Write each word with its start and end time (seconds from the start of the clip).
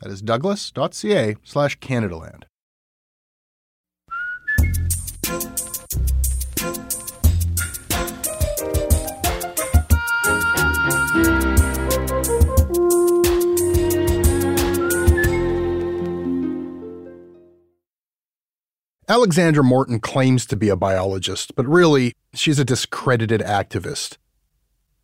That 0.00 0.10
is 0.10 0.22
douglas.ca 0.22 1.36
slash 1.44 1.78
Canadaland. 1.78 2.44
Alexandra 19.10 19.64
Morton 19.64 19.98
claims 19.98 20.46
to 20.46 20.56
be 20.56 20.68
a 20.68 20.76
biologist, 20.76 21.56
but 21.56 21.66
really, 21.66 22.14
she's 22.32 22.60
a 22.60 22.64
discredited 22.64 23.40
activist. 23.40 24.18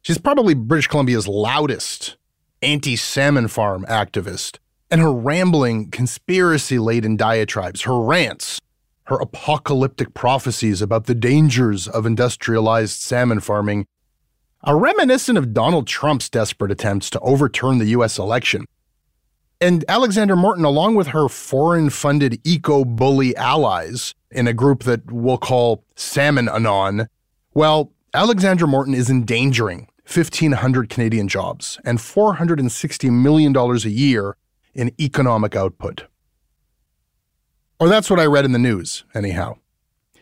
She's 0.00 0.16
probably 0.16 0.54
British 0.54 0.86
Columbia's 0.86 1.26
loudest 1.26 2.16
anti 2.62 2.94
salmon 2.94 3.48
farm 3.48 3.84
activist, 3.88 4.58
and 4.90 5.00
her 5.00 5.12
rambling, 5.12 5.90
conspiracy 5.90 6.78
laden 6.78 7.16
diatribes, 7.16 7.82
her 7.82 8.00
rants, 8.00 8.60
her 9.04 9.16
apocalyptic 9.16 10.14
prophecies 10.14 10.82
about 10.82 11.06
the 11.06 11.14
dangers 11.14 11.88
of 11.88 12.06
industrialized 12.06 13.00
salmon 13.00 13.40
farming 13.40 13.86
are 14.64 14.78
reminiscent 14.78 15.38
of 15.38 15.52
Donald 15.52 15.86
Trump's 15.86 16.28
desperate 16.28 16.72
attempts 16.72 17.08
to 17.10 17.20
overturn 17.20 17.78
the 17.78 17.86
US 17.86 18.18
election. 18.18 18.64
And 19.60 19.84
Alexandra 19.88 20.36
Morton, 20.36 20.64
along 20.64 20.96
with 20.96 21.08
her 21.08 21.28
foreign 21.28 21.88
funded 21.88 22.40
eco 22.44 22.84
bully 22.84 23.34
allies 23.36 24.14
in 24.30 24.46
a 24.46 24.52
group 24.52 24.82
that 24.82 25.10
we'll 25.10 25.38
call 25.38 25.84
Salmon 25.94 26.48
Anon, 26.48 27.08
well, 27.54 27.92
Alexandra 28.12 28.68
Morton 28.68 28.92
is 28.92 29.08
endangering 29.08 29.88
1,500 30.12 30.90
Canadian 30.90 31.26
jobs 31.26 31.78
and 31.84 31.98
$460 31.98 33.10
million 33.10 33.56
a 33.56 33.76
year 33.88 34.36
in 34.76 34.92
economic 35.00 35.56
output. 35.56 36.04
Or 37.78 37.88
that's 37.88 38.08
what 38.08 38.20
I 38.20 38.26
read 38.26 38.44
in 38.44 38.52
the 38.52 38.58
news, 38.58 39.04
anyhow. 39.14 39.56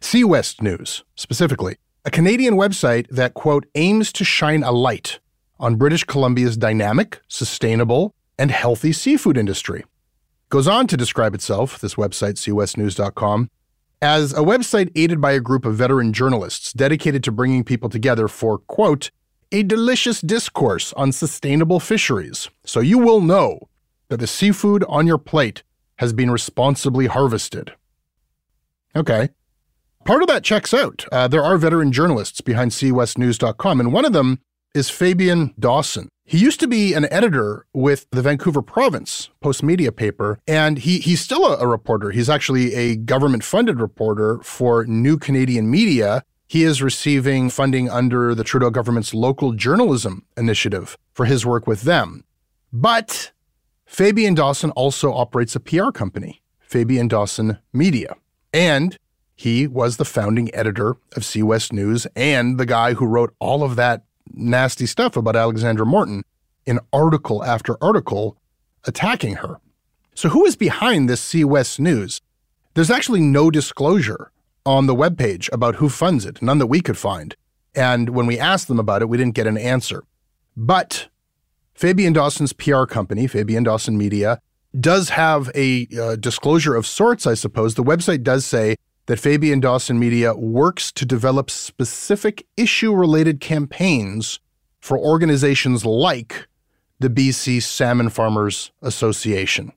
Seawest 0.00 0.60
News, 0.60 1.04
specifically, 1.14 1.76
a 2.04 2.10
Canadian 2.10 2.54
website 2.54 3.08
that, 3.08 3.34
quote, 3.34 3.64
aims 3.74 4.12
to 4.12 4.24
shine 4.24 4.62
a 4.62 4.72
light 4.72 5.20
on 5.58 5.76
British 5.76 6.04
Columbia's 6.04 6.56
dynamic, 6.56 7.20
sustainable, 7.28 8.14
and 8.38 8.50
healthy 8.50 8.92
seafood 8.92 9.36
industry. 9.36 9.84
Goes 10.50 10.68
on 10.68 10.86
to 10.88 10.96
describe 10.96 11.34
itself, 11.34 11.78
this 11.80 11.94
website, 11.94 12.34
seawestnews.com, 12.34 13.48
as 14.02 14.32
a 14.32 14.40
website 14.40 14.90
aided 14.94 15.20
by 15.20 15.32
a 15.32 15.40
group 15.40 15.64
of 15.64 15.76
veteran 15.76 16.12
journalists 16.12 16.72
dedicated 16.72 17.24
to 17.24 17.32
bringing 17.32 17.64
people 17.64 17.88
together 17.88 18.28
for, 18.28 18.58
quote, 18.58 19.10
a 19.52 19.62
delicious 19.62 20.20
discourse 20.20 20.92
on 20.94 21.12
sustainable 21.12 21.80
fisheries, 21.80 22.50
so 22.66 22.80
you 22.80 22.98
will 22.98 23.20
know 23.20 23.68
that 24.08 24.18
the 24.18 24.26
seafood 24.26 24.84
on 24.88 25.06
your 25.06 25.18
plate 25.18 25.62
has 25.96 26.12
been 26.12 26.30
responsibly 26.30 27.06
harvested. 27.06 27.72
Okay. 28.96 29.30
Part 30.04 30.22
of 30.22 30.28
that 30.28 30.44
checks 30.44 30.74
out. 30.74 31.06
Uh, 31.10 31.28
there 31.28 31.42
are 31.42 31.56
veteran 31.56 31.90
journalists 31.90 32.40
behind 32.40 32.72
SeaWestNews.com, 32.72 33.80
and 33.80 33.92
one 33.92 34.04
of 34.04 34.12
them 34.12 34.40
is 34.74 34.90
Fabian 34.90 35.54
Dawson. 35.58 36.08
He 36.26 36.38
used 36.38 36.60
to 36.60 36.66
be 36.66 36.94
an 36.94 37.06
editor 37.12 37.66
with 37.72 38.06
the 38.10 38.22
Vancouver 38.22 38.62
Province 38.62 39.30
Postmedia 39.42 39.94
paper, 39.94 40.38
and 40.46 40.78
he, 40.78 40.98
he's 40.98 41.20
still 41.20 41.46
a, 41.46 41.58
a 41.58 41.66
reporter. 41.66 42.10
He's 42.10 42.30
actually 42.30 42.74
a 42.74 42.96
government 42.96 43.44
funded 43.44 43.78
reporter 43.78 44.40
for 44.42 44.84
New 44.86 45.18
Canadian 45.18 45.70
Media. 45.70 46.22
He 46.46 46.64
is 46.64 46.82
receiving 46.82 47.50
funding 47.50 47.90
under 47.90 48.34
the 48.34 48.44
Trudeau 48.44 48.70
government's 48.70 49.12
local 49.12 49.52
journalism 49.52 50.24
initiative 50.36 50.96
for 51.12 51.26
his 51.26 51.44
work 51.44 51.66
with 51.66 51.82
them. 51.82 52.24
But 52.72 53.32
Fabian 53.94 54.34
Dawson 54.34 54.72
also 54.72 55.12
operates 55.12 55.54
a 55.54 55.60
PR 55.60 55.92
company, 55.92 56.42
Fabian 56.58 57.06
Dawson 57.06 57.58
Media. 57.72 58.16
And 58.52 58.98
he 59.36 59.68
was 59.68 59.98
the 59.98 60.04
founding 60.04 60.52
editor 60.52 60.96
of 61.14 61.22
SeaWest 61.22 61.72
News 61.72 62.04
and 62.16 62.58
the 62.58 62.66
guy 62.66 62.94
who 62.94 63.06
wrote 63.06 63.36
all 63.38 63.62
of 63.62 63.76
that 63.76 64.02
nasty 64.32 64.86
stuff 64.86 65.16
about 65.16 65.36
Alexandra 65.36 65.86
Morton 65.86 66.24
in 66.66 66.80
article 66.92 67.44
after 67.44 67.76
article 67.80 68.36
attacking 68.82 69.36
her. 69.36 69.60
So, 70.16 70.28
who 70.28 70.44
is 70.44 70.56
behind 70.56 71.08
this 71.08 71.22
SeaWest 71.22 71.78
News? 71.78 72.20
There's 72.74 72.90
actually 72.90 73.20
no 73.20 73.48
disclosure 73.48 74.32
on 74.66 74.86
the 74.86 74.96
webpage 74.96 75.48
about 75.52 75.76
who 75.76 75.88
funds 75.88 76.26
it, 76.26 76.42
none 76.42 76.58
that 76.58 76.66
we 76.66 76.80
could 76.80 76.98
find. 76.98 77.36
And 77.76 78.08
when 78.08 78.26
we 78.26 78.40
asked 78.40 78.66
them 78.66 78.80
about 78.80 79.02
it, 79.02 79.08
we 79.08 79.18
didn't 79.18 79.36
get 79.36 79.46
an 79.46 79.56
answer. 79.56 80.02
But 80.56 81.06
Fabian 81.74 82.12
Dawson's 82.12 82.52
PR 82.52 82.84
company, 82.84 83.26
Fabian 83.26 83.64
Dawson 83.64 83.98
Media, 83.98 84.40
does 84.78 85.10
have 85.10 85.50
a 85.54 85.86
uh, 86.00 86.16
disclosure 86.16 86.74
of 86.74 86.86
sorts, 86.86 87.26
I 87.26 87.34
suppose. 87.34 87.74
The 87.74 87.84
website 87.84 88.22
does 88.22 88.44
say 88.44 88.76
that 89.06 89.18
Fabian 89.18 89.60
Dawson 89.60 89.98
Media 89.98 90.34
works 90.34 90.90
to 90.92 91.04
develop 91.04 91.50
specific 91.50 92.46
issue 92.56 92.94
related 92.94 93.40
campaigns 93.40 94.40
for 94.80 94.98
organizations 94.98 95.84
like 95.84 96.46
the 97.00 97.10
BC 97.10 97.62
Salmon 97.62 98.08
Farmers 98.08 98.70
Association. 98.82 99.72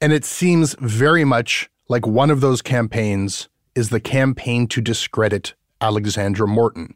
And 0.00 0.12
it 0.12 0.24
seems 0.24 0.74
very 0.78 1.24
much 1.24 1.70
like 1.88 2.06
one 2.06 2.30
of 2.30 2.40
those 2.40 2.62
campaigns 2.62 3.48
is 3.74 3.88
the 3.90 4.00
campaign 4.00 4.66
to 4.68 4.80
discredit 4.80 5.54
Alexandra 5.80 6.46
Morton 6.46 6.94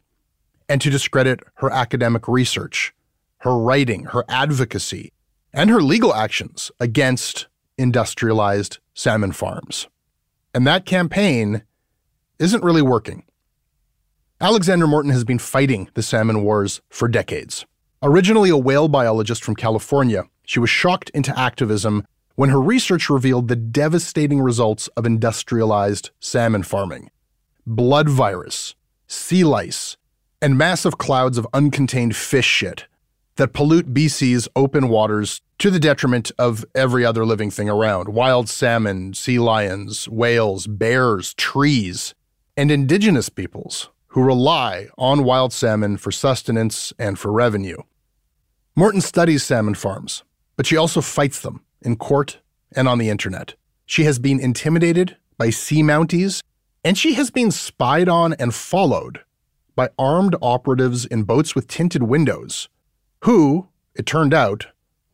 and 0.69 0.81
to 0.81 0.89
discredit 0.89 1.41
her 1.55 1.69
academic 1.69 2.27
research, 2.27 2.93
her 3.41 3.57
writing, 3.57 4.05
her 4.05 4.23
advocacy, 4.29 5.11
and 5.53 5.69
her 5.69 5.81
legal 5.81 6.13
actions 6.13 6.71
against 6.79 7.47
industrialized 7.77 8.77
salmon 8.93 9.31
farms. 9.31 9.87
And 10.53 10.67
that 10.67 10.85
campaign 10.85 11.63
isn't 12.37 12.63
really 12.63 12.81
working. 12.81 13.23
Alexandra 14.39 14.87
Morton 14.87 15.11
has 15.11 15.23
been 15.23 15.39
fighting 15.39 15.89
the 15.95 16.03
salmon 16.03 16.43
wars 16.43 16.81
for 16.89 17.07
decades. 17.07 17.65
Originally 18.03 18.49
a 18.49 18.57
whale 18.57 18.87
biologist 18.87 19.43
from 19.43 19.55
California, 19.55 20.23
she 20.45 20.59
was 20.59 20.69
shocked 20.69 21.09
into 21.11 21.37
activism 21.37 22.05
when 22.35 22.49
her 22.49 22.61
research 22.61 23.09
revealed 23.09 23.47
the 23.47 23.55
devastating 23.55 24.41
results 24.41 24.87
of 24.97 25.05
industrialized 25.05 26.11
salmon 26.19 26.63
farming 26.63 27.09
blood 27.65 28.09
virus, 28.09 28.75
sea 29.07 29.43
lice, 29.43 29.97
and 30.41 30.57
massive 30.57 30.97
clouds 30.97 31.37
of 31.37 31.47
uncontained 31.53 32.15
fish 32.15 32.45
shit 32.45 32.87
that 33.41 33.53
pollute 33.53 33.91
BC's 33.91 34.47
open 34.55 34.87
waters 34.87 35.41
to 35.57 35.71
the 35.71 35.79
detriment 35.79 36.31
of 36.37 36.63
every 36.75 37.03
other 37.03 37.25
living 37.25 37.49
thing 37.49 37.67
around 37.67 38.09
wild 38.09 38.47
salmon, 38.47 39.15
sea 39.15 39.39
lions, 39.39 40.07
whales, 40.07 40.67
bears, 40.67 41.33
trees, 41.33 42.13
and 42.55 42.69
indigenous 42.69 43.29
peoples 43.29 43.89
who 44.09 44.21
rely 44.21 44.89
on 44.95 45.23
wild 45.23 45.51
salmon 45.51 45.97
for 45.97 46.11
sustenance 46.11 46.93
and 46.99 47.17
for 47.17 47.31
revenue. 47.31 47.77
Morton 48.75 49.01
studies 49.01 49.41
salmon 49.41 49.73
farms, 49.73 50.21
but 50.55 50.67
she 50.67 50.77
also 50.77 51.01
fights 51.01 51.39
them 51.39 51.63
in 51.81 51.95
court 51.95 52.37
and 52.75 52.87
on 52.87 52.99
the 52.99 53.09
internet. 53.09 53.55
She 53.87 54.03
has 54.03 54.19
been 54.19 54.39
intimidated 54.39 55.17
by 55.39 55.49
sea 55.49 55.81
mounties, 55.81 56.43
and 56.85 56.95
she 56.95 57.15
has 57.15 57.31
been 57.31 57.49
spied 57.49 58.07
on 58.07 58.33
and 58.33 58.53
followed 58.53 59.21
by 59.75 59.89
armed 59.97 60.35
operatives 60.43 61.05
in 61.05 61.23
boats 61.23 61.55
with 61.55 61.67
tinted 61.67 62.03
windows, 62.03 62.69
who, 63.21 63.67
it 63.95 64.05
turned 64.05 64.33
out, 64.33 64.67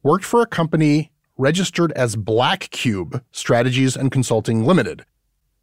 worked 0.03 0.25
for 0.25 0.41
a 0.41 0.47
company 0.47 1.11
registered 1.37 1.91
as 1.93 2.15
Black 2.15 2.69
Cube 2.71 3.23
Strategies 3.31 3.95
and 3.95 4.11
Consulting 4.11 4.65
Limited, 4.65 5.05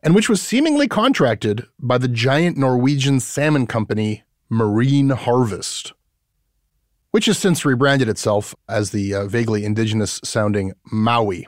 and 0.03 0.15
which 0.15 0.29
was 0.29 0.41
seemingly 0.41 0.87
contracted 0.87 1.67
by 1.79 1.99
the 1.99 2.09
giant 2.09 2.57
Norwegian 2.57 3.21
salmon 3.21 3.67
company 3.67 4.23
Marine 4.49 5.11
Harvest, 5.11 5.93
which 7.11 7.27
has 7.27 7.39
since 7.39 7.65
rebranded 7.65 8.09
itself 8.09 8.55
as 8.69 8.91
the 8.91 9.15
uh, 9.15 9.27
vaguely 9.27 9.65
indigenous 9.65 10.21
sounding 10.23 10.73
Mowi. 10.93 11.47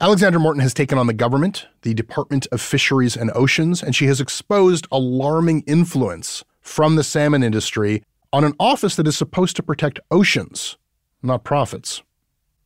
Alexandra 0.00 0.40
Morton 0.40 0.62
has 0.62 0.74
taken 0.74 0.98
on 0.98 1.06
the 1.06 1.12
government, 1.12 1.68
the 1.82 1.94
Department 1.94 2.46
of 2.50 2.60
Fisheries 2.60 3.16
and 3.16 3.30
Oceans, 3.34 3.82
and 3.82 3.94
she 3.94 4.06
has 4.06 4.20
exposed 4.20 4.86
alarming 4.90 5.60
influence 5.66 6.44
from 6.60 6.96
the 6.96 7.04
salmon 7.04 7.42
industry 7.42 8.02
on 8.32 8.44
an 8.44 8.54
office 8.58 8.96
that 8.96 9.06
is 9.06 9.16
supposed 9.16 9.56
to 9.56 9.62
protect 9.62 10.00
oceans, 10.10 10.76
not 11.22 11.44
profits. 11.44 12.02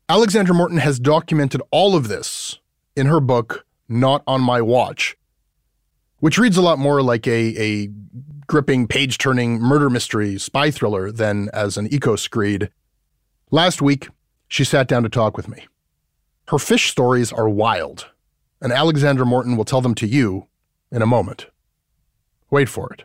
Alexandra 0.09 0.55
Morton 0.55 0.79
has 0.79 1.01
documented 1.01 1.61
all 1.73 1.97
of 1.97 2.09
this 2.09 2.59
in 2.95 3.07
her 3.07 3.21
book, 3.21 3.67
Not 3.89 4.23
on 4.27 4.41
My 4.41 4.61
Watch, 4.61 5.17
which 6.21 6.39
reads 6.39 6.57
a 6.57 6.63
lot 6.63 6.79
more 6.79 7.03
like 7.03 7.27
a, 7.27 7.55
a 7.61 7.89
gripping, 8.47 8.87
page 8.87 9.19
turning 9.19 9.61
murder 9.61 9.91
mystery 9.91 10.39
spy 10.39 10.71
thriller 10.71 11.11
than 11.11 11.49
as 11.53 11.77
an 11.77 11.93
eco 11.93 12.15
screed. 12.15 12.71
Last 13.51 13.83
week, 13.83 14.09
she 14.49 14.65
sat 14.65 14.87
down 14.87 15.03
to 15.03 15.09
talk 15.09 15.37
with 15.37 15.49
me. 15.49 15.67
Her 16.49 16.59
fish 16.59 16.91
stories 16.91 17.33
are 17.33 17.49
wild, 17.49 18.07
and 18.63 18.73
Alexandra 18.73 19.27
Morton 19.27 19.57
will 19.57 19.65
tell 19.65 19.81
them 19.81 19.97
to 19.97 20.07
you 20.07 20.47
in 20.93 21.03
a 21.03 21.07
moment. 21.07 21.47
Wait 22.51 22.69
for 22.69 22.93
it. 22.93 23.03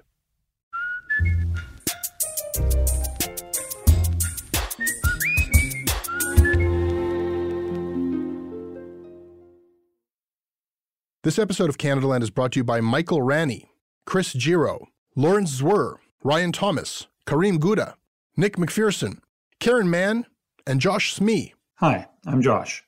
This 11.31 11.39
episode 11.39 11.69
of 11.69 11.77
Canadaland 11.77 12.23
is 12.23 12.29
brought 12.29 12.51
to 12.51 12.59
you 12.59 12.65
by 12.65 12.81
Michael 12.81 13.21
Ranney, 13.21 13.69
Chris 14.05 14.33
Giro, 14.33 14.89
Lawrence 15.15 15.61
Zwir, 15.61 15.95
Ryan 16.25 16.51
Thomas, 16.51 17.07
Kareem 17.25 17.57
Gouda, 17.57 17.95
Nick 18.35 18.57
McPherson, 18.57 19.19
Karen 19.61 19.89
Mann, 19.89 20.25
and 20.67 20.81
Josh 20.81 21.13
Smee. 21.13 21.53
Hi, 21.75 22.09
I'm 22.25 22.41
Josh. 22.41 22.83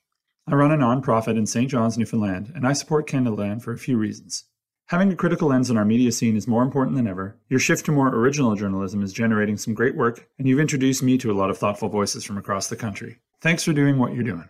I 0.46 0.56
run 0.56 0.74
a 0.74 0.76
nonprofit 0.76 1.38
in 1.38 1.46
St. 1.46 1.72
John's, 1.72 1.98
Newfoundland, 1.98 2.52
and 2.54 2.68
I 2.68 2.74
support 2.74 3.08
Canadaland 3.08 3.62
for 3.62 3.72
a 3.72 3.78
few 3.78 3.98
reasons. 3.98 4.44
Having 4.88 5.14
a 5.14 5.16
critical 5.16 5.48
lens 5.48 5.72
on 5.72 5.78
our 5.78 5.86
media 5.86 6.12
scene 6.12 6.36
is 6.36 6.46
more 6.46 6.64
important 6.64 6.98
than 6.98 7.08
ever. 7.08 7.38
Your 7.48 7.62
shift 7.62 7.86
to 7.86 7.94
more 7.94 8.10
original 8.10 8.58
journalism 8.58 9.02
is 9.02 9.14
generating 9.14 9.56
some 9.56 9.74
great 9.74 9.96
work, 9.96 10.28
and 10.38 10.50
you've 10.50 10.60
introduced 10.60 11.02
me 11.02 11.18
to 11.20 11.32
a 11.32 11.40
lot 11.40 11.50
of 11.50 11.58
thoughtful 11.58 11.88
voices 11.88 12.26
from 12.26 12.38
across 12.38 12.68
the 12.68 12.76
country. 12.76 13.20
Thanks 13.40 13.64
for 13.64 13.72
doing 13.72 13.98
what 13.98 14.14
you're 14.14 14.22
doing. 14.22 14.50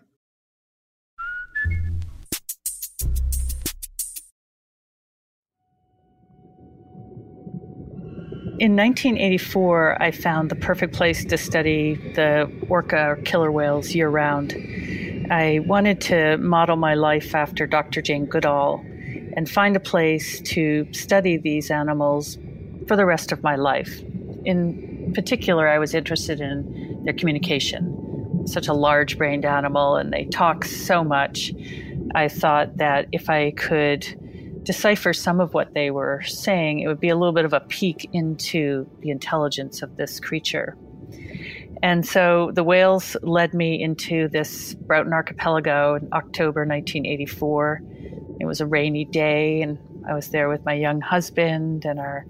In 8.63 8.77
1984, 8.77 10.01
I 10.01 10.12
found 10.12 10.50
the 10.50 10.56
perfect 10.56 10.94
place 10.94 11.25
to 11.25 11.38
study 11.38 11.95
the 11.95 12.50
orca 12.69 13.10
or 13.10 13.15
killer 13.18 13.51
whales 13.51 13.94
year 13.94 14.07
round. 14.07 14.54
I 15.30 15.60
wanted 15.68 16.00
to 16.04 16.38
model 16.38 16.77
my 16.77 16.94
life 16.94 17.36
after 17.36 17.68
Dr. 17.68 18.01
Jane 18.01 18.25
Goodall 18.25 18.80
and 19.36 19.50
find 19.50 19.75
a 19.75 19.81
place 19.81 20.39
to 20.54 20.88
study 20.94 21.36
these 21.36 21.71
animals 21.71 22.38
for 22.88 22.95
the 22.95 23.06
rest 23.06 23.33
of 23.33 23.44
my 23.44 23.57
life. 23.57 24.01
In 24.45 25.12
particular, 25.13 25.68
I 25.68 25.77
was 25.77 25.94
interested 25.94 26.39
in 26.39 27.01
their 27.04 27.13
communication. 27.13 28.48
Such 28.48 28.69
a 28.69 28.74
large 28.74 29.18
brained 29.18 29.44
animal, 29.44 29.98
and 29.98 30.13
they 30.13 30.24
talk 30.24 30.63
so 30.63 31.04
much. 31.04 31.51
I 32.15 32.30
thought 32.30 32.77
that 32.77 33.10
if 33.12 33.30
I 33.30 33.51
could 33.51 34.07
decipher 34.63 35.13
some 35.13 35.39
of 35.39 35.54
what 35.54 35.74
they 35.74 35.92
were 35.92 36.21
saying, 36.24 36.80
it 36.80 36.88
would 36.88 37.00
be 37.00 37.10
a 37.10 37.15
little 37.15 37.33
bit 37.33 37.45
of 37.45 37.54
a 37.54 37.60
peek 37.60 38.10
into 38.13 38.89
the 39.00 39.10
intelligence 39.10 39.82
of 39.82 39.98
this 39.98 40.20
creature. 40.20 40.77
And 41.82 42.05
so 42.05 42.51
the 42.53 42.63
whales 42.63 43.17
led 43.24 43.53
me 43.53 43.82
into 43.82 44.29
this 44.29 44.74
Broughton 44.74 45.12
Archipelago 45.12 45.96
in 45.96 46.08
October 46.13 46.62
1984. 46.62 47.82
It 48.39 48.46
was 48.46 48.62
a 48.62 48.65
rainy 48.65 49.03
day, 49.03 49.62
and 49.62 49.77
I 50.08 50.13
was 50.13 50.29
there 50.29 50.48
with 50.48 50.63
my 50.63 50.74
young 50.74 51.01
husband 51.01 51.84
and 51.84 52.00
our 52.00 52.25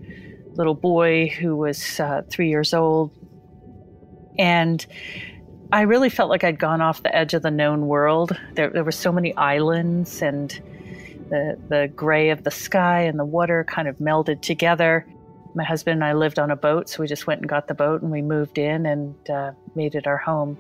little 0.55 0.73
boy 0.73 1.27
who 1.27 1.55
was 1.55 1.99
uh, 1.99 2.23
three 2.29 2.49
years 2.49 2.73
old. 2.73 3.11
And 4.39 4.83
I 5.71 5.81
really 5.81 6.09
felt 6.09 6.31
like 6.31 6.43
I'd 6.43 6.59
gone 6.59 6.81
off 6.81 7.03
the 7.03 7.15
edge 7.15 7.35
of 7.35 7.43
the 7.43 7.51
known 7.51 7.87
world. 7.87 8.35
There, 8.55 8.71
there 8.71 8.83
were 8.83 8.91
so 8.91 9.11
many 9.11 9.35
islands, 9.35 10.23
and 10.23 10.51
the, 11.33 11.57
the 11.67 11.87
gray 11.95 12.29
of 12.29 12.43
the 12.43 12.51
sky 12.51 13.01
and 13.01 13.17
the 13.17 13.25
water 13.25 13.65
kind 13.67 13.87
of 13.87 13.97
melded 13.97 14.41
together 14.41 15.05
my 15.55 15.63
husband 15.63 15.95
and 15.95 16.03
I 16.03 16.13
lived 16.13 16.39
on 16.39 16.51
a 16.51 16.55
boat, 16.55 16.89
so 16.89 17.01
we 17.01 17.07
just 17.07 17.27
went 17.27 17.41
and 17.41 17.49
got 17.49 17.67
the 17.67 17.73
boat 17.73 18.01
and 18.01 18.11
we 18.11 18.21
moved 18.21 18.57
in 18.57 18.85
and 18.85 19.15
uh, 19.29 19.51
made 19.75 19.95
it 19.95 20.07
our 20.07 20.17
home. 20.17 20.57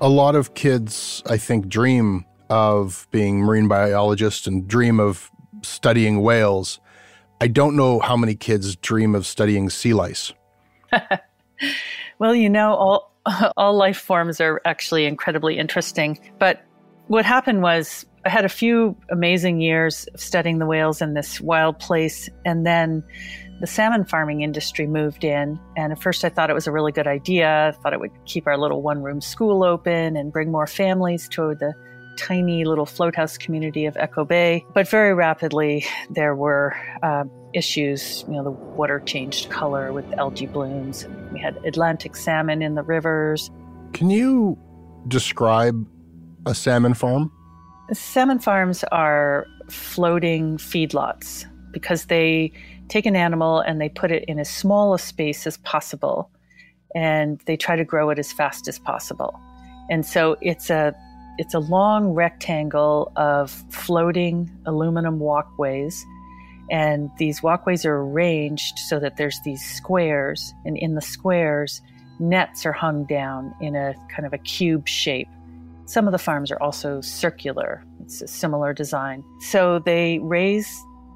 A 0.00 0.08
lot 0.08 0.34
of 0.34 0.54
kids, 0.54 1.22
I 1.26 1.36
think, 1.36 1.68
dream 1.68 2.24
of 2.50 3.08
being 3.10 3.40
marine 3.40 3.68
biologists 3.68 4.46
and 4.46 4.66
dream 4.68 5.00
of 5.00 5.30
studying 5.62 6.22
whales. 6.22 6.80
I 7.40 7.48
don't 7.48 7.76
know 7.76 7.98
how 7.98 8.16
many 8.16 8.34
kids 8.34 8.76
dream 8.76 9.14
of 9.14 9.26
studying 9.26 9.70
sea 9.70 9.94
lice. 9.94 10.32
well, 12.18 12.34
you 12.34 12.50
know, 12.50 12.74
all 12.74 13.12
all 13.56 13.76
life 13.76 13.98
forms 13.98 14.40
are 14.40 14.60
actually 14.64 15.06
incredibly 15.06 15.58
interesting. 15.58 16.18
But 16.38 16.64
what 17.08 17.24
happened 17.24 17.62
was 17.62 18.06
I 18.26 18.28
had 18.28 18.44
a 18.44 18.48
few 18.48 18.96
amazing 19.08 19.60
years 19.60 20.08
of 20.12 20.20
studying 20.20 20.58
the 20.58 20.66
whales 20.66 21.00
in 21.00 21.14
this 21.14 21.40
wild 21.40 21.78
place, 21.78 22.28
and 22.44 22.66
then 22.66 23.04
the 23.60 23.68
salmon 23.68 24.04
farming 24.04 24.40
industry 24.40 24.88
moved 24.88 25.22
in. 25.22 25.60
And 25.76 25.92
at 25.92 26.02
first, 26.02 26.24
I 26.24 26.28
thought 26.28 26.50
it 26.50 26.54
was 26.54 26.66
a 26.66 26.72
really 26.72 26.90
good 26.90 27.06
idea. 27.06 27.68
I 27.68 27.70
thought 27.70 27.92
it 27.92 28.00
would 28.00 28.10
keep 28.24 28.48
our 28.48 28.58
little 28.58 28.82
one 28.82 29.00
room 29.00 29.20
school 29.20 29.62
open 29.62 30.16
and 30.16 30.32
bring 30.32 30.50
more 30.50 30.66
families 30.66 31.28
to 31.30 31.54
the 31.54 31.72
tiny 32.18 32.64
little 32.64 32.84
floathouse 32.84 33.38
community 33.38 33.86
of 33.86 33.96
Echo 33.96 34.24
Bay. 34.24 34.66
But 34.74 34.88
very 34.88 35.14
rapidly, 35.14 35.84
there 36.10 36.34
were 36.34 36.76
uh, 37.04 37.26
issues. 37.54 38.24
You 38.26 38.34
know, 38.34 38.42
the 38.42 38.50
water 38.50 38.98
changed 39.06 39.50
color 39.50 39.92
with 39.92 40.12
algae 40.18 40.46
blooms. 40.46 41.06
We 41.32 41.38
had 41.38 41.56
Atlantic 41.64 42.16
salmon 42.16 42.60
in 42.60 42.74
the 42.74 42.82
rivers. 42.82 43.52
Can 43.92 44.10
you 44.10 44.58
describe 45.06 45.86
a 46.44 46.56
salmon 46.56 46.94
farm? 46.94 47.30
Salmon 47.92 48.38
farms 48.38 48.84
are 48.90 49.46
floating 49.68 50.56
feedlots 50.58 51.46
because 51.72 52.06
they 52.06 52.52
take 52.88 53.06
an 53.06 53.16
animal 53.16 53.60
and 53.60 53.80
they 53.80 53.88
put 53.88 54.10
it 54.10 54.24
in 54.24 54.38
as 54.38 54.50
small 54.50 54.94
a 54.94 54.98
space 54.98 55.46
as 55.46 55.56
possible 55.58 56.30
and 56.94 57.40
they 57.46 57.56
try 57.56 57.76
to 57.76 57.84
grow 57.84 58.10
it 58.10 58.18
as 58.18 58.32
fast 58.32 58.68
as 58.68 58.78
possible. 58.78 59.38
And 59.90 60.04
so 60.04 60.36
it's 60.40 60.70
a 60.70 60.94
it's 61.38 61.52
a 61.52 61.58
long 61.58 62.14
rectangle 62.14 63.12
of 63.16 63.50
floating 63.70 64.50
aluminum 64.64 65.18
walkways 65.18 66.04
and 66.70 67.10
these 67.18 67.42
walkways 67.42 67.84
are 67.84 67.98
arranged 67.98 68.78
so 68.78 68.98
that 68.98 69.16
there's 69.16 69.38
these 69.44 69.62
squares 69.62 70.54
and 70.64 70.76
in 70.78 70.94
the 70.94 71.02
squares 71.02 71.82
nets 72.18 72.64
are 72.64 72.72
hung 72.72 73.04
down 73.04 73.54
in 73.60 73.76
a 73.76 73.94
kind 74.08 74.26
of 74.26 74.32
a 74.32 74.38
cube 74.38 74.88
shape. 74.88 75.28
Some 75.86 76.06
of 76.06 76.12
the 76.12 76.18
farms 76.18 76.50
are 76.50 76.60
also 76.60 77.00
circular. 77.00 77.84
It's 78.02 78.20
a 78.20 78.28
similar 78.28 78.72
design. 78.72 79.24
So 79.40 79.78
they 79.78 80.18
raise 80.20 80.68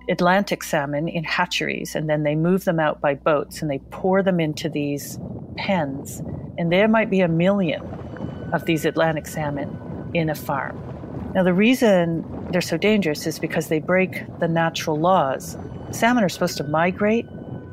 Atlantic 0.08 0.62
salmon 0.62 1.08
in 1.08 1.24
hatcheries 1.24 1.94
and 1.94 2.08
then 2.08 2.22
they 2.22 2.34
move 2.34 2.64
them 2.64 2.80
out 2.80 3.00
by 3.00 3.14
boats 3.14 3.62
and 3.62 3.70
they 3.70 3.78
pour 3.90 4.22
them 4.22 4.40
into 4.40 4.68
these 4.68 5.18
pens. 5.56 6.22
And 6.58 6.72
there 6.72 6.88
might 6.88 7.10
be 7.10 7.20
a 7.20 7.28
million 7.28 7.82
of 8.52 8.64
these 8.64 8.84
Atlantic 8.84 9.26
salmon 9.26 10.10
in 10.14 10.30
a 10.30 10.34
farm. 10.34 10.78
Now, 11.34 11.44
the 11.44 11.54
reason 11.54 12.24
they're 12.50 12.60
so 12.60 12.76
dangerous 12.76 13.26
is 13.26 13.38
because 13.38 13.68
they 13.68 13.78
break 13.78 14.24
the 14.40 14.48
natural 14.48 14.98
laws. 14.98 15.56
Salmon 15.92 16.24
are 16.24 16.28
supposed 16.28 16.56
to 16.56 16.64
migrate, 16.64 17.26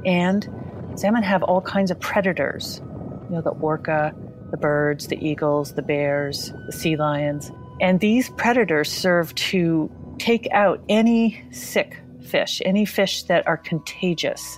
and 0.06 0.48
salmon 0.96 1.24
have 1.24 1.42
all 1.42 1.62
kinds 1.62 1.90
of 1.90 2.00
predators. 2.00 2.82
You 3.30 3.36
know, 3.36 3.42
the 3.42 3.50
orca, 3.50 4.14
the 4.52 4.58
birds, 4.58 5.08
the 5.08 5.18
eagles, 5.26 5.74
the 5.74 5.82
bears, 5.82 6.54
the 6.66 6.72
sea 6.72 6.96
lions. 6.96 7.52
And 7.82 8.00
these 8.00 8.30
predators 8.32 8.92
serve 8.92 9.36
to 9.36 9.92
take 10.20 10.48
out 10.52 10.84
any 10.90 11.44
sick 11.52 12.02
fish, 12.22 12.62
any 12.66 12.86
fish 12.86 13.24
that 13.24 13.48
are 13.48 13.58
contagious. 13.58 14.58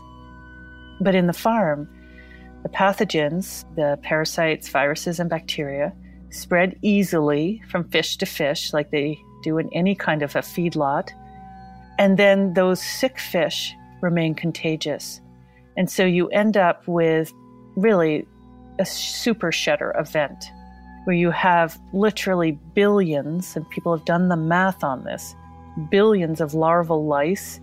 But 1.01 1.15
in 1.15 1.27
the 1.27 1.33
farm, 1.33 1.89
the 2.63 2.69
pathogens, 2.69 3.63
the 3.75 3.97
parasites, 4.01 4.69
viruses, 4.69 5.19
and 5.19 5.29
bacteria, 5.29 5.93
spread 6.29 6.77
easily 6.81 7.61
from 7.69 7.89
fish 7.89 8.17
to 8.17 8.25
fish, 8.25 8.73
like 8.73 8.91
they 8.91 9.17
do 9.43 9.57
in 9.57 9.69
any 9.73 9.95
kind 9.95 10.21
of 10.21 10.35
a 10.35 10.39
feedlot. 10.39 11.09
And 11.97 12.17
then 12.17 12.53
those 12.53 12.81
sick 12.81 13.19
fish 13.19 13.73
remain 14.01 14.35
contagious. 14.35 15.21
And 15.77 15.89
so 15.89 16.05
you 16.05 16.27
end 16.29 16.57
up 16.57 16.87
with 16.87 17.33
really 17.75 18.27
a 18.79 18.85
super 18.85 19.51
shedder 19.51 19.93
event 19.97 20.51
where 21.03 21.15
you 21.15 21.31
have 21.31 21.79
literally 21.93 22.51
billions, 22.73 23.55
and 23.55 23.69
people 23.69 23.95
have 23.95 24.05
done 24.05 24.29
the 24.29 24.35
math 24.35 24.83
on 24.83 25.03
this 25.03 25.35
billions 25.89 26.41
of 26.41 26.53
larval 26.53 27.05
lice, 27.05 27.59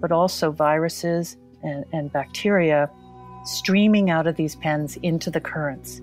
but 0.00 0.10
also 0.10 0.50
viruses 0.50 1.36
and, 1.62 1.84
and 1.92 2.12
bacteria 2.12 2.90
streaming 3.44 4.10
out 4.10 4.26
of 4.26 4.36
these 4.36 4.56
pens 4.56 4.96
into 5.02 5.30
the 5.30 5.40
currents. 5.40 6.00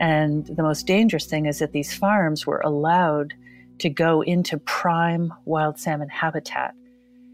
And 0.00 0.46
the 0.46 0.62
most 0.62 0.86
dangerous 0.86 1.26
thing 1.26 1.46
is 1.46 1.58
that 1.58 1.72
these 1.72 1.94
farms 1.94 2.46
were 2.46 2.60
allowed 2.64 3.34
to 3.78 3.90
go 3.90 4.22
into 4.22 4.58
prime 4.58 5.32
wild 5.44 5.78
salmon 5.78 6.08
habitat 6.08 6.74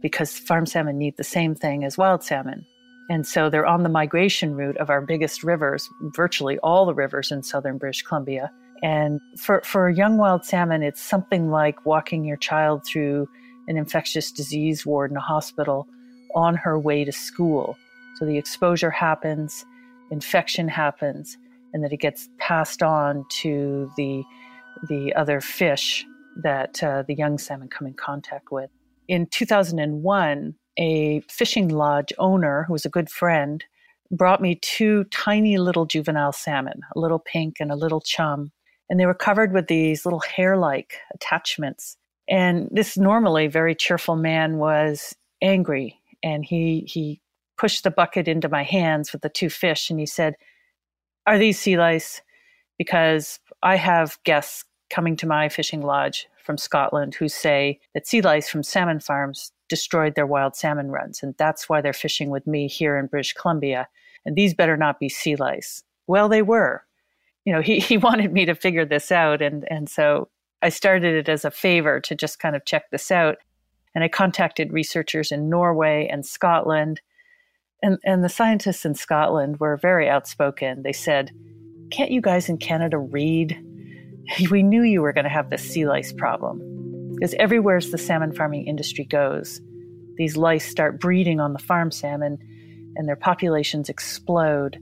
because 0.01 0.37
farm 0.37 0.67
salmon 0.67 0.99
need 0.99 1.17
the 1.17 1.25
same 1.25 1.55
thing 1.55 1.85
as 1.85 1.99
wild 1.99 2.23
salmon. 2.23 2.67
And 3.09 3.27
so 3.27 3.49
they're 3.49 3.67
on 3.67 3.83
the 3.83 3.89
migration 3.89 4.55
route 4.55 4.77
of 4.77 4.91
our 4.91 5.01
biggest 5.01 5.43
rivers, 5.43 5.89
virtually 6.01 6.59
all 6.59 6.85
the 6.85 6.95
rivers 6.95 7.31
in 7.31 7.43
southern 7.43 7.79
British 7.79 8.03
Columbia. 8.03 8.51
And 8.83 9.21
for, 9.39 9.63
for 9.65 9.89
a 9.89 9.95
young 9.95 10.19
wild 10.19 10.45
salmon, 10.45 10.83
it's 10.83 11.01
something 11.01 11.51
like 11.51 11.85
walking 11.87 12.25
your 12.25 12.37
child 12.37 12.85
through 12.85 13.29
an 13.67 13.77
infectious 13.77 14.31
disease 14.31 14.85
ward 14.85 15.11
in 15.11 15.17
a 15.17 15.21
hospital 15.21 15.89
on 16.35 16.55
her 16.55 16.79
way 16.79 17.05
to 17.05 17.13
school. 17.13 17.77
So 18.17 18.25
the 18.25 18.37
exposure 18.37 18.91
happens, 18.91 19.65
infection 20.11 20.69
happens, 20.69 21.37
and 21.73 21.83
then 21.83 21.93
it 21.93 22.01
gets 22.01 22.29
passed 22.39 22.83
on 22.83 23.25
to 23.41 23.91
the 23.97 24.23
the 24.89 25.13
other 25.15 25.41
fish 25.41 26.07
that 26.43 26.83
uh, 26.85 27.03
the 27.07 27.15
young 27.15 27.37
salmon 27.37 27.69
come 27.69 27.87
in 27.87 27.95
contact 27.95 28.53
with. 28.53 28.71
In 29.09 29.27
2001, 29.27 30.55
a 30.79 31.21
fishing 31.29 31.69
lodge 31.69 32.13
owner 32.19 32.65
who 32.65 32.73
was 32.73 32.85
a 32.85 32.91
good 32.91 33.11
friend 33.11 33.65
brought 34.11 34.41
me 34.41 34.55
two 34.63 35.05
tiny 35.05 35.59
little 35.59 35.85
juvenile 35.85 36.33
salmon, 36.33 36.81
a 36.97 36.99
little 36.99 37.19
pink 37.19 37.57
and 37.61 37.71
a 37.71 37.77
little 37.77 38.01
chum, 38.01 38.53
and 38.89 38.99
they 38.99 39.07
were 39.07 39.15
covered 39.15 39.53
with 39.53 39.67
these 39.67 40.07
little 40.07 40.21
hair-like 40.21 40.99
attachments. 41.15 41.97
And 42.29 42.69
this 42.71 42.97
normally 42.97 43.47
very 43.49 43.75
cheerful 43.75 44.17
man 44.17 44.59
was 44.59 45.15
angry, 45.43 45.99
and 46.23 46.45
he 46.45 46.85
he 46.87 47.21
pushed 47.57 47.85
the 47.85 47.91
bucket 47.91 48.29
into 48.29 48.49
my 48.49 48.63
hands 48.63 49.13
with 49.13 49.23
the 49.23 49.29
two 49.29 49.51
fish, 49.51 49.91
and 49.91 49.99
he 49.99 50.07
said, 50.07 50.35
are 51.27 51.39
these 51.39 51.59
sea 51.59 51.77
lice? 51.77 52.23
Because 52.79 53.41
I 53.63 53.77
have 53.77 54.19
guests 54.25 54.65
coming 54.89 55.17
to 55.17 55.27
my 55.27 55.51
fishing 55.51 55.83
lodge 55.83 56.27
from 56.43 56.57
Scotland 56.57 57.15
who 57.15 57.29
say 57.29 57.79
that 57.93 58.07
sea 58.07 58.23
lice 58.23 58.49
from 58.49 58.63
salmon 58.63 59.01
farms 59.01 59.53
destroyed 59.69 60.15
their 60.15 60.27
wild 60.27 60.57
salmon 60.57 60.91
runs, 60.91 61.23
and 61.23 61.35
that's 61.39 61.69
why 61.69 61.81
they're 61.81 61.93
fishing 61.93 62.31
with 62.31 62.47
me 62.47 62.69
here 62.69 62.97
in 62.97 63.07
British 63.07 63.33
Columbia. 63.33 63.89
And 64.25 64.37
these 64.37 64.55
better 64.55 64.77
not 64.77 65.01
be 65.01 65.09
sea 65.09 65.37
lice. 65.37 65.83
Well, 66.07 66.29
they 66.29 66.43
were. 66.43 66.85
You 67.45 67.53
know, 67.53 67.61
he, 67.61 67.79
he 67.81 67.97
wanted 67.97 68.33
me 68.33 68.45
to 68.47 68.55
figure 68.55 68.85
this 68.85 69.13
out, 69.13 69.43
and, 69.43 69.67
and 69.71 69.89
so 69.89 70.29
I 70.63 70.69
started 70.69 71.15
it 71.15 71.29
as 71.29 71.45
a 71.45 71.51
favor 71.51 72.01
to 72.01 72.15
just 72.15 72.41
kind 72.41 72.57
of 72.57 72.65
check 72.65 72.91
this 72.91 73.11
out. 73.11 73.37
And 73.95 74.05
I 74.05 74.09
contacted 74.09 74.73
researchers 74.73 75.33
in 75.33 75.49
Norway 75.49 76.09
and 76.11 76.25
Scotland 76.25 77.01
and, 77.83 77.99
and 78.05 78.25
the 78.25 78.29
scientists 78.29 78.85
in 78.85 78.95
Scotland 78.95 79.61
were 79.61 79.77
very 79.77 80.09
outspoken. 80.09 80.83
They 80.83 80.93
said, 80.93 81.31
Can't 81.91 82.11
you 82.11 82.21
guys 82.21 82.49
in 82.49 82.59
Canada 82.59 82.99
read? 82.99 83.59
We 84.51 84.63
knew 84.63 84.83
you 84.83 85.01
were 85.01 85.15
going 85.15 85.25
to 85.25 85.31
have 85.31 85.49
this 85.49 85.63
sea 85.63 85.87
lice 85.87 86.13
problem. 86.13 86.61
Because 87.19 87.35
everywhere 87.35 87.77
as 87.77 87.91
the 87.91 87.99
salmon 87.99 88.33
farming 88.33 88.67
industry 88.67 89.05
goes, 89.05 89.61
these 90.17 90.37
lice 90.37 90.65
start 90.65 91.01
breeding 91.01 91.41
on 91.41 91.53
the 91.53 91.59
farm 91.59 91.91
salmon 91.91 92.39
and 92.95 93.09
their 93.09 93.17
populations 93.17 93.89
explode 93.89 94.77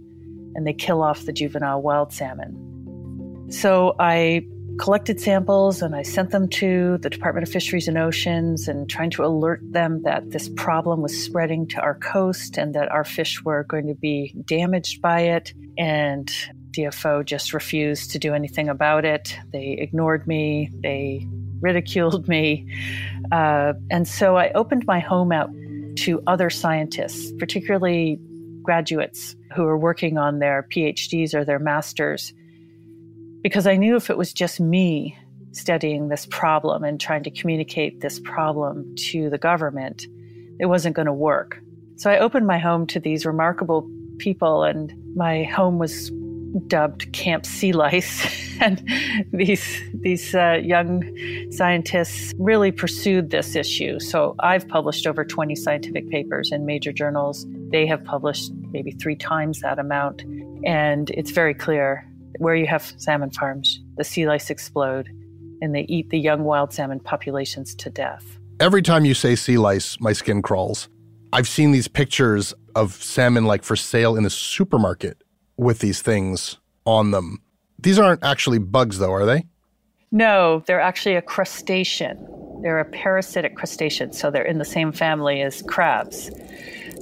and 0.54 0.66
they 0.66 0.74
kill 0.74 1.02
off 1.02 1.24
the 1.24 1.32
juvenile 1.32 1.80
wild 1.80 2.12
salmon. 2.12 3.46
So 3.50 3.94
I 3.98 4.46
collected 4.78 5.18
samples 5.18 5.80
and 5.80 5.96
I 5.96 6.02
sent 6.02 6.30
them 6.30 6.48
to 6.48 6.98
the 6.98 7.08
Department 7.08 7.46
of 7.46 7.52
Fisheries 7.52 7.88
and 7.88 7.96
Oceans 7.96 8.68
and 8.68 8.88
trying 8.88 9.10
to 9.10 9.24
alert 9.24 9.60
them 9.62 10.02
that 10.02 10.30
this 10.30 10.50
problem 10.56 11.00
was 11.00 11.16
spreading 11.24 11.66
to 11.68 11.80
our 11.80 11.94
coast 11.94 12.58
and 12.58 12.74
that 12.74 12.90
our 12.90 13.04
fish 13.04 13.42
were 13.42 13.64
going 13.64 13.86
to 13.86 13.94
be 13.94 14.34
damaged 14.44 15.00
by 15.00 15.20
it. 15.20 15.54
And 15.78 16.30
DFO 16.72 17.24
just 17.24 17.54
refused 17.54 18.10
to 18.10 18.18
do 18.18 18.34
anything 18.34 18.68
about 18.68 19.06
it. 19.06 19.38
They 19.52 19.76
ignored 19.78 20.26
me, 20.26 20.70
they 20.82 21.26
ridiculed 21.60 22.28
me. 22.28 22.66
Uh, 23.32 23.74
and 23.90 24.06
so 24.06 24.36
I 24.36 24.50
opened 24.52 24.86
my 24.86 25.00
home 25.00 25.32
out 25.32 25.50
to 25.96 26.22
other 26.26 26.50
scientists, 26.50 27.32
particularly 27.38 28.18
graduates 28.62 29.36
who 29.54 29.64
are 29.64 29.78
working 29.78 30.18
on 30.18 30.38
their 30.38 30.66
PhDs 30.70 31.34
or 31.34 31.44
their 31.44 31.58
masters 31.58 32.32
because 33.46 33.68
I 33.68 33.76
knew 33.76 33.94
if 33.94 34.10
it 34.10 34.18
was 34.18 34.32
just 34.32 34.58
me 34.58 35.16
studying 35.52 36.08
this 36.08 36.26
problem 36.26 36.82
and 36.82 37.00
trying 37.00 37.22
to 37.22 37.30
communicate 37.30 38.00
this 38.00 38.18
problem 38.18 38.92
to 39.10 39.30
the 39.30 39.38
government, 39.38 40.04
it 40.58 40.66
wasn't 40.66 40.96
going 40.96 41.06
to 41.06 41.12
work. 41.12 41.60
So 41.94 42.10
I 42.10 42.18
opened 42.18 42.48
my 42.48 42.58
home 42.58 42.88
to 42.88 42.98
these 42.98 43.24
remarkable 43.24 43.88
people, 44.18 44.64
and 44.64 44.92
my 45.14 45.44
home 45.44 45.78
was 45.78 46.10
dubbed 46.66 47.12
Camp 47.12 47.46
Sea 47.46 47.72
Lice. 47.72 48.26
and 48.60 48.82
these 49.32 49.82
these 49.94 50.34
uh, 50.34 50.60
young 50.62 51.02
scientists 51.50 52.32
really 52.38 52.72
pursued 52.72 53.30
this 53.30 53.54
issue. 53.54 54.00
So 54.00 54.34
I've 54.40 54.66
published 54.68 55.06
over 55.06 55.24
20 55.24 55.54
scientific 55.54 56.08
papers 56.10 56.50
in 56.52 56.66
major 56.66 56.92
journals. 56.92 57.46
They 57.70 57.86
have 57.86 58.04
published 58.04 58.52
maybe 58.70 58.92
three 58.92 59.16
times 59.16 59.60
that 59.60 59.78
amount, 59.78 60.22
and 60.64 61.10
it's 61.10 61.30
very 61.30 61.54
clear 61.54 62.08
where 62.38 62.54
you 62.54 62.66
have 62.66 62.92
salmon 62.98 63.30
farms, 63.30 63.80
the 63.96 64.04
sea 64.04 64.26
lice 64.26 64.50
explode 64.50 65.08
and 65.60 65.74
they 65.74 65.82
eat 65.82 66.10
the 66.10 66.18
young 66.18 66.44
wild 66.44 66.72
salmon 66.72 67.00
populations 67.00 67.74
to 67.76 67.90
death. 67.90 68.38
Every 68.60 68.82
time 68.82 69.04
you 69.04 69.14
say 69.14 69.36
sea 69.36 69.58
lice, 69.58 70.00
my 70.00 70.12
skin 70.12 70.42
crawls. 70.42 70.88
I've 71.32 71.48
seen 71.48 71.72
these 71.72 71.88
pictures 71.88 72.54
of 72.74 72.94
salmon 73.02 73.44
like 73.44 73.64
for 73.64 73.76
sale 73.76 74.16
in 74.16 74.22
the 74.22 74.30
supermarket 74.30 75.22
with 75.56 75.78
these 75.78 76.02
things 76.02 76.56
on 76.84 77.10
them. 77.10 77.40
These 77.78 77.98
aren't 77.98 78.24
actually 78.24 78.58
bugs, 78.58 78.98
though, 78.98 79.12
are 79.12 79.26
they? 79.26 79.46
No, 80.12 80.62
they're 80.66 80.80
actually 80.80 81.16
a 81.16 81.22
crustacean. 81.22 82.26
They're 82.62 82.80
a 82.80 82.84
parasitic 82.84 83.56
crustacean, 83.56 84.12
so 84.12 84.30
they're 84.30 84.42
in 84.46 84.58
the 84.58 84.64
same 84.64 84.92
family 84.92 85.42
as 85.42 85.62
crabs. 85.62 86.30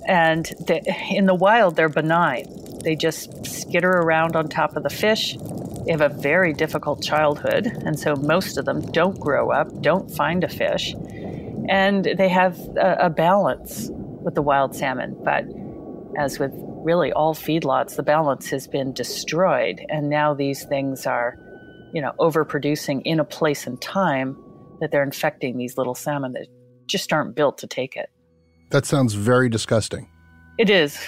And 0.07 0.53
they, 0.67 0.83
in 1.11 1.27
the 1.27 1.35
wild, 1.35 1.77
they're 1.77 1.89
benign. 1.89 2.47
They 2.83 2.97
just 2.97 3.47
skitter 3.47 3.91
around 3.91 4.37
on 4.37 4.49
top 4.49 4.77
of 4.77 4.83
the 4.83 4.91
fish. 4.91 5.37
They 5.85 5.93
have 5.93 6.01
a 6.01 6.09
very 6.09 6.53
difficult 6.53 7.03
childhood, 7.03 7.67
and 7.67 7.99
so 7.99 8.15
most 8.17 8.59
of 8.59 8.65
them 8.65 8.81
don't 8.93 9.19
grow 9.19 9.51
up, 9.51 9.81
don't 9.81 10.11
find 10.11 10.45
a 10.45 10.49
fish. 10.49 10.95
And 11.69 12.05
they 12.05 12.29
have 12.29 12.59
a, 12.77 12.97
a 13.01 13.11
balance 13.11 13.89
with 13.91 14.35
the 14.35 14.43
wild 14.43 14.75
salmon. 14.75 15.17
But 15.23 15.45
as 16.19 16.39
with 16.39 16.53
really 16.85 17.13
all 17.13 17.35
feedlots, 17.35 17.97
the 17.97 18.03
balance 18.03 18.51
has 18.51 18.69
been 18.69 18.93
destroyed. 18.93 19.81
And 19.89 20.09
now 20.11 20.35
these 20.35 20.65
things 20.65 21.07
are, 21.07 21.37
you 21.93 22.01
know, 22.01 22.13
overproducing 22.21 23.03
in 23.05 23.19
a 23.19 23.25
place 23.25 23.67
and 23.67 23.81
time 23.81 24.37
that 24.81 24.91
they're 24.91 25.03
infecting 25.03 25.57
these 25.57 25.79
little 25.79 25.95
salmon 25.95 26.33
that 26.33 26.47
just 26.87 27.13
aren't 27.13 27.35
built 27.35 27.59
to 27.59 27.67
take 27.67 27.97
it. 27.97 28.11
That 28.71 28.87
sounds 28.87 29.15
very 29.15 29.49
disgusting. 29.49 30.09
It 30.59 30.71
is. 30.71 30.99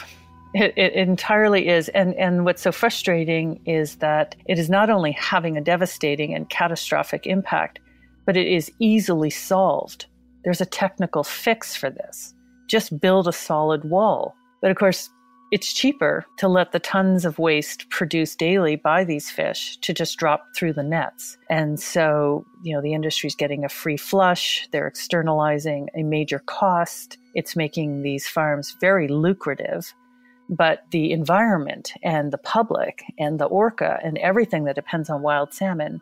It, 0.55 0.73
it, 0.77 0.95
entirely 0.95 1.69
is. 1.69 1.89
And, 1.91 2.15
and 2.15 2.45
what's 2.45 2.63
so 2.63 2.73
frustrating 2.73 3.61
is 3.67 3.97
that 3.97 4.37
it 4.47 4.59
is 4.59 4.71
not 4.71 4.89
only 4.89 5.13
having 5.13 5.57
a 5.57 5.61
devastating 5.61 6.35
and 6.35 6.49
catastrophic 6.49 7.27
impact, 7.27 7.79
but 8.25 8.37
it 8.37 8.47
is 8.47 8.71
easily 8.79 9.31
solved. 9.31 10.07
There's 10.45 10.61
a 10.61 10.67
technical 10.67 11.25
fix 11.25 11.77
for 11.77 11.91
this. 11.91 12.33
Just 12.69 12.99
build 12.99 13.29
a 13.29 13.33
solid 13.33 13.85
wall. 13.85 14.35
But 14.63 14.71
of 14.71 14.79
course, 14.79 15.11
it's 15.53 15.73
cheaper 15.73 16.27
to 16.39 16.49
let 16.49 16.73
the 16.73 16.81
tons 16.81 17.25
of 17.25 17.39
waste 17.39 17.89
produced 17.89 18.39
daily 18.39 18.77
by 18.77 19.05
these 19.05 19.31
fish 19.31 19.77
to 19.79 19.93
just 19.93 20.19
drop 20.19 20.45
through 20.57 20.73
the 20.73 20.83
nets. 20.83 21.39
And 21.49 21.79
so, 21.79 22.45
you 22.63 22.75
know, 22.75 22.83
the 22.83 22.95
industry's 22.95 23.37
getting 23.37 23.65
a 23.65 23.69
free 23.69 23.97
flush, 23.97 24.69
they're 24.73 24.89
externalizing 24.89 25.89
a 25.95 26.03
major 26.03 26.41
cost. 26.41 27.19
It's 27.35 27.55
making 27.55 28.03
these 28.03 28.27
farms 28.27 28.77
very 28.81 29.09
lucrative. 29.09 29.95
But 30.49 30.85
the 30.91 31.13
environment 31.13 31.93
and 32.03 32.33
the 32.33 32.39
public 32.39 33.05
and 33.19 33.39
the 33.39 33.47
orca 33.47 33.99
and 34.03 34.19
everything 34.19 34.65
that 34.65 34.77
depends 34.77 35.11
on 35.11 35.23
wild 35.23 35.53
salmon 35.53 36.01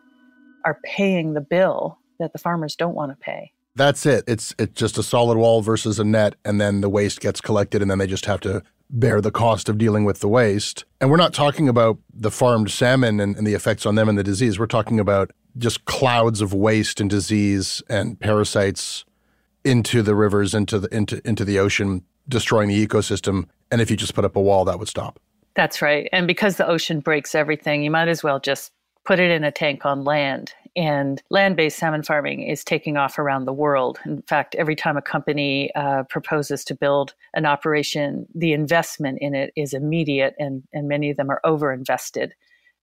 are 0.65 0.79
paying 0.83 1.33
the 1.33 1.41
bill 1.41 1.99
that 2.19 2.33
the 2.33 2.39
farmers 2.39 2.75
don't 2.75 2.95
want 2.95 3.11
to 3.11 3.17
pay. 3.17 3.51
That's 3.75 4.05
it. 4.05 4.23
It's 4.25 4.55
it's 4.57 4.73
just 4.73 4.97
a 4.97 5.03
solid 5.03 5.37
wall 5.37 5.61
versus 5.61 5.99
a 5.99 6.05
net, 6.05 6.35
and 6.45 6.61
then 6.61 6.79
the 6.79 6.87
waste 6.87 7.19
gets 7.19 7.41
collected, 7.41 7.81
and 7.81 7.91
then 7.91 7.97
they 7.97 8.07
just 8.07 8.25
have 8.25 8.39
to 8.41 8.63
bear 8.89 9.21
the 9.21 9.31
cost 9.31 9.69
of 9.69 9.77
dealing 9.77 10.05
with 10.05 10.19
the 10.19 10.27
waste. 10.27 10.85
And 11.01 11.09
we're 11.09 11.17
not 11.17 11.33
talking 11.33 11.67
about 11.67 11.97
the 12.13 12.31
farmed 12.31 12.71
salmon 12.71 13.19
and, 13.19 13.35
and, 13.35 13.45
the 13.45 13.53
effects 13.53 13.85
on 13.85 13.95
them 13.95 14.07
and 14.07 14.17
the 14.17 14.23
disease. 14.23 14.59
We're 14.59 14.67
talking 14.67 14.99
about 14.99 15.31
just 15.57 15.85
clouds 15.85 16.41
of 16.41 16.53
waste 16.53 17.01
and 17.01 17.09
disease 17.09 17.81
and 17.89 18.19
parasites 18.19 19.05
into 19.63 20.01
the 20.01 20.15
rivers, 20.15 20.53
into 20.53 20.79
the 20.79 20.95
into 20.95 21.21
into 21.27 21.43
the 21.43 21.59
ocean, 21.59 22.03
destroying 22.29 22.69
the 22.69 22.87
ecosystem. 22.87 23.47
And 23.71 23.81
if 23.81 23.89
you 23.89 23.97
just 23.97 24.13
put 24.13 24.25
up 24.25 24.35
a 24.35 24.41
wall, 24.41 24.65
that 24.65 24.77
would 24.79 24.87
stop. 24.87 25.19
That's 25.55 25.81
right. 25.81 26.09
And 26.11 26.27
because 26.27 26.57
the 26.57 26.67
ocean 26.67 26.99
breaks 26.99 27.33
everything, 27.33 27.83
you 27.83 27.89
might 27.89 28.09
as 28.09 28.23
well 28.23 28.39
just 28.39 28.71
put 29.05 29.19
it 29.19 29.31
in 29.31 29.43
a 29.43 29.51
tank 29.51 29.85
on 29.85 30.03
land 30.03 30.53
and 30.75 31.21
land 31.29 31.55
based 31.55 31.77
salmon 31.77 32.03
farming 32.03 32.41
is 32.41 32.63
taking 32.63 32.97
off 32.97 33.17
around 33.17 33.45
the 33.45 33.53
world. 33.53 33.99
In 34.05 34.21
fact, 34.23 34.55
every 34.55 34.75
time 34.75 34.97
a 34.97 35.01
company 35.01 35.73
uh, 35.75 36.03
proposes 36.03 36.63
to 36.65 36.75
build 36.75 37.13
an 37.33 37.45
operation, 37.45 38.25
the 38.35 38.53
investment 38.53 39.19
in 39.21 39.33
it 39.33 39.51
is 39.55 39.73
immediate, 39.73 40.35
and, 40.37 40.63
and 40.73 40.87
many 40.87 41.09
of 41.09 41.17
them 41.17 41.29
are 41.29 41.41
over 41.43 41.71
invested. 41.71 42.33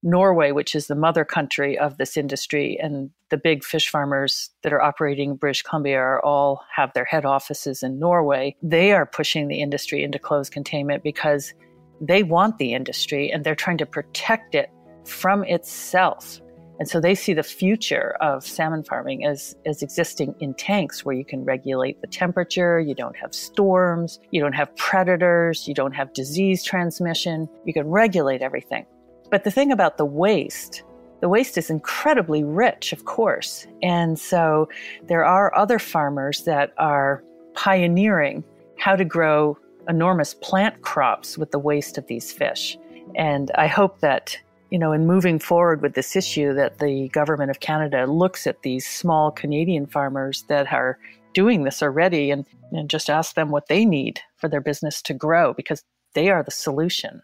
Norway, 0.03 0.51
which 0.51 0.75
is 0.75 0.89
the 0.89 0.97
mother 0.97 1.25
country 1.25 1.79
of 1.79 1.97
this 1.97 2.17
industry, 2.17 2.77
and 2.83 3.11
the 3.29 3.37
big 3.37 3.63
fish 3.63 3.89
farmers 3.89 4.51
that 4.63 4.73
are 4.73 4.83
operating 4.83 5.31
in 5.31 5.37
British 5.37 5.63
Columbia 5.63 5.99
are 5.99 6.25
all 6.25 6.65
have 6.75 6.93
their 6.93 7.05
head 7.05 7.25
offices 7.25 7.85
in 7.85 8.01
Norway. 8.01 8.57
They 8.63 8.93
are 8.93 9.07
pushing 9.07 9.47
the 9.47 9.61
industry 9.61 10.03
into 10.03 10.19
closed 10.19 10.53
containment 10.53 11.05
because 11.05 11.55
they 12.01 12.25
want 12.25 12.59
the 12.59 12.75
industry 12.75 13.31
and 13.31 13.45
they're 13.45 13.55
trying 13.55 13.79
to 13.79 13.87
protect 13.87 14.57
it 14.57 14.71
from 15.05 15.45
itself. 15.45 16.42
And 16.83 16.91
so 16.91 16.99
they 16.99 17.15
see 17.15 17.33
the 17.33 17.45
future 17.45 18.17
of 18.21 18.45
salmon 18.45 18.83
farming 18.83 19.25
as, 19.25 19.55
as 19.67 19.85
existing 19.85 20.35
in 20.41 20.53
tanks 20.55 21.05
where 21.05 21.15
you 21.15 21.25
can 21.25 21.45
regulate 21.45 22.01
the 22.01 22.09
temperature, 22.09 22.81
you 22.81 22.93
don't 22.93 23.17
have 23.17 23.33
storms, 23.33 24.19
you 24.33 24.41
don't 24.41 24.55
have 24.55 24.75
predators, 24.75 25.69
you 25.69 25.75
don't 25.75 25.93
have 25.93 26.13
disease 26.13 26.65
transmission, 26.65 27.49
you 27.65 27.73
can 27.73 27.87
regulate 27.87 28.43
everything. 28.43 28.85
But 29.31 29.45
the 29.45 29.51
thing 29.53 29.71
about 29.71 29.97
the 29.97 30.05
waste, 30.05 30.83
the 31.21 31.29
waste 31.29 31.57
is 31.57 31.71
incredibly 31.71 32.43
rich, 32.43 32.93
of 32.93 33.05
course. 33.05 33.65
And 33.81 34.19
so 34.19 34.69
there 35.07 35.25
are 35.25 35.57
other 35.57 35.79
farmers 35.79 36.43
that 36.47 36.73
are 36.79 37.23
pioneering 37.55 38.43
how 38.77 38.97
to 38.97 39.05
grow 39.05 39.57
enormous 39.89 40.35
plant 40.35 40.83
crops 40.83 41.39
with 41.39 41.53
the 41.53 41.61
waste 41.61 41.97
of 41.97 42.09
these 42.09 42.33
fish. 42.33 42.77
And 43.15 43.53
I 43.55 43.69
hope 43.69 44.01
that 44.01 44.37
you 44.73 44.79
know, 44.79 44.93
in 44.93 45.07
moving 45.07 45.39
forward 45.39 45.83
with 45.83 45.93
this 45.93 46.17
issue, 46.17 46.55
that 46.55 46.79
the 46.79 47.09
government 47.11 47.51
of 47.51 47.61
Canada 47.61 48.07
looks 48.07 48.47
at 48.47 48.63
these 48.63 48.87
small 48.87 49.31
Canadian 49.31 49.85
farmers 49.85 50.45
that 50.49 50.73
are 50.73 50.99
doing 51.35 51.65
this 51.65 51.83
already 51.83 52.31
and, 52.31 52.47
and 52.71 52.89
just 52.89 53.11
ask 53.11 53.35
them 53.35 53.51
what 53.51 53.69
they 53.69 53.85
need 53.85 54.21
for 54.39 54.49
their 54.49 54.63
business 54.63 55.03
to 55.03 55.13
grow 55.13 55.53
because 55.53 55.85
they 56.15 56.31
are 56.31 56.43
the 56.43 56.51
solution. 56.51 57.21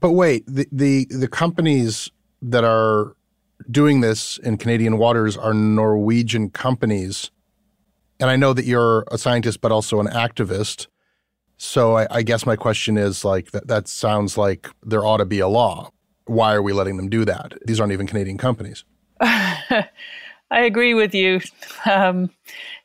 But 0.00 0.12
wait, 0.12 0.44
the, 0.48 0.66
the, 0.72 1.06
the 1.10 1.28
companies 1.28 2.10
that 2.42 2.64
are 2.64 3.14
doing 3.70 4.00
this 4.00 4.38
in 4.38 4.56
Canadian 4.56 4.98
waters 4.98 5.36
are 5.36 5.54
Norwegian 5.54 6.50
companies. 6.50 7.30
And 8.18 8.28
I 8.28 8.34
know 8.34 8.52
that 8.52 8.64
you're 8.64 9.04
a 9.12 9.16
scientist, 9.16 9.60
but 9.60 9.70
also 9.70 10.00
an 10.00 10.08
activist. 10.08 10.88
So 11.56 11.98
I, 11.98 12.08
I 12.10 12.22
guess 12.22 12.44
my 12.44 12.56
question 12.56 12.98
is 12.98 13.24
like 13.24 13.52
that, 13.52 13.68
that 13.68 13.86
sounds 13.86 14.36
like 14.36 14.68
there 14.82 15.06
ought 15.06 15.18
to 15.18 15.24
be 15.24 15.38
a 15.38 15.46
law 15.46 15.92
why 16.30 16.54
are 16.54 16.62
we 16.62 16.72
letting 16.72 16.96
them 16.96 17.08
do 17.08 17.24
that? 17.24 17.54
These 17.66 17.80
aren't 17.80 17.92
even 17.92 18.06
Canadian 18.06 18.38
companies. 18.38 18.84
I 19.20 19.84
agree 20.52 20.94
with 20.94 21.14
you. 21.14 21.40
Um, 21.90 22.30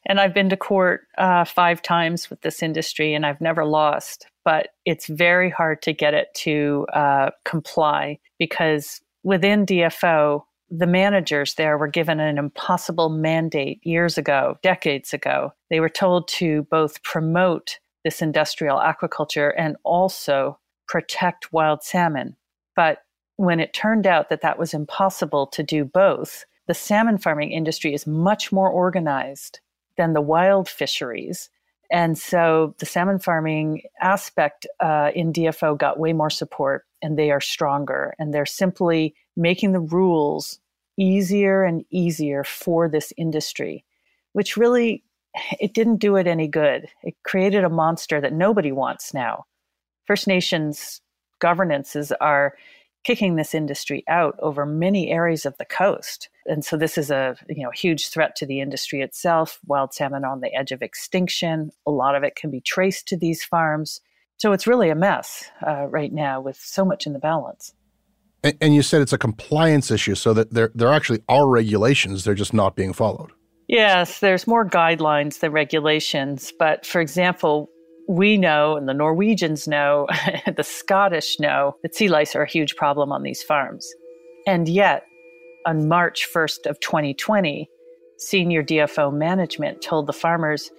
and 0.08 0.20
I've 0.20 0.34
been 0.34 0.50
to 0.50 0.58
court 0.58 1.02
uh, 1.18 1.46
five 1.46 1.82
times 1.82 2.30
with 2.30 2.42
this 2.42 2.64
industry 2.64 3.14
and 3.14 3.26
I've 3.26 3.42
never 3.42 3.66
lost, 3.66 4.28
but 4.44 4.70
it's 4.86 5.08
very 5.08 5.50
hard 5.50 5.82
to 5.84 5.94
get 5.94 6.14
it 6.14 6.28
to 6.38 6.88
uh, 6.94 7.32
comply 7.44 8.20
because 8.40 9.02
within 9.24 9.66
DFO, 9.66 10.44
the 10.72 10.88
managers 10.88 11.54
there 11.54 11.78
were 11.78 11.88
given 11.88 12.20
an 12.20 12.40
impossible 12.40 13.10
mandate 13.10 13.80
years 13.84 14.18
ago, 14.18 14.58
decades 14.64 15.14
ago. 15.14 15.54
They 15.70 15.80
were 15.80 15.90
told 15.90 16.28
to 16.30 16.64
both 16.72 17.02
promote 17.04 17.78
this 18.04 18.22
industrial 18.22 18.80
aquaculture 18.80 19.54
and 19.56 19.78
also 19.84 20.60
protect 20.88 21.54
wild 21.54 21.84
salmon. 21.84 22.36
But 22.76 23.00
when 23.38 23.60
it 23.60 23.74
turned 23.74 24.08
out 24.08 24.30
that 24.30 24.42
that 24.42 24.58
was 24.58 24.74
impossible 24.74 25.48
to 25.48 25.64
do 25.64 25.86
both, 25.86 26.46
the 26.68 26.74
salmon 26.74 27.18
farming 27.18 27.52
industry 27.52 27.94
is 27.94 28.08
much 28.08 28.52
more 28.52 28.70
organized 28.70 29.60
than 29.98 30.14
the 30.14 30.22
wild 30.22 30.68
fisheries. 30.68 31.50
And 31.92 32.18
so 32.18 32.76
the 32.80 32.86
salmon 32.86 33.20
farming 33.20 33.84
aspect 34.02 34.66
uh, 34.80 35.12
in 35.14 35.32
DFO 35.32 35.78
got 35.78 36.00
way 36.00 36.14
more 36.14 36.30
support 36.30 36.86
and 37.02 37.18
they 37.18 37.30
are 37.32 37.42
stronger. 37.42 38.16
And 38.18 38.34
they're 38.34 38.46
simply 38.46 39.14
making 39.38 39.74
the 39.74 39.80
rules 39.80 40.60
easier 40.98 41.64
and 41.64 41.86
easier 41.92 42.44
for 42.44 42.90
this 42.90 43.14
industry, 43.18 43.86
which 44.34 44.58
really, 44.58 45.04
it 45.60 45.74
didn't 45.74 45.98
do 45.98 46.16
it 46.16 46.26
any 46.26 46.48
good. 46.48 46.88
It 47.04 47.16
created 47.24 47.64
a 47.64 47.70
monster 47.70 48.20
that 48.22 48.34
nobody 48.34 48.72
wants 48.72 49.14
now. 49.14 49.46
First 50.08 50.28
Nations 50.28 51.02
governances 51.40 52.12
are 52.22 52.56
kicking 53.06 53.36
this 53.36 53.54
industry 53.56 54.04
out 54.10 54.36
over 54.40 54.66
many 54.66 55.10
areas 55.10 55.46
of 55.46 55.58
the 55.58 55.66
coast. 55.66 56.30
And 56.48 56.66
so 56.66 56.76
this 56.76 56.98
is 56.98 57.10
a 57.10 57.36
you 57.48 57.64
know 57.64 57.72
huge 57.72 58.10
threat 58.10 58.36
to 58.38 58.46
the 58.46 58.60
industry 58.60 59.02
itself. 59.02 59.60
Wild 59.66 59.94
salmon 59.94 60.26
on 60.26 60.42
the 60.42 60.54
edge 60.54 60.72
of 60.72 60.82
extinction. 60.82 61.72
A 61.88 61.92
lot 61.92 62.16
of 62.16 62.24
it 62.24 62.36
can 62.36 62.52
be 62.52 62.62
traced 62.62 63.08
to 63.08 63.18
these 63.18 63.44
farms. 63.44 64.02
So 64.38 64.52
it's 64.52 64.68
really 64.68 64.90
a 64.90 64.96
mess 64.96 65.50
uh, 65.66 65.88
right 65.88 66.12
now 66.12 66.42
with 66.42 66.58
so 66.58 66.84
much 66.84 67.08
in 67.08 67.14
the 67.14 67.20
balance. 67.20 67.74
And, 68.44 68.58
and 68.60 68.76
you 68.76 68.82
said 68.82 69.02
it's 69.02 69.14
a 69.14 69.18
compliance 69.18 69.90
issue, 69.92 70.16
so 70.16 70.34
that 70.34 70.52
there 70.52 70.72
there 70.76 70.92
actually 70.92 71.22
are 71.30 71.48
regulations. 71.48 72.24
They're 72.24 72.34
just 72.34 72.54
not 72.54 72.76
being 72.76 72.94
followed. 72.94 73.32
Yes, 73.68 74.20
there's 74.20 74.46
more 74.46 74.68
guidelines 74.68 75.40
than 75.40 75.52
regulations. 75.52 76.54
But 76.60 76.86
for 76.86 77.02
example, 77.02 77.70
we 78.08 78.38
know, 78.38 78.76
and 78.78 78.88
the 78.88 78.94
Norwegians 78.94 79.68
know, 79.68 80.08
the 80.56 80.64
Scottish 80.64 81.40
know, 81.40 81.76
that 81.82 81.96
sea 81.96 82.08
lice 82.08 82.36
are 82.36 82.44
a 82.44 82.50
huge 82.50 82.76
problem 82.76 83.12
on 83.12 83.24
these 83.24 83.42
farms. 83.42 83.92
And 84.48 84.70
yet, 84.70 85.06
on 85.66 85.88
March 85.88 86.28
1st 86.32 86.68
of 86.68 86.80
2020, 86.80 87.70
senior 88.18 88.64
DFO 88.64 89.14
management 89.14 89.82
told 89.82 90.08
the 90.08 90.14
farmers 90.14 90.72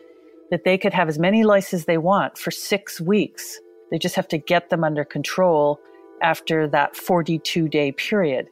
that 0.50 0.64
they 0.64 0.78
could 0.78 0.92
have 0.92 1.08
as 1.08 1.18
many 1.18 1.42
lice 1.42 1.74
as 1.74 1.86
they 1.86 1.98
want 1.98 2.38
for 2.38 2.50
six 2.50 3.00
weeks. 3.00 3.58
They 3.90 3.98
just 3.98 4.14
have 4.14 4.28
to 4.28 4.38
get 4.38 4.70
them 4.70 4.84
under 4.84 5.04
control 5.04 5.80
after 6.22 6.68
that 6.68 6.96
42 6.96 7.68
day 7.68 7.92
period. 7.92 8.48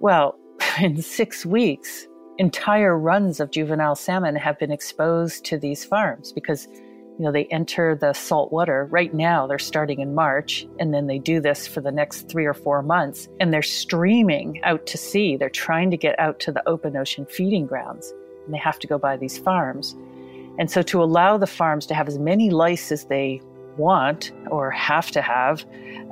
Well, 0.00 0.38
in 0.80 1.00
six 1.02 1.46
weeks, 1.46 2.06
entire 2.36 2.96
runs 2.96 3.40
of 3.40 3.50
juvenile 3.50 3.96
salmon 3.96 4.36
have 4.36 4.58
been 4.58 4.70
exposed 4.70 5.44
to 5.46 5.58
these 5.58 5.84
farms 5.84 6.32
because 6.32 6.68
you 7.18 7.24
know, 7.24 7.32
they 7.32 7.46
enter 7.46 7.96
the 7.96 8.12
salt 8.12 8.52
water. 8.52 8.86
Right 8.90 9.12
now, 9.12 9.46
they're 9.48 9.58
starting 9.58 9.98
in 9.98 10.14
March, 10.14 10.66
and 10.78 10.94
then 10.94 11.08
they 11.08 11.18
do 11.18 11.40
this 11.40 11.66
for 11.66 11.80
the 11.80 11.90
next 11.90 12.28
three 12.28 12.46
or 12.46 12.54
four 12.54 12.80
months, 12.80 13.28
and 13.40 13.52
they're 13.52 13.60
streaming 13.60 14.62
out 14.62 14.86
to 14.86 14.96
sea. 14.96 15.36
They're 15.36 15.50
trying 15.50 15.90
to 15.90 15.96
get 15.96 16.18
out 16.20 16.38
to 16.40 16.52
the 16.52 16.66
open 16.68 16.96
ocean 16.96 17.26
feeding 17.26 17.66
grounds, 17.66 18.14
and 18.44 18.54
they 18.54 18.58
have 18.58 18.78
to 18.78 18.86
go 18.86 18.98
by 18.98 19.16
these 19.16 19.36
farms. 19.36 19.96
And 20.60 20.70
so 20.70 20.80
to 20.82 21.02
allow 21.02 21.38
the 21.38 21.46
farms 21.46 21.86
to 21.86 21.94
have 21.94 22.06
as 22.06 22.18
many 22.18 22.50
lice 22.50 22.92
as 22.92 23.04
they 23.06 23.42
want 23.76 24.30
or 24.50 24.70
have 24.70 25.10
to 25.12 25.22
have 25.22 25.64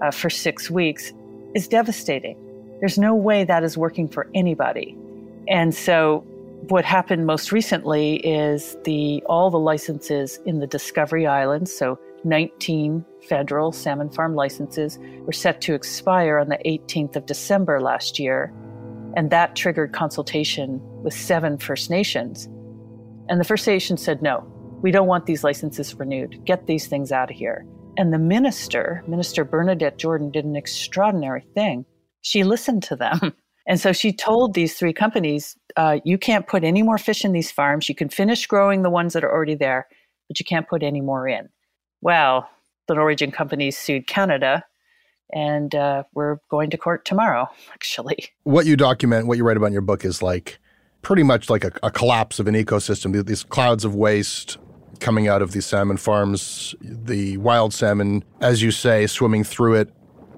uh, 0.03 0.11
for 0.11 0.29
six 0.29 0.71
weeks 0.71 1.13
is 1.55 1.69
devastating. 1.69 2.37
There's 2.81 2.99
no 2.99 3.15
way 3.15 3.45
that 3.45 3.63
is 3.63 3.79
working 3.79 4.09
for 4.09 4.29
anybody. 4.35 4.97
And 5.49 5.75
so 5.75 6.25
what 6.69 6.85
happened 6.85 7.27
most 7.27 7.53
recently 7.53 8.17
is 8.17 8.77
the 8.85 9.23
all 9.27 9.51
the 9.51 9.59
licenses 9.59 10.41
in 10.47 10.59
the 10.59 10.67
Discovery 10.67 11.27
Islands, 11.27 11.75
so 11.77 11.99
19 12.25 13.05
federal 13.29 13.73
salmon 13.73 14.11
farm 14.11 14.35
licenses 14.35 14.99
were 15.21 15.33
set 15.33 15.61
to 15.63 15.75
expire 15.75 16.39
on 16.39 16.49
the 16.49 16.59
18th 16.67 17.17
of 17.17 17.27
December 17.27 17.81
last 17.81 18.19
year. 18.19 18.53
And 19.17 19.31
that 19.31 19.57
triggered 19.57 19.93
consultation 19.93 20.81
with 21.03 21.15
seven 21.15 21.57
First 21.57 21.89
Nations. 21.89 22.47
And 23.29 23.41
the 23.41 23.45
First 23.45 23.67
Nations 23.67 24.03
said, 24.03 24.23
no, 24.23 24.45
we 24.83 24.91
don't 24.91 25.07
want 25.07 25.27
these 25.27 25.45
licenses 25.45 25.95
renewed. 25.95 26.45
Get 26.45 26.67
these 26.67 26.87
things 26.87 27.13
out 27.13 27.31
of 27.31 27.37
here. 27.37 27.65
And 27.97 28.13
the 28.13 28.19
minister, 28.19 29.03
Minister 29.07 29.45
Bernadette 29.45 29.97
Jordan, 29.97 30.31
did 30.31 30.45
an 30.45 30.57
extraordinary 30.57 31.47
thing. 31.55 31.87
She 32.21 32.45
listened 32.45 32.83
to 32.85 32.97
them. 32.97 33.35
And 33.67 33.81
so 33.81 33.93
she 33.93 34.13
told 34.13 34.55
these 34.55 34.79
three 34.79 34.93
companies, 34.93 35.57
uh, 35.77 35.99
you 36.05 36.19
can't 36.19 36.47
put 36.47 36.63
any 36.63 36.83
more 36.83 36.99
fish 36.99 37.25
in 37.25 37.33
these 37.33 37.51
farms. 37.51 37.89
You 37.89 37.95
can 37.95 38.09
finish 38.09 38.47
growing 38.47 38.83
the 38.83 38.91
ones 38.91 39.13
that 39.13 39.25
are 39.25 39.33
already 39.33 39.57
there, 39.57 39.89
but 40.29 40.39
you 40.39 40.45
can't 40.45 40.69
put 40.69 40.83
any 40.83 41.01
more 41.01 41.27
in. 41.27 41.49
Well, 42.01 42.49
the 42.87 42.95
Norwegian 42.95 43.33
companies 43.33 43.77
sued 43.77 44.07
Canada, 44.07 44.65
and 45.33 45.75
uh, 45.75 46.05
we're 46.15 46.39
going 46.49 46.71
to 46.71 46.77
court 46.77 47.05
tomorrow, 47.05 47.49
actually. 47.73 48.29
What 48.45 48.67
you 48.67 48.77
document, 48.77 49.27
what 49.27 49.37
you 49.37 49.45
write 49.45 49.57
about 49.57 49.67
in 49.67 49.73
your 49.73 49.83
book 49.83 50.05
is 50.05 50.23
like 50.23 50.59
pretty 51.03 51.25
much 51.25 51.51
like 51.51 51.65
a, 51.65 51.73
a 51.83 51.91
collapse 51.91 52.39
of 52.39 52.47
an 52.47 52.55
ecosystem, 52.55 53.25
these 53.27 53.43
clouds 53.43 53.85
of 53.85 53.95
waste 53.95 54.59
coming 55.01 55.29
out 55.29 55.43
of 55.43 55.53
these 55.53 55.67
salmon 55.67 55.97
farms, 55.97 56.75
the 56.81 57.37
wild 57.39 57.75
salmon, 57.75 58.25
as 58.41 58.63
you 58.63 58.71
say, 58.71 59.07
swimming 59.07 59.45
through 59.45 59.75
it, 59.75 59.93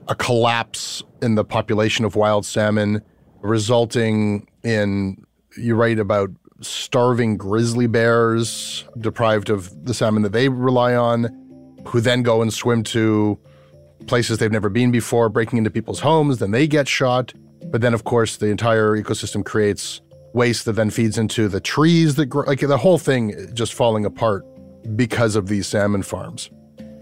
a 0.08 0.14
collapse 0.14 1.02
in 1.22 1.34
the 1.36 1.44
population 1.44 2.04
of 2.04 2.16
wild 2.16 2.44
salmon, 2.44 3.02
resulting 3.40 4.48
in, 4.62 5.24
you 5.56 5.74
write 5.74 5.98
about 5.98 6.30
starving 6.60 7.36
grizzly 7.36 7.86
bears 7.86 8.84
deprived 8.98 9.48
of 9.48 9.84
the 9.84 9.94
salmon 9.94 10.22
that 10.22 10.32
they 10.32 10.48
rely 10.48 10.94
on, 10.94 11.28
who 11.86 12.00
then 12.00 12.22
go 12.22 12.42
and 12.42 12.52
swim 12.52 12.82
to 12.82 13.38
places 14.06 14.38
they've 14.38 14.52
never 14.52 14.68
been 14.68 14.90
before, 14.90 15.28
breaking 15.28 15.58
into 15.58 15.70
people's 15.70 16.00
homes, 16.00 16.38
then 16.38 16.50
they 16.50 16.66
get 16.66 16.88
shot. 16.88 17.32
But 17.66 17.80
then, 17.80 17.94
of 17.94 18.04
course, 18.04 18.36
the 18.36 18.46
entire 18.46 18.96
ecosystem 18.96 19.44
creates 19.44 20.00
waste 20.32 20.64
that 20.64 20.72
then 20.72 20.90
feeds 20.90 21.18
into 21.18 21.48
the 21.48 21.60
trees 21.60 22.14
that 22.16 22.26
grow, 22.26 22.44
like 22.44 22.60
the 22.60 22.76
whole 22.76 22.98
thing 22.98 23.34
just 23.54 23.74
falling 23.74 24.04
apart 24.04 24.44
because 24.96 25.36
of 25.36 25.48
these 25.48 25.66
salmon 25.66 26.02
farms. 26.02 26.50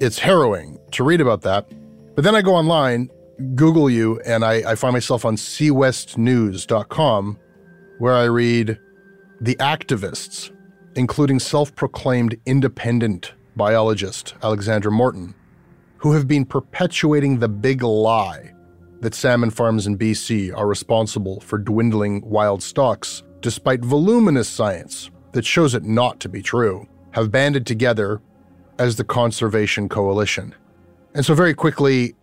It's 0.01 0.19
harrowing 0.19 0.79
to 0.93 1.05
read 1.05 1.21
about 1.21 1.43
that. 1.43 1.69
But 2.15 2.25
then 2.25 2.35
I 2.35 2.43
go 2.43 2.55
online 2.55 3.11
Google 3.55 3.91
you, 3.91 4.21
and 4.21 4.45
I, 4.45 4.71
I 4.71 4.75
find 4.75 4.93
myself 4.93 5.25
on 5.25 5.37
seawestnews.com, 5.37 7.39
where 7.99 8.15
I 8.15 8.25
read 8.25 8.79
the 9.41 9.55
activists, 9.57 10.51
including 10.95 11.39
self 11.39 11.75
proclaimed 11.75 12.39
independent 12.47 13.35
biologist 13.57 14.35
Alexandra 14.43 14.91
Morton, 14.91 15.35
who 15.99 16.13
have 16.13 16.29
been 16.29 16.45
perpetuating 16.45 17.39
the 17.39 17.49
big 17.49 17.83
lie 17.83 18.53
that 19.01 19.15
salmon 19.15 19.51
farms 19.51 19.87
in 19.87 19.99
BC 19.99 20.57
are 20.57 20.67
responsible 20.67 21.41
for 21.41 21.59
dwindling 21.59 22.23
wild 22.23 22.63
stocks, 22.63 23.23
despite 23.41 23.85
voluminous 23.85 24.49
science 24.49 25.11
that 25.33 25.45
shows 25.45 25.75
it 25.75 25.85
not 25.85 26.21
to 26.21 26.29
be 26.29 26.43
true, 26.43 26.87
have 27.11 27.31
banded 27.31 27.67
together 27.67 28.21
as 28.79 28.97
the 28.97 29.05
Conservation 29.05 29.89
Coalition. 29.89 30.55
And 31.15 31.25
so, 31.25 31.35
very 31.35 31.55
quickly, 31.55 32.15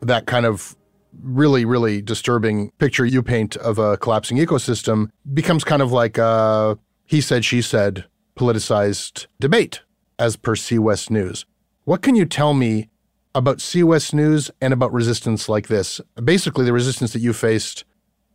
that 0.00 0.26
kind 0.26 0.46
of 0.46 0.76
really, 1.22 1.64
really 1.64 2.00
disturbing 2.00 2.70
picture 2.78 3.04
you 3.04 3.22
paint 3.22 3.56
of 3.56 3.78
a 3.78 3.96
collapsing 3.96 4.38
ecosystem 4.38 5.10
becomes 5.32 5.64
kind 5.64 5.82
of 5.82 5.92
like 5.92 6.18
a 6.18 6.78
he 7.10 7.20
said, 7.20 7.44
she 7.44 7.60
said 7.60 8.04
politicized 8.36 9.26
debate, 9.40 9.80
as 10.18 10.36
per 10.36 10.54
SeaWest 10.54 11.10
News. 11.10 11.44
What 11.84 12.02
can 12.02 12.14
you 12.14 12.24
tell 12.24 12.54
me 12.54 12.88
about 13.34 13.58
SeaWest 13.58 14.14
News 14.14 14.48
and 14.60 14.72
about 14.72 14.92
resistance 14.92 15.48
like 15.48 15.66
this? 15.66 16.00
Basically, 16.22 16.64
the 16.64 16.72
resistance 16.72 17.12
that 17.12 17.18
you 17.18 17.32
faced 17.32 17.84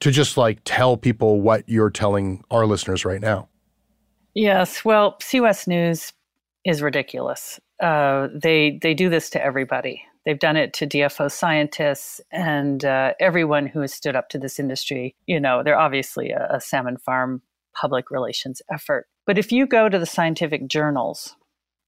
to 0.01 0.11
just 0.11 0.35
like 0.35 0.59
tell 0.65 0.97
people 0.97 1.39
what 1.39 1.63
you're 1.67 1.89
telling 1.89 2.43
our 2.51 2.65
listeners 2.65 3.05
right 3.05 3.21
now. 3.21 3.47
Yes, 4.33 4.83
well, 4.83 5.15
SeaWest 5.21 5.67
News 5.67 6.11
is 6.65 6.81
ridiculous. 6.81 7.61
Uh, 7.81 8.27
they 8.35 8.77
they 8.81 8.93
do 8.93 9.09
this 9.09 9.29
to 9.29 9.41
everybody. 9.41 10.03
They've 10.25 10.39
done 10.39 10.57
it 10.57 10.73
to 10.73 10.87
DFO 10.87 11.31
scientists 11.31 12.19
and 12.31 12.83
uh, 12.83 13.13
everyone 13.19 13.67
who 13.67 13.81
has 13.81 13.93
stood 13.93 14.15
up 14.15 14.29
to 14.29 14.39
this 14.39 14.59
industry. 14.59 15.15
You 15.27 15.39
know, 15.39 15.61
they're 15.63 15.77
obviously 15.77 16.31
a, 16.31 16.47
a 16.55 16.61
salmon 16.61 16.97
farm 16.97 17.43
public 17.75 18.09
relations 18.09 18.61
effort. 18.71 19.07
But 19.27 19.37
if 19.37 19.51
you 19.51 19.67
go 19.67 19.87
to 19.87 19.99
the 19.99 20.05
scientific 20.05 20.67
journals 20.67 21.35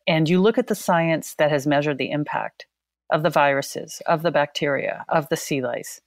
and 0.08 0.30
you 0.30 0.40
look 0.40 0.58
at 0.58 0.68
the 0.68 0.76
science 0.76 1.34
that 1.36 1.50
has 1.50 1.66
measured 1.66 1.98
the 1.98 2.12
impact 2.12 2.68
of 3.12 3.24
the 3.24 3.30
viruses, 3.30 4.02
of 4.06 4.22
the 4.22 4.32
bacteria, 4.32 5.04
of 5.10 5.30
the 5.30 5.38
sea 5.38 5.62
lice, 5.62 6.02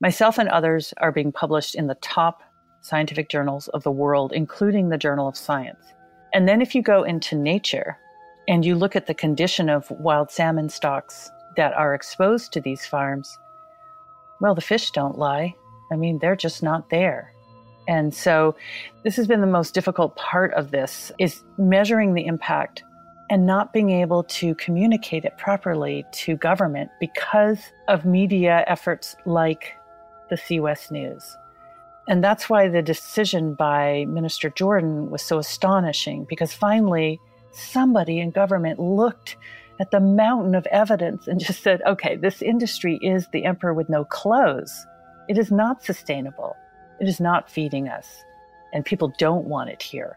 myself 0.00 0.38
and 0.38 0.48
others 0.48 0.92
are 0.98 1.12
being 1.12 1.32
published 1.32 1.74
in 1.74 1.86
the 1.86 1.94
top 1.96 2.42
scientific 2.82 3.30
journals 3.30 3.68
of 3.68 3.82
the 3.82 3.90
world, 3.90 4.32
including 4.32 4.88
the 4.88 4.98
Journal 4.98 5.28
of 5.28 5.36
Science. 5.36 5.84
And 6.34 6.48
then 6.48 6.60
if 6.60 6.74
you 6.74 6.82
go 6.82 7.04
into 7.04 7.36
nature 7.36 7.96
and 8.48 8.64
you 8.64 8.74
look 8.74 8.96
at 8.96 9.06
the 9.06 9.14
condition 9.14 9.70
of 9.70 9.90
wild 9.90 10.30
salmon 10.30 10.68
stocks 10.68 11.30
that 11.56 11.74
are 11.74 11.94
exposed 11.94 12.52
to 12.52 12.60
these 12.60 12.86
farms, 12.86 13.38
well, 14.40 14.54
the 14.54 14.60
fish 14.60 14.90
don't 14.90 15.18
lie. 15.18 15.54
I 15.90 15.96
mean, 15.96 16.18
they're 16.18 16.36
just 16.36 16.62
not 16.62 16.90
there. 16.90 17.32
And 17.88 18.14
so 18.14 18.54
this 19.02 19.16
has 19.16 19.26
been 19.26 19.40
the 19.40 19.46
most 19.46 19.74
difficult 19.74 20.16
part 20.16 20.52
of 20.54 20.70
this 20.70 21.10
is 21.18 21.42
measuring 21.58 22.14
the 22.14 22.26
impact 22.26 22.82
and 23.30 23.46
not 23.46 23.72
being 23.72 23.90
able 23.90 24.24
to 24.24 24.54
communicate 24.56 25.24
it 25.24 25.36
properly 25.38 26.04
to 26.12 26.36
government 26.36 26.90
because 27.00 27.58
of 27.88 28.04
media 28.04 28.64
efforts 28.66 29.16
like 29.26 29.74
the 30.28 30.36
SeaWest 30.36 30.90
News. 30.90 31.36
And 32.08 32.22
that's 32.22 32.50
why 32.50 32.68
the 32.68 32.82
decision 32.82 33.54
by 33.54 34.06
Minister 34.08 34.50
Jordan 34.50 35.10
was 35.10 35.22
so 35.22 35.38
astonishing 35.38 36.24
because 36.28 36.52
finally 36.52 37.20
somebody 37.52 38.18
in 38.18 38.30
government 38.30 38.80
looked 38.80 39.36
at 39.82 39.90
the 39.90 39.98
mountain 39.98 40.54
of 40.54 40.64
evidence 40.66 41.26
and 41.26 41.40
just 41.40 41.60
said, 41.60 41.82
okay, 41.84 42.14
this 42.14 42.40
industry 42.40 43.00
is 43.02 43.26
the 43.32 43.44
emperor 43.44 43.74
with 43.74 43.88
no 43.88 44.04
clothes. 44.04 44.86
It 45.28 45.36
is 45.38 45.50
not 45.50 45.82
sustainable. 45.82 46.56
It 47.00 47.08
is 47.08 47.18
not 47.18 47.50
feeding 47.50 47.88
us. 47.88 48.22
And 48.72 48.84
people 48.84 49.12
don't 49.18 49.46
want 49.46 49.70
it 49.70 49.82
here. 49.82 50.16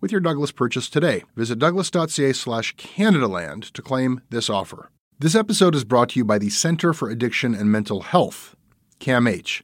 with 0.00 0.12
your 0.12 0.20
Douglas 0.20 0.52
purchase 0.52 0.88
today. 0.88 1.24
Visit 1.36 1.58
douglas.ca 1.58 2.32
slash 2.32 2.74
Canadaland 2.76 3.72
to 3.72 3.82
claim 3.82 4.20
this 4.30 4.48
offer. 4.50 4.90
This 5.18 5.34
episode 5.34 5.74
is 5.74 5.84
brought 5.84 6.10
to 6.10 6.20
you 6.20 6.24
by 6.24 6.38
the 6.38 6.50
Center 6.50 6.92
for 6.92 7.10
Addiction 7.10 7.54
and 7.54 7.72
Mental 7.72 8.02
Health, 8.02 8.54
CAMH. 9.00 9.62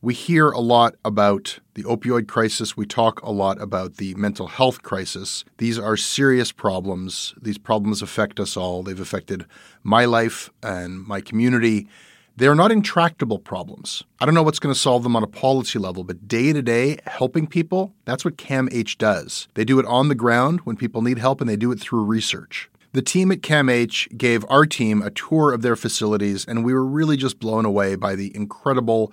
We 0.00 0.12
hear 0.12 0.50
a 0.50 0.60
lot 0.60 0.96
about 1.02 1.60
the 1.74 1.82
opioid 1.84 2.28
crisis. 2.28 2.76
We 2.76 2.84
talk 2.84 3.22
a 3.22 3.30
lot 3.30 3.58
about 3.60 3.96
the 3.96 4.14
mental 4.16 4.48
health 4.48 4.82
crisis. 4.82 5.46
These 5.56 5.78
are 5.78 5.96
serious 5.96 6.52
problems. 6.52 7.34
These 7.40 7.56
problems 7.56 8.02
affect 8.02 8.38
us 8.38 8.54
all. 8.54 8.82
They've 8.82 9.00
affected 9.00 9.46
my 9.82 10.04
life 10.04 10.50
and 10.62 11.06
my 11.06 11.22
community. 11.22 11.88
They're 12.36 12.56
not 12.56 12.72
intractable 12.72 13.38
problems. 13.38 14.02
I 14.20 14.24
don't 14.24 14.34
know 14.34 14.42
what's 14.42 14.58
going 14.58 14.74
to 14.74 14.80
solve 14.80 15.04
them 15.04 15.14
on 15.14 15.22
a 15.22 15.28
policy 15.28 15.78
level, 15.78 16.02
but 16.02 16.26
day 16.26 16.52
to 16.52 16.62
day, 16.62 16.98
helping 17.06 17.46
people, 17.46 17.94
that's 18.06 18.24
what 18.24 18.38
CAMH 18.38 18.98
does. 18.98 19.46
They 19.54 19.64
do 19.64 19.78
it 19.78 19.86
on 19.86 20.08
the 20.08 20.16
ground 20.16 20.58
when 20.62 20.76
people 20.76 21.00
need 21.00 21.18
help, 21.18 21.40
and 21.40 21.48
they 21.48 21.54
do 21.54 21.70
it 21.70 21.78
through 21.78 22.02
research. 22.02 22.68
The 22.92 23.02
team 23.02 23.30
at 23.30 23.40
CAMH 23.40 24.18
gave 24.18 24.44
our 24.48 24.66
team 24.66 25.00
a 25.00 25.12
tour 25.12 25.52
of 25.52 25.62
their 25.62 25.76
facilities, 25.76 26.44
and 26.44 26.64
we 26.64 26.74
were 26.74 26.84
really 26.84 27.16
just 27.16 27.38
blown 27.38 27.64
away 27.64 27.94
by 27.94 28.16
the 28.16 28.34
incredible 28.34 29.12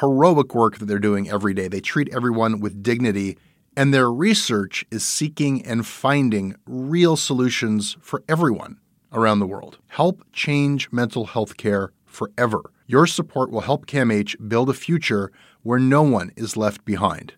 heroic 0.00 0.54
work 0.54 0.78
that 0.78 0.86
they're 0.86 0.98
doing 0.98 1.28
every 1.28 1.52
day. 1.52 1.68
They 1.68 1.80
treat 1.80 2.08
everyone 2.14 2.60
with 2.60 2.82
dignity, 2.82 3.36
and 3.76 3.92
their 3.92 4.10
research 4.10 4.86
is 4.90 5.04
seeking 5.04 5.62
and 5.66 5.86
finding 5.86 6.56
real 6.66 7.16
solutions 7.16 7.98
for 8.00 8.22
everyone 8.26 8.78
around 9.12 9.40
the 9.40 9.46
world. 9.46 9.76
Help 9.88 10.24
change 10.32 10.90
mental 10.90 11.26
health 11.26 11.58
care 11.58 11.92
forever. 12.14 12.62
Your 12.86 13.06
support 13.06 13.50
will 13.50 13.62
help 13.62 13.86
CAMH 13.86 14.48
build 14.48 14.70
a 14.70 14.74
future 14.74 15.32
where 15.62 15.78
no 15.78 16.02
one 16.02 16.30
is 16.36 16.56
left 16.56 16.84
behind. 16.84 17.34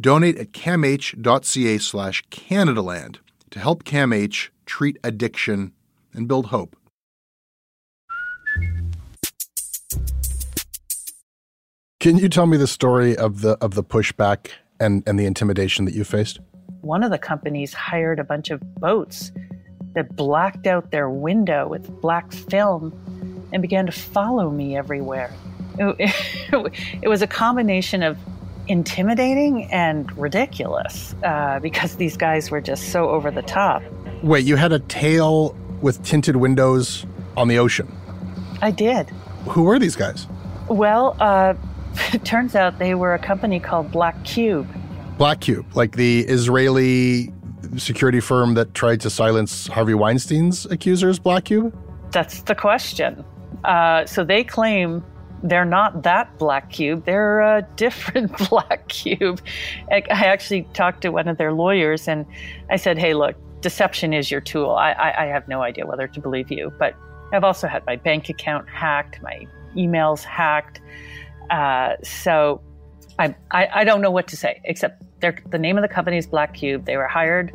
Donate 0.00 0.38
at 0.38 0.52
camh.ca 0.52 1.78
slash 1.78 2.24
Canadaland 2.30 3.18
to 3.50 3.58
help 3.58 3.84
CAMH 3.84 4.48
treat 4.64 4.98
addiction 5.02 5.72
and 6.12 6.28
build 6.28 6.46
hope. 6.46 6.76
Can 11.98 12.16
you 12.16 12.30
tell 12.30 12.46
me 12.46 12.56
the 12.56 12.66
story 12.66 13.14
of 13.14 13.42
the 13.42 13.58
of 13.60 13.74
the 13.74 13.84
pushback 13.84 14.52
and, 14.80 15.02
and 15.06 15.18
the 15.18 15.26
intimidation 15.26 15.84
that 15.84 15.92
you 15.92 16.02
faced? 16.02 16.40
One 16.80 17.02
of 17.02 17.10
the 17.10 17.18
companies 17.18 17.74
hired 17.74 18.18
a 18.18 18.24
bunch 18.24 18.50
of 18.50 18.62
boats 18.76 19.32
that 19.94 20.16
blacked 20.16 20.66
out 20.66 20.92
their 20.92 21.10
window 21.10 21.68
with 21.68 21.90
black 22.00 22.32
film 22.32 22.92
and 23.52 23.62
began 23.62 23.86
to 23.86 23.92
follow 23.92 24.50
me 24.50 24.76
everywhere. 24.76 25.32
It, 25.78 25.96
it, 25.98 26.72
it 27.02 27.08
was 27.08 27.22
a 27.22 27.26
combination 27.26 28.02
of 28.02 28.18
intimidating 28.68 29.64
and 29.72 30.16
ridiculous 30.16 31.14
uh, 31.24 31.58
because 31.60 31.96
these 31.96 32.16
guys 32.16 32.50
were 32.50 32.60
just 32.60 32.90
so 32.90 33.08
over 33.08 33.30
the 33.30 33.42
top. 33.42 33.82
Wait, 34.22 34.44
you 34.44 34.56
had 34.56 34.72
a 34.72 34.78
tail 34.78 35.56
with 35.80 36.02
tinted 36.04 36.36
windows 36.36 37.06
on 37.36 37.48
the 37.48 37.58
ocean? 37.58 37.92
I 38.62 38.70
did. 38.70 39.08
Who 39.48 39.64
were 39.64 39.78
these 39.78 39.96
guys? 39.96 40.26
Well, 40.68 41.16
uh, 41.20 41.54
it 42.12 42.24
turns 42.24 42.54
out 42.54 42.78
they 42.78 42.94
were 42.94 43.14
a 43.14 43.18
company 43.18 43.58
called 43.58 43.90
Black 43.90 44.22
Cube. 44.24 44.68
Black 45.18 45.40
Cube, 45.40 45.66
like 45.74 45.96
the 45.96 46.20
Israeli 46.20 47.32
security 47.76 48.20
firm 48.20 48.54
that 48.54 48.74
tried 48.74 49.00
to 49.02 49.10
silence 49.10 49.66
Harvey 49.66 49.94
Weinstein's 49.94 50.66
accusers, 50.66 51.18
Black 51.18 51.44
Cube? 51.44 51.76
That's 52.10 52.42
the 52.42 52.54
question. 52.54 53.24
Uh, 53.64 54.06
so 54.06 54.24
they 54.24 54.44
claim 54.44 55.04
they're 55.42 55.64
not 55.64 56.02
that 56.02 56.38
black 56.38 56.70
cube. 56.70 57.04
They're 57.04 57.40
a 57.40 57.66
different 57.76 58.36
black 58.50 58.88
cube. 58.88 59.40
I 59.90 60.02
actually 60.08 60.62
talked 60.74 61.02
to 61.02 61.10
one 61.10 61.28
of 61.28 61.38
their 61.38 61.52
lawyers 61.52 62.08
and 62.08 62.26
I 62.68 62.76
said, 62.76 62.98
hey, 62.98 63.14
look, 63.14 63.36
deception 63.60 64.12
is 64.12 64.30
your 64.30 64.40
tool. 64.40 64.70
I, 64.70 64.92
I, 64.92 65.24
I 65.24 65.26
have 65.26 65.48
no 65.48 65.62
idea 65.62 65.86
whether 65.86 66.06
to 66.08 66.20
believe 66.20 66.50
you, 66.50 66.72
but 66.78 66.94
I've 67.32 67.44
also 67.44 67.68
had 67.68 67.84
my 67.86 67.96
bank 67.96 68.28
account 68.28 68.68
hacked, 68.68 69.22
my 69.22 69.46
emails 69.76 70.22
hacked. 70.22 70.80
Uh, 71.50 71.96
so 72.02 72.60
I, 73.18 73.34
I, 73.50 73.68
I, 73.74 73.84
don't 73.84 74.00
know 74.00 74.10
what 74.10 74.28
to 74.28 74.36
say, 74.36 74.60
except 74.64 75.02
the 75.20 75.58
name 75.58 75.76
of 75.76 75.82
the 75.82 75.88
company 75.88 76.16
is 76.16 76.26
Black 76.26 76.54
Cube. 76.54 76.86
They 76.86 76.96
were 76.96 77.08
hired 77.08 77.52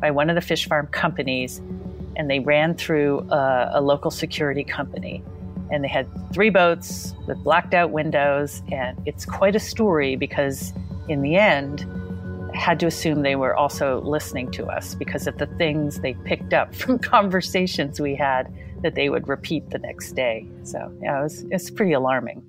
by 0.00 0.10
one 0.10 0.30
of 0.30 0.34
the 0.34 0.40
fish 0.40 0.66
farm 0.66 0.86
companies 0.88 1.60
and 2.16 2.30
they 2.30 2.40
ran 2.40 2.74
through 2.74 3.20
a, 3.30 3.72
a 3.74 3.80
local 3.80 4.10
security 4.10 4.64
company. 4.64 5.22
And 5.70 5.82
they 5.82 5.88
had 5.88 6.06
three 6.32 6.50
boats 6.50 7.14
with 7.26 7.42
blacked 7.42 7.74
out 7.74 7.90
windows. 7.90 8.62
And 8.70 9.00
it's 9.06 9.24
quite 9.24 9.56
a 9.56 9.60
story 9.60 10.16
because, 10.16 10.72
in 11.08 11.22
the 11.22 11.36
end, 11.36 11.86
I 12.54 12.56
had 12.56 12.78
to 12.80 12.86
assume 12.86 13.22
they 13.22 13.36
were 13.36 13.56
also 13.56 14.00
listening 14.02 14.50
to 14.52 14.66
us 14.66 14.94
because 14.94 15.26
of 15.26 15.38
the 15.38 15.46
things 15.46 16.00
they 16.00 16.14
picked 16.24 16.52
up 16.52 16.74
from 16.74 16.98
conversations 16.98 18.00
we 18.00 18.14
had 18.14 18.52
that 18.82 18.94
they 18.94 19.08
would 19.08 19.28
repeat 19.28 19.70
the 19.70 19.78
next 19.78 20.12
day. 20.12 20.46
So, 20.62 20.92
yeah, 21.02 21.20
it 21.20 21.22
was, 21.22 21.44
it's 21.50 21.70
pretty 21.70 21.92
alarming. 21.92 22.42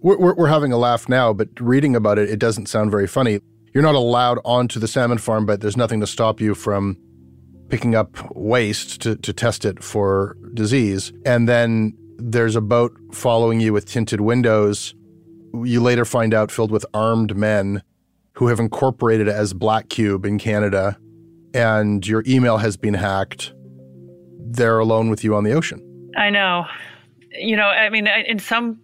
We're, 0.00 0.34
we're 0.34 0.48
having 0.48 0.72
a 0.72 0.78
laugh 0.78 1.08
now, 1.08 1.32
but 1.32 1.48
reading 1.60 1.96
about 1.96 2.18
it, 2.18 2.30
it 2.30 2.38
doesn't 2.38 2.66
sound 2.66 2.90
very 2.90 3.06
funny. 3.06 3.40
You're 3.74 3.82
not 3.82 3.94
allowed 3.94 4.38
onto 4.44 4.80
the 4.80 4.88
salmon 4.88 5.18
farm, 5.18 5.46
but 5.46 5.60
there's 5.60 5.76
nothing 5.76 6.00
to 6.00 6.06
stop 6.06 6.40
you 6.40 6.54
from 6.54 6.96
picking 7.68 7.94
up 7.94 8.34
waste 8.34 9.02
to, 9.02 9.16
to 9.16 9.32
test 9.32 9.64
it 9.64 9.82
for 9.82 10.36
disease. 10.54 11.12
And 11.24 11.48
then 11.48 11.96
there's 12.18 12.56
a 12.56 12.60
boat 12.60 12.96
following 13.12 13.60
you 13.60 13.72
with 13.72 13.86
tinted 13.86 14.20
windows. 14.20 14.94
You 15.54 15.80
later 15.80 16.04
find 16.04 16.34
out 16.34 16.50
filled 16.50 16.70
with 16.70 16.84
armed 16.92 17.36
men 17.36 17.82
who 18.34 18.48
have 18.48 18.60
incorporated 18.60 19.28
as 19.28 19.52
Black 19.52 19.88
Cube 19.88 20.26
in 20.26 20.38
Canada, 20.38 20.98
and 21.54 22.06
your 22.06 22.22
email 22.26 22.58
has 22.58 22.76
been 22.76 22.94
hacked. 22.94 23.54
They're 24.38 24.78
alone 24.78 25.08
with 25.08 25.24
you 25.24 25.34
on 25.34 25.44
the 25.44 25.52
ocean. 25.52 26.10
I 26.16 26.30
know. 26.30 26.66
You 27.32 27.56
know, 27.56 27.66
I 27.66 27.88
mean, 27.90 28.06
in 28.06 28.38
some 28.38 28.80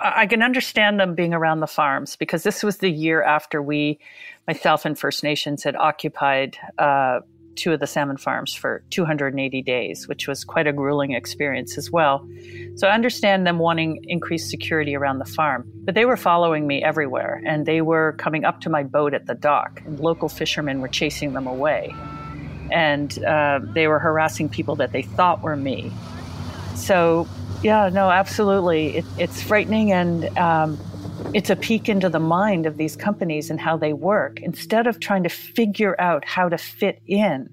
I 0.00 0.26
can 0.26 0.42
understand 0.42 1.00
them 1.00 1.14
being 1.14 1.34
around 1.34 1.60
the 1.60 1.66
farms 1.66 2.16
because 2.16 2.44
this 2.44 2.62
was 2.62 2.78
the 2.78 2.90
year 2.90 3.22
after 3.22 3.60
we, 3.60 3.98
myself 4.46 4.84
and 4.84 4.98
First 4.98 5.24
Nations, 5.24 5.64
had 5.64 5.74
occupied 5.74 6.56
uh, 6.78 7.20
two 7.58 7.72
of 7.72 7.80
the 7.80 7.86
salmon 7.86 8.16
farms 8.16 8.54
for 8.54 8.82
280 8.90 9.60
days, 9.62 10.08
which 10.08 10.26
was 10.28 10.44
quite 10.44 10.66
a 10.66 10.72
grueling 10.72 11.12
experience 11.12 11.76
as 11.76 11.90
well. 11.90 12.26
So 12.76 12.86
I 12.86 12.92
understand 12.92 13.46
them 13.46 13.58
wanting 13.58 14.04
increased 14.04 14.48
security 14.48 14.96
around 14.96 15.18
the 15.18 15.24
farm, 15.24 15.70
but 15.84 15.94
they 15.94 16.04
were 16.04 16.16
following 16.16 16.66
me 16.66 16.82
everywhere 16.82 17.42
and 17.44 17.66
they 17.66 17.82
were 17.82 18.14
coming 18.18 18.44
up 18.44 18.60
to 18.62 18.70
my 18.70 18.84
boat 18.84 19.12
at 19.12 19.26
the 19.26 19.34
dock, 19.34 19.82
and 19.84 19.98
local 20.00 20.28
fishermen 20.28 20.80
were 20.80 20.88
chasing 20.88 21.32
them 21.32 21.46
away. 21.46 21.94
And 22.70 23.22
uh, 23.24 23.60
they 23.62 23.88
were 23.88 23.98
harassing 23.98 24.48
people 24.48 24.76
that 24.76 24.92
they 24.92 25.02
thought 25.02 25.42
were 25.42 25.56
me. 25.56 25.90
So 26.76 27.26
yeah, 27.62 27.88
no, 27.88 28.10
absolutely. 28.10 28.98
It, 28.98 29.04
it's 29.18 29.42
frightening 29.42 29.90
and 29.92 30.38
um, 30.38 30.78
it's 31.34 31.50
a 31.50 31.56
peek 31.56 31.88
into 31.88 32.08
the 32.08 32.20
mind 32.20 32.64
of 32.66 32.76
these 32.76 32.96
companies 32.96 33.50
and 33.50 33.60
how 33.60 33.76
they 33.76 33.92
work. 33.92 34.40
Instead 34.40 34.86
of 34.86 35.00
trying 35.00 35.22
to 35.24 35.28
figure 35.28 36.00
out 36.00 36.24
how 36.24 36.48
to 36.48 36.56
fit 36.56 37.00
in, 37.06 37.50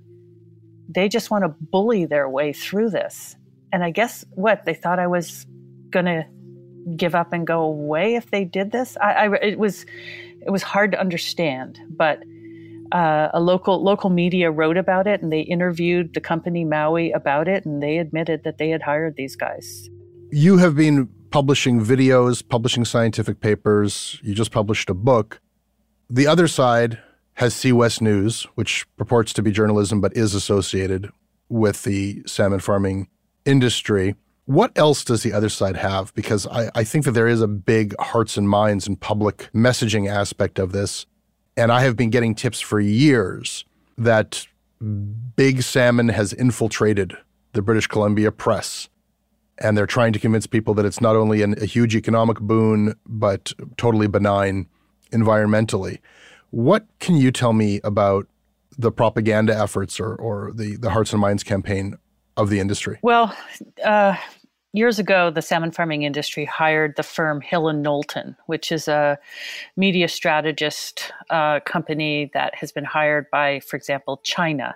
they 0.88 1.10
just 1.10 1.32
want 1.32 1.44
to 1.44 1.50
bully 1.50 2.06
their 2.06 2.30
way 2.30 2.54
through 2.54 2.90
this. 2.90 3.36
And 3.74 3.84
I 3.84 3.92
guess 3.92 4.24
what? 4.32 4.66
They 4.66 4.74
thought 4.74 5.00
I 5.00 5.08
was 5.08 5.46
going 5.90 6.06
to 6.06 6.26
give 6.96 7.16
up 7.16 7.34
and 7.34 7.46
go 7.46 7.62
away 7.62 8.16
if 8.16 8.32
they 8.32 8.46
did 8.46 8.72
this. 8.72 8.96
I, 9.02 9.14
I 9.14 9.36
it 9.42 9.60
was 9.60 9.86
it 10.42 10.52
was 10.52 10.64
hard 10.64 10.92
to 10.92 11.00
understand, 11.00 11.80
but 11.90 12.24
uh, 12.92 13.30
a 13.34 13.42
local 13.42 13.84
local 13.84 14.10
media 14.10 14.52
wrote 14.52 14.78
about 14.78 15.08
it 15.08 15.22
and 15.22 15.34
they 15.34 15.42
interviewed 15.42 16.14
the 16.14 16.22
company 16.22 16.64
Mowi 16.64 17.14
about 17.16 17.48
it 17.48 17.66
and 17.66 17.82
they 17.82 17.98
admitted 17.98 18.44
that 18.44 18.58
they 18.58 18.70
had 18.70 18.84
hired 18.84 19.16
these 19.16 19.36
guys 19.36 19.90
you 20.32 20.58
have 20.58 20.76
been 20.76 21.08
publishing 21.32 21.84
videos, 21.84 22.48
publishing 22.48 22.86
scientific 22.86 23.40
papers. 23.40 24.20
You 24.24 24.34
just 24.34 24.52
published 24.52 24.90
a 24.90 24.94
book. 24.94 25.42
The 26.10 26.28
other 26.28 26.48
side 26.48 27.00
has 27.34 27.54
SeaWest 27.54 28.02
News, 28.02 28.44
which 28.56 28.86
purports 28.96 29.34
to 29.34 29.44
be 29.44 29.52
journalism 29.52 30.00
but 30.00 30.16
is 30.16 30.34
associated 30.34 31.10
with 31.50 31.84
the 31.84 32.24
salmon 32.26 32.60
farming 32.60 33.08
industry. 33.46 34.16
What 34.46 34.72
else 34.78 35.04
does 35.04 35.24
the 35.24 35.34
other 35.34 35.50
side 35.50 35.76
have? 35.76 36.14
Because 36.14 36.48
I, 36.48 36.70
I, 36.76 36.84
think 36.84 37.04
that 37.06 37.12
there 37.12 37.28
is 37.28 37.42
a 37.42 37.48
big 37.48 37.96
hearts 38.00 38.38
and 38.38 38.48
minds 38.48 38.88
and 38.88 39.00
public 39.00 39.50
messaging 39.54 40.10
aspect 40.10 40.60
of 40.60 40.72
this. 40.72 41.06
And 41.58 41.72
I 41.72 41.82
have 41.82 41.96
been 41.96 42.10
getting 42.10 42.36
tips 42.36 42.62
for 42.62 42.80
years 42.80 43.66
that 43.98 44.48
big 45.36 45.64
salmon 45.64 46.10
has 46.10 46.32
infiltrated 46.32 47.18
the 47.54 47.62
British 47.62 47.88
Columbia 47.88 48.32
press 48.32 48.90
and 49.58 49.78
they're 49.78 49.86
trying 49.86 50.14
to 50.14 50.20
convince 50.20 50.48
people 50.48 50.74
that 50.74 50.86
it's 50.86 51.02
not 51.02 51.16
only 51.16 51.42
an, 51.42 51.56
a 51.62 51.66
huge 51.66 51.96
economic 51.96 52.40
boon 52.40 52.96
but 53.06 53.54
totally 53.78 54.08
benign 54.08 54.68
environmentally. 55.12 56.00
What 56.52 56.86
can 57.00 57.16
you 57.16 57.32
tell 57.32 57.54
me 57.54 57.80
about 57.84 58.28
the 58.78 58.92
propaganda 58.92 59.58
efforts 59.58 60.00
or, 60.00 60.16
or 60.16 60.52
the, 60.54 60.76
the 60.78 60.90
Hearts 60.90 61.12
and 61.14 61.22
Minds 61.22 61.44
campaign 61.44 61.98
of 62.38 62.50
the 62.50 62.60
industry? 62.60 63.00
Well, 63.02 63.36
uh, 63.84 64.16
years 64.74 65.00
ago, 65.00 65.32
the 65.32 65.42
salmon 65.42 65.72
farming 65.72 66.04
industry 66.04 66.46
hired 66.46 66.96
the 66.98 67.04
firm 67.04 67.40
Hill 67.42 67.70
and 67.70 67.82
Knowlton, 67.82 68.36
which 68.48 68.72
is 68.72 68.88
a 68.88 69.18
media 69.78 70.08
strategist 70.08 71.12
uh, 71.30 71.62
company 71.62 72.30
that 72.34 72.56
has 72.56 72.72
been 72.72 72.84
hired 72.84 73.30
by, 73.32 73.62
for 73.62 73.78
example, 73.78 74.20
China 74.24 74.76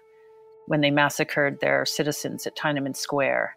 when 0.67 0.81
they 0.81 0.91
massacred 0.91 1.59
their 1.59 1.85
citizens 1.85 2.45
at 2.45 2.55
Tiananmen 2.55 2.95
Square 2.95 3.55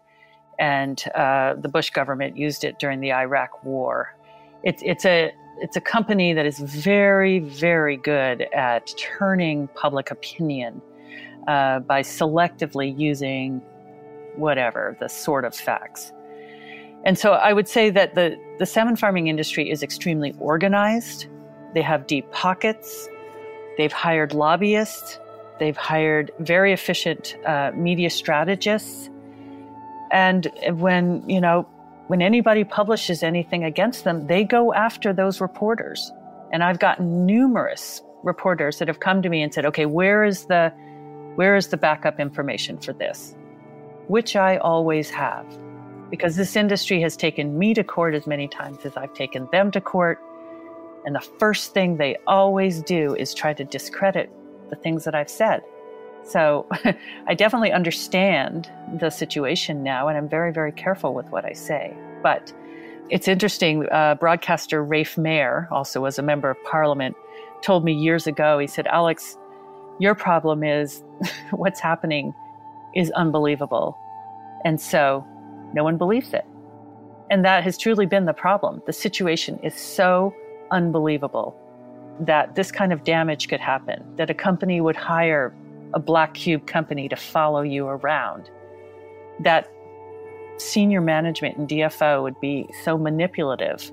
and 0.59 1.03
uh, 1.15 1.55
the 1.55 1.69
Bush 1.69 1.89
government 1.89 2.37
used 2.37 2.63
it 2.63 2.79
during 2.79 2.99
the 2.99 3.13
Iraq 3.13 3.63
War. 3.63 4.15
It's 4.63 4.81
it's 4.85 5.05
a 5.05 5.33
it's 5.59 5.77
a 5.77 5.81
company 5.81 6.33
that 6.33 6.45
is 6.45 6.59
very, 6.59 7.39
very 7.39 7.97
good 7.97 8.41
at 8.53 8.93
turning 8.97 9.67
public 9.69 10.09
opinion 10.11 10.81
uh, 11.47 11.79
by 11.79 12.01
selectively 12.01 12.97
using 12.97 13.61
whatever 14.35 14.97
the 14.99 15.07
sort 15.07 15.45
of 15.45 15.55
facts. 15.55 16.11
And 17.05 17.19
so 17.19 17.33
I 17.33 17.53
would 17.53 17.67
say 17.67 17.89
that 17.89 18.15
the, 18.15 18.37
the 18.59 18.65
salmon 18.65 18.95
farming 18.95 19.27
industry 19.27 19.69
is 19.69 19.83
extremely 19.83 20.33
organized. 20.39 21.27
They 21.73 21.81
have 21.81 22.07
deep 22.07 22.31
pockets. 22.31 23.09
They've 23.77 23.91
hired 23.91 24.33
lobbyists. 24.33 25.19
They've 25.59 25.77
hired 25.77 26.31
very 26.39 26.73
efficient 26.73 27.37
uh, 27.45 27.71
media 27.75 28.09
strategists. 28.09 29.09
And 30.13 30.49
when, 30.79 31.27
you 31.27 31.41
know, 31.41 31.63
when 32.07 32.21
anybody 32.21 32.63
publishes 32.63 33.23
anything 33.23 33.63
against 33.63 34.03
them, 34.03 34.27
they 34.27 34.43
go 34.43 34.73
after 34.73 35.11
those 35.11 35.41
reporters. 35.41 36.11
And 36.51 36.63
I've 36.63 36.79
gotten 36.79 37.25
numerous 37.25 38.01
reporters 38.23 38.77
that 38.77 38.87
have 38.87 38.99
come 38.99 39.21
to 39.23 39.29
me 39.29 39.41
and 39.41 39.53
said, 39.53 39.65
okay, 39.65 39.87
where 39.87 40.23
is 40.23 40.45
the, 40.45 40.71
where 41.35 41.55
is 41.55 41.69
the 41.69 41.77
backup 41.77 42.19
information 42.19 42.77
for 42.77 42.93
this? 42.93 43.35
Which 44.07 44.35
I 44.35 44.57
always 44.57 45.09
have 45.09 45.45
because 46.13 46.35
this 46.35 46.55
industry 46.55 47.01
has 47.01 47.17
taken 47.17 47.57
me 47.57 47.73
to 47.73 47.83
court 47.83 48.13
as 48.13 48.27
many 48.27 48.47
times 48.47 48.85
as 48.85 48.95
I've 48.95 49.15
taken 49.15 49.47
them 49.51 49.71
to 49.71 49.81
court. 49.81 50.19
And 51.05 51.15
the 51.15 51.27
first 51.39 51.73
thing 51.73 51.97
they 51.97 52.17
always 52.27 52.83
do 52.83 53.15
is 53.15 53.33
try 53.33 53.51
to 53.51 53.63
discredit 53.63 54.31
the 54.69 54.75
things 54.75 55.05
that 55.05 55.15
I've 55.15 55.27
said. 55.27 55.63
So 56.23 56.67
I 57.27 57.33
definitely 57.33 57.71
understand 57.71 58.71
the 58.99 59.09
situation 59.09 59.83
now, 59.83 60.07
and 60.07 60.17
I'm 60.17 60.29
very, 60.29 60.51
very 60.51 60.71
careful 60.71 61.13
with 61.13 61.27
what 61.27 61.45
I 61.45 61.53
say. 61.53 61.95
But 62.21 62.53
it's 63.09 63.27
interesting. 63.27 63.87
Uh, 63.91 64.15
broadcaster 64.15 64.83
Rafe 64.83 65.17
Mair, 65.17 65.67
also 65.71 66.05
as 66.05 66.17
a 66.17 66.21
member 66.21 66.49
of 66.49 66.63
parliament, 66.63 67.15
told 67.61 67.83
me 67.83 67.93
years 67.93 68.27
ago, 68.27 68.59
he 68.59 68.67
said, 68.67 68.87
Alex, 68.87 69.37
your 69.99 70.15
problem 70.15 70.63
is 70.63 71.03
what's 71.51 71.79
happening 71.79 72.33
is 72.95 73.11
unbelievable. 73.11 73.97
And 74.65 74.79
so 74.79 75.25
no 75.73 75.83
one 75.83 75.97
believes 75.97 76.33
it. 76.33 76.45
And 77.29 77.43
that 77.45 77.63
has 77.63 77.77
truly 77.77 78.05
been 78.05 78.25
the 78.25 78.33
problem. 78.33 78.81
The 78.85 78.93
situation 78.93 79.59
is 79.63 79.75
so 79.75 80.33
unbelievable 80.71 81.57
that 82.19 82.55
this 82.55 82.71
kind 82.71 82.93
of 82.93 83.03
damage 83.03 83.47
could 83.47 83.59
happen, 83.59 84.03
that 84.17 84.29
a 84.29 84.33
company 84.33 84.81
would 84.81 84.95
hire 84.95 85.53
a 85.93 85.99
Black 85.99 86.33
Cube 86.33 86.67
company 86.67 87.07
to 87.09 87.15
follow 87.15 87.61
you 87.61 87.87
around, 87.87 88.49
that 89.39 89.69
senior 90.57 91.01
management 91.01 91.57
in 91.57 91.67
DFO 91.67 92.23
would 92.23 92.39
be 92.39 92.67
so 92.83 92.97
manipulative 92.97 93.91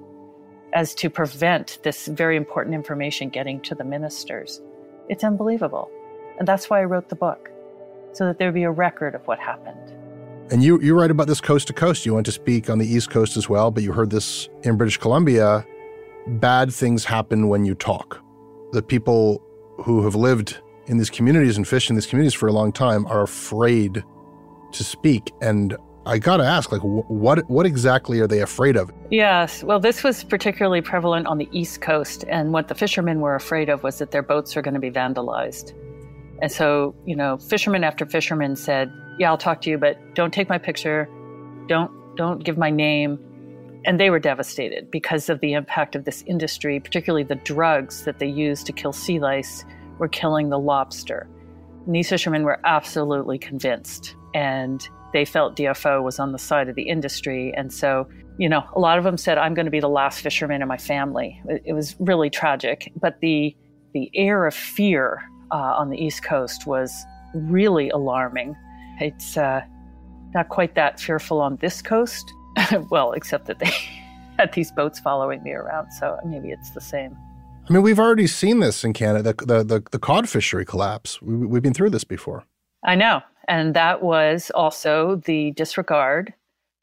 as 0.73 0.95
to 0.95 1.11
prevent 1.11 1.79
this 1.83 2.07
very 2.07 2.37
important 2.37 2.75
information 2.75 3.29
getting 3.29 3.61
to 3.63 3.75
the 3.75 3.85
ministers. 3.85 4.61
It's 5.09 5.25
unbelievable. 5.25 5.91
And 6.39 6.47
that's 6.47 6.71
why 6.71 6.81
I 6.81 6.85
wrote 6.85 7.09
the 7.09 7.17
book, 7.17 7.51
so 8.13 8.27
that 8.27 8.39
there'd 8.39 8.55
be 8.55 8.63
a 8.63 8.71
record 8.71 9.15
of 9.15 9.27
what 9.27 9.39
happened. 9.39 9.93
And 10.51 10.65
you 10.65 10.81
you 10.81 10.99
write 10.99 11.11
about 11.11 11.29
this 11.29 11.41
coast 11.41 11.69
to 11.69 11.73
coast. 11.73 12.05
You 12.05 12.15
went 12.15 12.27
to 12.27 12.33
speak 12.33 12.69
on 12.69 12.79
the 12.79 12.87
East 12.87 13.11
Coast 13.11 13.37
as 13.37 13.49
well, 13.49 13.71
but 13.71 13.83
you 13.83 13.93
heard 13.93 14.11
this 14.11 14.49
in 14.63 14.77
British 14.77 14.97
Columbia. 14.97 15.65
Bad 16.27 16.73
things 16.73 17.05
happen 17.05 17.49
when 17.49 17.65
you 17.65 17.75
talk. 17.75 18.21
The 18.73 18.83
people 18.83 19.43
who 19.79 20.03
have 20.03 20.15
lived 20.15 20.59
in 20.91 20.99
these 20.99 21.09
communities 21.09 21.57
and 21.57 21.67
fish 21.67 21.89
in 21.89 21.95
these 21.95 22.07
communities 22.07 22.35
for 22.35 22.49
a 22.49 22.53
long 22.53 22.73
time 22.73 23.07
are 23.07 23.23
afraid 23.23 24.05
to 24.73 24.85
speak. 24.85 25.33
And 25.41 25.77
I 26.05 26.19
got 26.19 26.39
to 26.39 26.45
ask, 26.45 26.73
like, 26.73 26.81
what 26.83 27.49
what 27.49 27.65
exactly 27.65 28.19
are 28.21 28.27
they 28.27 28.41
afraid 28.41 28.77
of? 28.77 28.91
Yes, 29.11 29.63
well, 29.63 29.79
this 29.79 30.03
was 30.03 30.25
particularly 30.25 30.81
prevalent 30.81 31.29
on 31.29 31.39
the 31.39 31.49
East 31.53 31.81
Coast, 31.81 32.25
and 32.29 32.53
what 32.53 32.69
the 32.69 32.75
fishermen 32.75 33.21
were 33.21 33.37
afraid 33.37 33.69
of 33.69 33.85
was 33.85 33.99
that 33.99 34.11
their 34.11 34.23
boats 34.23 34.57
are 34.57 34.63
going 34.63 34.75
to 34.75 34.81
be 34.81 34.91
vandalized. 34.91 35.73
And 36.43 36.51
so, 36.51 36.95
you 37.07 37.15
know, 37.15 37.39
fisherman 37.39 37.85
after 37.85 38.05
fisherman 38.05 38.57
said, 38.57 38.91
"Yeah, 39.19 39.31
I'll 39.31 39.39
talk 39.39 39.61
to 39.63 39.71
you, 39.71 39.79
but 39.79 39.97
don't 40.15 40.35
take 40.35 40.49
my 40.49 40.59
picture. 40.59 41.09
Don't 41.69 41.93
don't 42.17 42.43
give 42.43 42.59
my 42.59 42.71
name." 42.71 43.19
And 43.85 44.01
they 44.01 44.11
were 44.11 44.19
devastated 44.19 44.91
because 44.91 45.29
of 45.29 45.41
the 45.41 45.53
impact 45.53 45.95
of 45.95 46.05
this 46.05 46.25
industry, 46.27 46.81
particularly 46.81 47.23
the 47.23 47.37
drugs 47.37 48.05
that 48.05 48.19
they 48.19 48.27
use 48.27 48.65
to 48.65 48.73
kill 48.73 48.93
sea 48.93 49.21
lice 49.21 49.65
were 50.01 50.09
killing 50.09 50.49
the 50.49 50.59
lobster. 50.59 51.29
And 51.87 51.95
these 51.95 52.09
fishermen 52.09 52.43
were 52.43 52.59
absolutely 52.65 53.39
convinced 53.39 54.17
and 54.35 54.87
they 55.13 55.25
felt 55.25 55.57
DFO 55.57 56.03
was 56.03 56.19
on 56.19 56.33
the 56.33 56.39
side 56.39 56.69
of 56.69 56.75
the 56.75 56.83
industry. 56.83 57.53
And 57.57 57.73
so, 57.73 58.09
you 58.39 58.49
know, 58.49 58.65
a 58.75 58.81
lot 58.81 58.99
of 58.99 59.05
them 59.05 59.17
said, 59.17 59.39
I'm 59.39 59.55
going 59.55 59.65
to 59.65 59.71
be 59.71 59.81
the 59.81 59.89
last 59.89 60.21
fisherman 60.21 60.63
in 60.63 60.69
my 60.69 60.77
family. 60.77 61.41
It, 61.47 61.73
was 61.75 61.97
really 61.99 62.31
tragic. 62.31 62.93
But 63.01 63.21
the, 63.21 63.57
the 63.93 64.11
air 64.15 64.47
of 64.47 64.55
fear 64.55 65.21
uh, 65.51 65.57
on 65.57 65.91
the 65.91 65.99
East 65.99 66.23
Coast 66.23 66.67
was 66.67 66.93
really 67.35 67.91
alarming. 67.91 68.57
It's 69.01 69.37
uh, 69.37 69.63
not 70.33 70.49
quite 70.49 70.75
that 70.77 71.01
fearful 71.01 71.41
on 71.41 71.57
this 71.57 71.83
coast. 71.83 72.33
well, 72.91 73.13
except 73.13 73.47
that 73.47 73.59
they 73.59 73.71
had 74.39 74.53
these 74.53 74.71
boats 74.73 75.01
following 75.01 75.43
me 75.43 75.53
around, 75.53 75.91
so 75.93 76.19
maybe 76.25 76.51
it's 76.51 76.71
the 76.71 76.81
same. 76.81 77.17
I 77.71 77.73
mean, 77.73 77.83
we've 77.83 78.01
already 78.01 78.27
seen 78.27 78.59
this 78.59 78.83
in 78.83 78.93
Canada, 78.93 79.33
the, 79.33 79.63
the, 79.63 79.85
the 79.93 79.99
cod 80.01 80.29
fishery 80.29 80.65
collapse. 80.65 81.23
We, 81.23 81.47
we've 81.47 81.63
been 81.63 81.73
through 81.73 81.91
this 81.91 82.03
before. 82.03 82.45
I 82.85 82.97
know. 82.97 83.23
And 83.47 83.75
that 83.75 84.03
was 84.03 84.51
also 84.57 85.23
the 85.25 85.53
disregard 85.53 86.35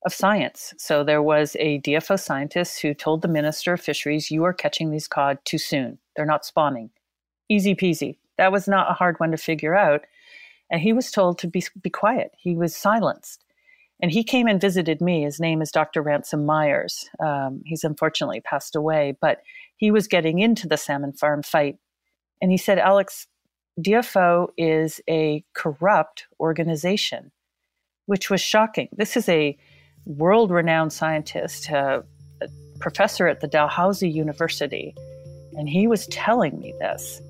of 0.05 0.13
science. 0.13 0.73
So 0.77 1.03
there 1.03 1.21
was 1.21 1.57
a 1.59 1.81
DFO 1.81 2.17
scientist 2.17 2.81
who 2.81 2.93
told 2.93 3.21
the 3.21 3.27
Minister 3.27 3.73
of 3.73 3.81
Fisheries, 3.81 4.31
You 4.31 4.45
are 4.45 4.53
catching 4.53 4.89
these 4.89 5.09
cod 5.09 5.39
too 5.43 5.57
soon. 5.57 5.97
They're 6.15 6.25
not 6.25 6.45
spawning. 6.45 6.89
Easy 7.49 7.75
peasy. 7.75 8.15
That 8.37 8.53
was 8.53 8.65
not 8.65 8.89
a 8.89 8.93
hard 8.93 9.19
one 9.19 9.31
to 9.31 9.37
figure 9.37 9.75
out. 9.75 10.05
And 10.71 10.79
he 10.79 10.93
was 10.93 11.11
told 11.11 11.37
to 11.39 11.47
be, 11.47 11.65
be 11.81 11.89
quiet. 11.89 12.31
He 12.37 12.55
was 12.55 12.73
silenced. 12.73 13.43
And 14.01 14.11
he 14.11 14.23
came 14.23 14.47
and 14.47 14.61
visited 14.61 15.01
me. 15.01 15.23
His 15.23 15.39
name 15.39 15.61
is 15.61 15.71
Dr. 15.71 16.01
Ransom 16.01 16.45
Myers. 16.45 17.09
Um, 17.19 17.61
he's 17.65 17.83
unfortunately 17.83 18.41
passed 18.41 18.75
away, 18.75 19.17
but 19.19 19.39
he 19.75 19.89
was 19.89 20.07
getting 20.07 20.39
into 20.39 20.67
the 20.67 20.77
salmon 20.77 21.13
farm 21.13 21.41
fight. 21.41 21.77
And 22.41 22.51
he 22.51 22.57
said, 22.57 22.77
Alex, 22.77 23.27
DFO 23.79 24.49
is 24.57 25.01
a 25.09 25.43
corrupt 25.53 26.27
organization, 26.39 27.31
which 28.05 28.29
was 28.29 28.41
shocking. 28.41 28.89
This 28.91 29.17
is 29.17 29.27
a 29.29 29.57
world 30.05 30.51
renowned 30.51 30.93
scientist, 30.93 31.71
uh, 31.71 32.01
a 32.41 32.47
professor 32.79 33.27
at 33.27 33.41
the 33.41 33.47
Dalhousie 33.47 34.09
University, 34.09 34.95
and 35.53 35.67
he 35.67 35.87
was 35.87 36.07
telling 36.07 36.59
me 36.59 36.73
this. 36.79 37.21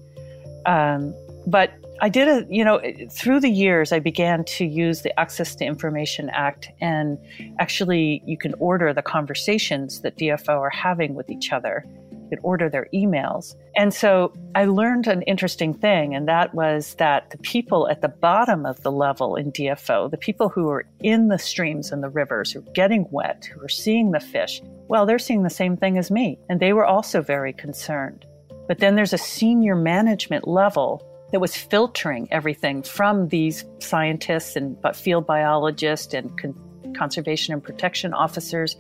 Um, 0.66 1.14
but 1.46 1.72
I 2.00 2.10
did 2.10 2.28
a, 2.28 2.46
you 2.54 2.64
know, 2.64 2.80
through 3.10 3.40
the 3.40 3.50
years, 3.50 3.92
I 3.92 4.00
began 4.00 4.44
to 4.46 4.66
use 4.66 5.02
the 5.02 5.18
Access 5.20 5.56
to 5.56 5.66
Information 5.66 6.30
Act, 6.30 6.70
and 6.80 7.18
actually, 7.60 8.22
you 8.26 8.38
can 8.38 8.54
order 8.60 8.94
the 8.94 9.02
conversations 9.02 10.02
that 10.02 10.18
DFO 10.18 10.60
are 10.60 10.70
having 10.70 11.16
with 11.16 11.30
each 11.30 11.52
other. 11.52 11.84
You 12.12 12.30
can 12.30 12.40
order 12.44 12.70
their 12.70 12.88
emails. 12.94 13.56
And 13.76 13.94
so 13.94 14.34
I 14.54 14.66
learned 14.66 15.08
an 15.08 15.24
interesting 15.24 15.74
thing, 15.74 16.14
and 16.14 16.28
that 16.28 16.54
was 16.54 16.96
that 16.96 17.32
the 17.32 17.38
people 17.40 17.88
at 17.90 18.02
the 18.02 18.10
bottom 18.10 18.66
of 18.66 18.84
the 18.84 18.92
level 18.92 19.36
in 19.36 19.52
DFO, 19.52 20.12
the 20.12 20.18
people 20.18 20.50
who 20.50 20.70
are 20.70 20.86
in 21.00 21.30
the 21.30 21.40
streams 21.40 21.92
and 21.92 22.04
the 22.04 22.10
rivers, 22.10 22.52
who 22.52 22.60
are 22.60 22.74
getting 22.74 23.08
wet, 23.10 23.50
who 23.52 23.64
are 23.64 23.70
seeing 23.70 24.12
the 24.12 24.20
fish, 24.20 24.62
well, 24.88 25.06
they're 25.06 25.18
seeing 25.18 25.44
the 25.44 25.50
same 25.50 25.76
thing 25.78 25.98
as 25.98 26.12
me. 26.12 26.38
And 26.50 26.60
they 26.60 26.74
were 26.74 26.86
also 26.86 27.22
very 27.22 27.54
concerned. 27.54 28.26
But 28.68 28.80
then 28.80 28.96
there's 28.96 29.14
a 29.14 29.18
senior 29.18 29.76
management 29.76 30.48
level 30.48 31.07
that 31.32 31.40
was 31.40 31.56
filtering 31.56 32.28
everything 32.32 32.84
from 32.84 33.28
these 33.28 33.66
scientists 33.80 34.56
and 34.56 34.78
field 34.96 35.28
biologists 35.28 36.14
and 36.14 36.38
con- 36.40 36.94
conservation 36.98 37.54
and 37.54 37.64
protection 37.64 38.14
officers. 38.14 38.78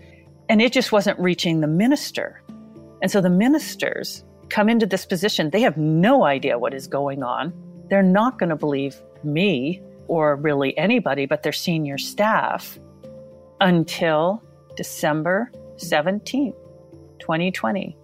And 0.49 0.61
it 0.61 0.71
just 0.71 0.91
wasn't 0.91 1.19
reaching 1.19 1.59
the 1.59 1.67
minister. 1.67 2.41
And 3.01 3.11
so 3.11 3.21
the 3.21 3.29
ministers 3.29 4.23
come 4.49 4.69
into 4.69 4.85
this 4.85 5.05
position. 5.05 5.49
They 5.49 5.61
have 5.61 5.77
no 5.77 6.23
idea 6.23 6.57
what 6.57 6.73
is 6.73 6.87
going 6.87 7.21
on. 7.21 7.53
They're 7.89 8.01
not 8.01 8.39
going 8.39 8.49
to 8.49 8.55
believe 8.55 9.01
me 9.23 9.81
or 10.07 10.37
really 10.37 10.77
anybody 10.77 11.25
but 11.25 11.43
their 11.43 11.51
senior 11.51 11.97
staff 11.97 12.79
until 13.59 14.41
December 14.77 15.51
17th, 15.77 16.55
2020 17.19 17.97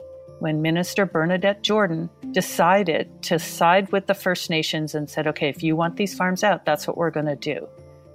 when 0.44 0.62
Minister 0.62 1.06
Bernadette 1.06 1.64
Jordan 1.64 2.10
decided 2.32 3.10
to 3.24 3.39
side 3.39 3.89
with 3.94 4.08
the 4.08 4.14
First 4.14 4.50
Nations 4.50 4.94
and 4.94 5.10
said, 5.10 5.26
okay, 5.26 5.48
if 5.48 5.64
you 5.64 5.74
want 5.78 5.96
these 5.96 6.14
farms 6.14 6.44
out, 6.44 6.66
that's 6.66 6.86
what 6.86 6.98
we're 6.98 7.12
going 7.12 7.28
to 7.28 7.38
do. 7.38 7.66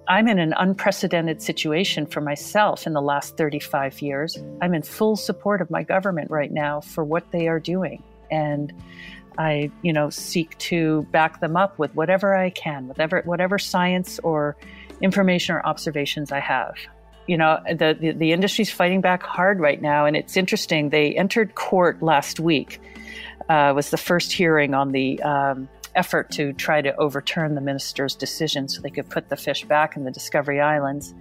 I'm 0.08 0.28
in 0.28 0.38
an 0.38 0.52
unprecedented 0.58 1.40
situation 1.40 2.04
for 2.04 2.20
myself 2.20 2.86
in 2.86 2.92
the 2.92 3.00
last 3.00 3.38
35 3.38 4.02
years. 4.02 4.36
I'm 4.60 4.74
in 4.74 4.82
full 4.82 5.16
support 5.16 5.62
of 5.62 5.70
my 5.70 5.82
government 5.82 6.30
right 6.30 6.52
now 6.52 6.82
for 6.82 7.02
what 7.02 7.24
they 7.32 7.48
are 7.48 7.58
doing. 7.58 8.02
And 8.30 8.74
I, 9.38 9.70
you 9.80 9.94
know, 9.94 10.10
seek 10.10 10.58
to 10.58 11.06
back 11.10 11.40
them 11.40 11.56
up 11.56 11.78
with 11.78 11.94
whatever 11.94 12.36
I 12.36 12.50
can, 12.50 12.88
whatever 12.88 13.22
whatever 13.24 13.58
science 13.58 14.18
or 14.18 14.54
information 15.00 15.54
or 15.54 15.64
observations 15.64 16.30
I 16.30 16.40
have. 16.40 16.74
You 17.28 17.36
know, 17.36 17.60
the, 17.68 17.96
the, 17.98 18.12
the 18.12 18.32
industry's 18.32 18.70
fighting 18.70 19.00
back 19.00 19.22
hard 19.22 19.60
right 19.60 19.80
now. 19.80 20.06
And 20.06 20.16
it's 20.16 20.36
interesting. 20.36 20.88
They 20.88 21.14
entered 21.14 21.54
court 21.54 22.02
last 22.02 22.40
week, 22.40 22.80
uh, 23.48 23.72
was 23.76 23.90
the 23.90 23.98
first 23.98 24.32
hearing 24.32 24.74
on 24.74 24.92
the 24.92 25.22
um, 25.22 25.68
effort 25.94 26.30
to 26.30 26.52
try 26.54 26.80
to 26.80 26.96
overturn 26.96 27.54
the 27.54 27.60
minister's 27.60 28.14
decision 28.14 28.68
so 28.68 28.80
they 28.80 28.90
could 28.90 29.10
put 29.10 29.28
the 29.28 29.36
fish 29.36 29.64
back 29.64 29.96
in 29.96 30.04
the 30.04 30.10
Discovery 30.10 30.60
Islands. 30.60 31.14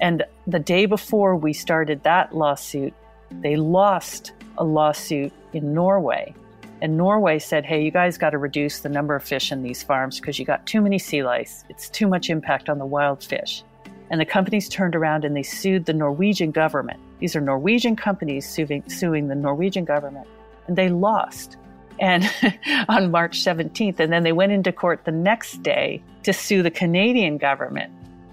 And 0.00 0.24
the 0.46 0.58
day 0.58 0.86
before 0.86 1.34
we 1.36 1.52
started 1.52 2.02
that 2.02 2.34
lawsuit, 2.34 2.92
they 3.30 3.56
lost 3.56 4.32
a 4.58 4.64
lawsuit 4.64 5.32
in 5.52 5.72
Norway. 5.72 6.34
And 6.82 6.96
Norway 6.96 7.38
said, 7.38 7.64
hey, 7.64 7.82
you 7.82 7.90
guys 7.90 8.18
got 8.18 8.30
to 8.30 8.38
reduce 8.38 8.80
the 8.80 8.88
number 8.88 9.14
of 9.14 9.22
fish 9.22 9.52
in 9.52 9.62
these 9.62 9.82
farms 9.82 10.18
because 10.18 10.38
you 10.38 10.44
got 10.44 10.66
too 10.66 10.80
many 10.80 10.98
sea 10.98 11.22
lice. 11.22 11.64
It's 11.68 11.88
too 11.88 12.08
much 12.08 12.30
impact 12.30 12.68
on 12.68 12.78
the 12.78 12.86
wild 12.86 13.22
fish. 13.22 13.62
And 14.10 14.20
the 14.20 14.26
companies 14.26 14.68
turned 14.68 14.96
around 14.96 15.24
and 15.24 15.36
they 15.36 15.42
sued 15.42 15.86
the 15.86 15.92
Norwegian 15.92 16.50
government. 16.50 16.98
These 17.20 17.36
are 17.36 17.40
Norwegian 17.40 17.94
companies 17.96 18.48
suing, 18.48 18.82
suing 18.88 19.28
the 19.28 19.36
Norwegian 19.36 19.84
government. 19.84 20.26
And 20.66 20.76
they 20.76 20.88
lost. 20.88 21.56
And 22.00 22.28
on 22.88 23.10
March 23.10 23.44
17th, 23.44 24.00
and 24.00 24.12
then 24.12 24.24
they 24.24 24.32
went 24.32 24.52
into 24.52 24.72
court 24.72 25.04
the 25.04 25.12
next 25.12 25.62
day 25.62 26.02
to 26.24 26.32
sue 26.32 26.62
the 26.62 26.70
Canadian 26.70 27.38
government 27.38 27.92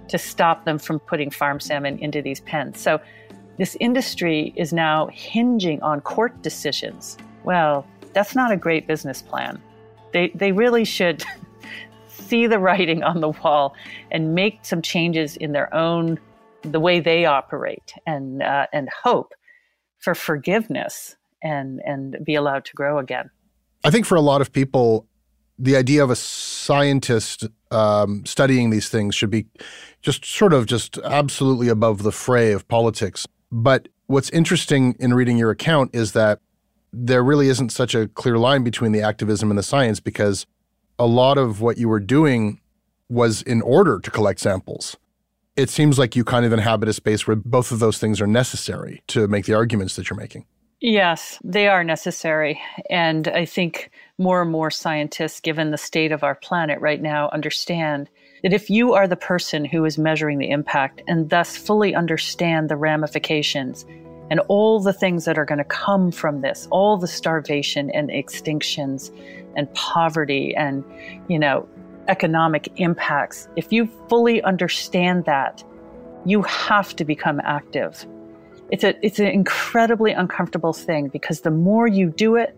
to 0.10 0.18
stop 0.18 0.66
them 0.66 0.80
from 0.80 1.00
putting 1.00 1.30
farm 1.30 1.60
salmon 1.60 2.00
into 2.00 2.22
these 2.22 2.40
pens. 2.40 2.80
So 2.80 3.00
this 3.58 3.76
industry 3.80 4.54
is 4.56 4.72
now 4.72 5.08
hinging 5.08 5.82
on 5.82 6.02
court 6.02 6.42
decisions. 6.42 7.18
Well, 7.44 7.86
that's 8.14 8.36
not 8.36 8.52
a 8.52 8.58
great 8.58 8.88
business 8.88 9.22
plan. 9.22 9.62
They, 10.14 10.30
they 10.30 10.52
really 10.52 10.86
should 10.86 11.24
see 12.28 12.48
the 12.48 12.60
writing 12.60 13.04
on 13.04 13.22
the 13.22 13.30
wall 13.30 13.76
and 14.12 14.36
make 14.36 14.60
some 14.64 14.82
changes 14.82 15.38
in 15.38 15.52
their 15.52 15.74
own, 15.74 16.20
the 16.62 16.80
way 16.80 17.00
they 17.00 17.26
operate 17.26 17.94
and, 18.06 18.44
uh, 18.44 18.68
and 18.74 18.90
hope 19.04 19.34
for 20.00 20.14
forgiveness 20.16 21.16
and, 21.44 21.82
and 21.86 22.18
be 22.24 22.36
allowed 22.36 22.66
to 22.66 22.74
grow 22.74 23.00
again. 23.00 23.30
I 23.84 23.90
think 23.90 24.06
for 24.06 24.16
a 24.16 24.22
lot 24.22 24.42
of 24.42 24.52
people, 24.52 25.08
the 25.60 25.76
idea 25.76 26.04
of 26.04 26.10
a 26.10 26.16
scientist 26.16 27.48
um, 27.72 28.26
studying 28.26 28.70
these 28.70 28.90
things 28.90 29.16
should 29.16 29.30
be 29.30 29.46
just 30.02 30.26
sort 30.26 30.54
of 30.54 30.66
just 30.66 30.98
absolutely 31.00 31.68
above 31.68 32.04
the 32.04 32.12
fray 32.12 32.52
of 32.52 32.68
politics. 32.68 33.28
But 33.52 33.88
what's 34.08 34.30
interesting 34.30 34.96
in 35.00 35.14
reading 35.14 35.38
your 35.38 35.52
account 35.52 35.92
is 35.94 36.12
that 36.14 36.40
there 36.94 37.24
really 37.24 37.50
isn't 37.50 37.72
such 37.72 37.96
a 37.96 38.08
clear 38.08 38.38
line 38.38 38.64
between 38.64 38.92
the 38.92 39.02
activism 39.02 39.52
and 39.52 39.58
the 39.58 39.64
science 39.64 40.00
because 40.00 40.46
a 41.00 41.06
lot 41.06 41.38
of 41.38 41.62
what 41.62 41.78
you 41.78 41.90
were 41.90 42.00
doing 42.00 42.60
was 43.10 43.42
in 43.42 43.62
order 43.62 44.00
to 44.00 44.12
collect 44.12 44.40
samples. 44.40 44.98
It 45.56 45.70
seems 45.70 45.98
like 45.98 46.16
you 46.16 46.24
kind 46.24 46.46
of 46.46 46.54
inhabit 46.54 46.90
a 46.90 46.94
space 46.94 47.26
where 47.26 47.36
both 47.36 47.72
of 47.72 47.80
those 47.80 47.98
things 47.98 48.22
are 48.22 48.28
necessary 48.28 49.02
to 49.08 49.28
make 49.28 49.46
the 49.46 49.54
arguments 49.54 49.96
that 49.96 50.10
you're 50.10 50.20
making. 50.20 50.46
Yes, 50.80 51.40
they 51.44 51.68
are 51.68 51.84
necessary. 51.84 52.62
And 52.90 53.28
I 53.30 53.46
think 53.46 53.90
more 54.20 54.44
and 54.44 54.52
more 54.52 54.70
scientists, 54.70 55.40
given 55.40 55.72
the 55.72 55.78
state 55.78 56.12
of 56.12 56.24
our 56.24 56.36
planet 56.36 56.80
right 56.80 57.02
now, 57.02 57.30
understand 57.30 58.10
that 58.44 58.54
if 58.54 58.70
you 58.70 58.94
are 58.94 59.08
the 59.08 59.16
person 59.16 59.66
who 59.66 59.84
is 59.86 59.98
measuring 59.98 60.38
the 60.38 60.52
impact 60.52 61.02
and 61.08 61.32
thus 61.32 61.58
fully 61.58 61.96
understand 61.96 62.70
the 62.70 62.76
ramifications 62.76 63.86
and 64.30 64.40
all 64.42 64.80
the 64.80 64.94
things 64.94 65.26
that 65.26 65.38
are 65.38 65.46
going 65.46 65.58
to 65.58 65.64
come 65.64 66.12
from 66.12 66.42
this, 66.42 66.68
all 66.70 66.98
the 66.98 67.08
starvation 67.08 67.90
and 67.92 68.10
extinctions 68.10 69.12
and 69.58 69.72
poverty 69.74 70.56
and, 70.56 70.84
you 71.28 71.38
know, 71.38 71.68
economic 72.08 72.70
impacts, 72.78 73.50
if 73.58 73.74
you 73.74 73.88
fully 74.08 74.42
understand 74.44 75.26
that, 75.26 75.64
you 76.26 76.42
have 76.44 76.96
to 76.96 77.04
become 77.04 77.42
active 77.44 78.06
it's 78.70 78.84
a 78.84 79.06
it's 79.06 79.20
an 79.20 79.28
incredibly 79.28 80.12
uncomfortable 80.12 80.74
thing 80.74 81.08
because 81.08 81.42
the 81.42 81.52
more 81.52 81.88
you 81.88 82.10
do 82.10 82.36
it, 82.36 82.56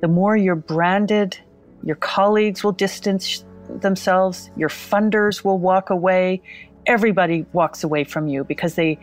the 0.00 0.08
more 0.08 0.36
you're 0.36 0.54
branded, 0.56 1.38
your 1.82 1.96
colleagues 1.96 2.64
will 2.64 2.72
distance 2.72 3.44
themselves, 3.68 4.50
your 4.56 4.68
funders 4.68 5.44
will 5.44 5.58
walk 5.58 5.90
away, 5.90 6.42
everybody 6.86 7.44
walks 7.52 7.84
away 7.84 8.04
from 8.04 8.26
you 8.26 8.44
because 8.44 8.74
they 8.74 8.98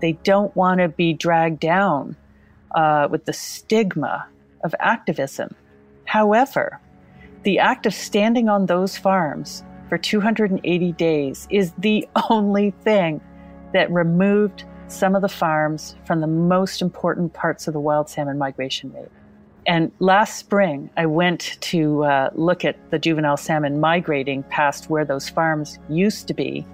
they 0.00 0.12
don't 0.12 0.54
want 0.54 0.80
to 0.80 0.88
be 0.88 1.12
dragged 1.12 1.60
down 1.60 2.16
uh, 2.74 3.08
with 3.10 3.24
the 3.24 3.32
stigma 3.32 4.26
of 4.62 4.74
activism. 4.80 5.54
However, 6.10 6.80
the 7.44 7.60
act 7.60 7.86
of 7.86 7.94
standing 7.94 8.48
on 8.48 8.66
those 8.66 8.98
farms 8.98 9.62
for 9.88 9.96
280 9.96 10.90
days 10.94 11.46
is 11.50 11.70
the 11.78 12.08
only 12.30 12.72
thing 12.82 13.20
that 13.72 13.88
removed 13.92 14.64
some 14.88 15.14
of 15.14 15.22
the 15.22 15.28
farms 15.28 15.94
from 16.04 16.20
the 16.20 16.26
most 16.26 16.82
important 16.82 17.32
parts 17.32 17.68
of 17.68 17.74
the 17.74 17.78
wild 17.78 18.08
salmon 18.08 18.38
migration 18.38 18.92
route. 18.92 19.12
And 19.68 19.92
last 20.00 20.36
spring, 20.36 20.90
I 20.96 21.06
went 21.06 21.56
to 21.60 22.02
uh, 22.02 22.30
look 22.34 22.64
at 22.64 22.90
the 22.90 22.98
juvenile 22.98 23.36
salmon 23.36 23.78
migrating 23.78 24.42
past 24.42 24.90
where 24.90 25.04
those 25.04 25.28
farms 25.28 25.78
used 25.88 26.26
to 26.26 26.34
be. 26.34 26.66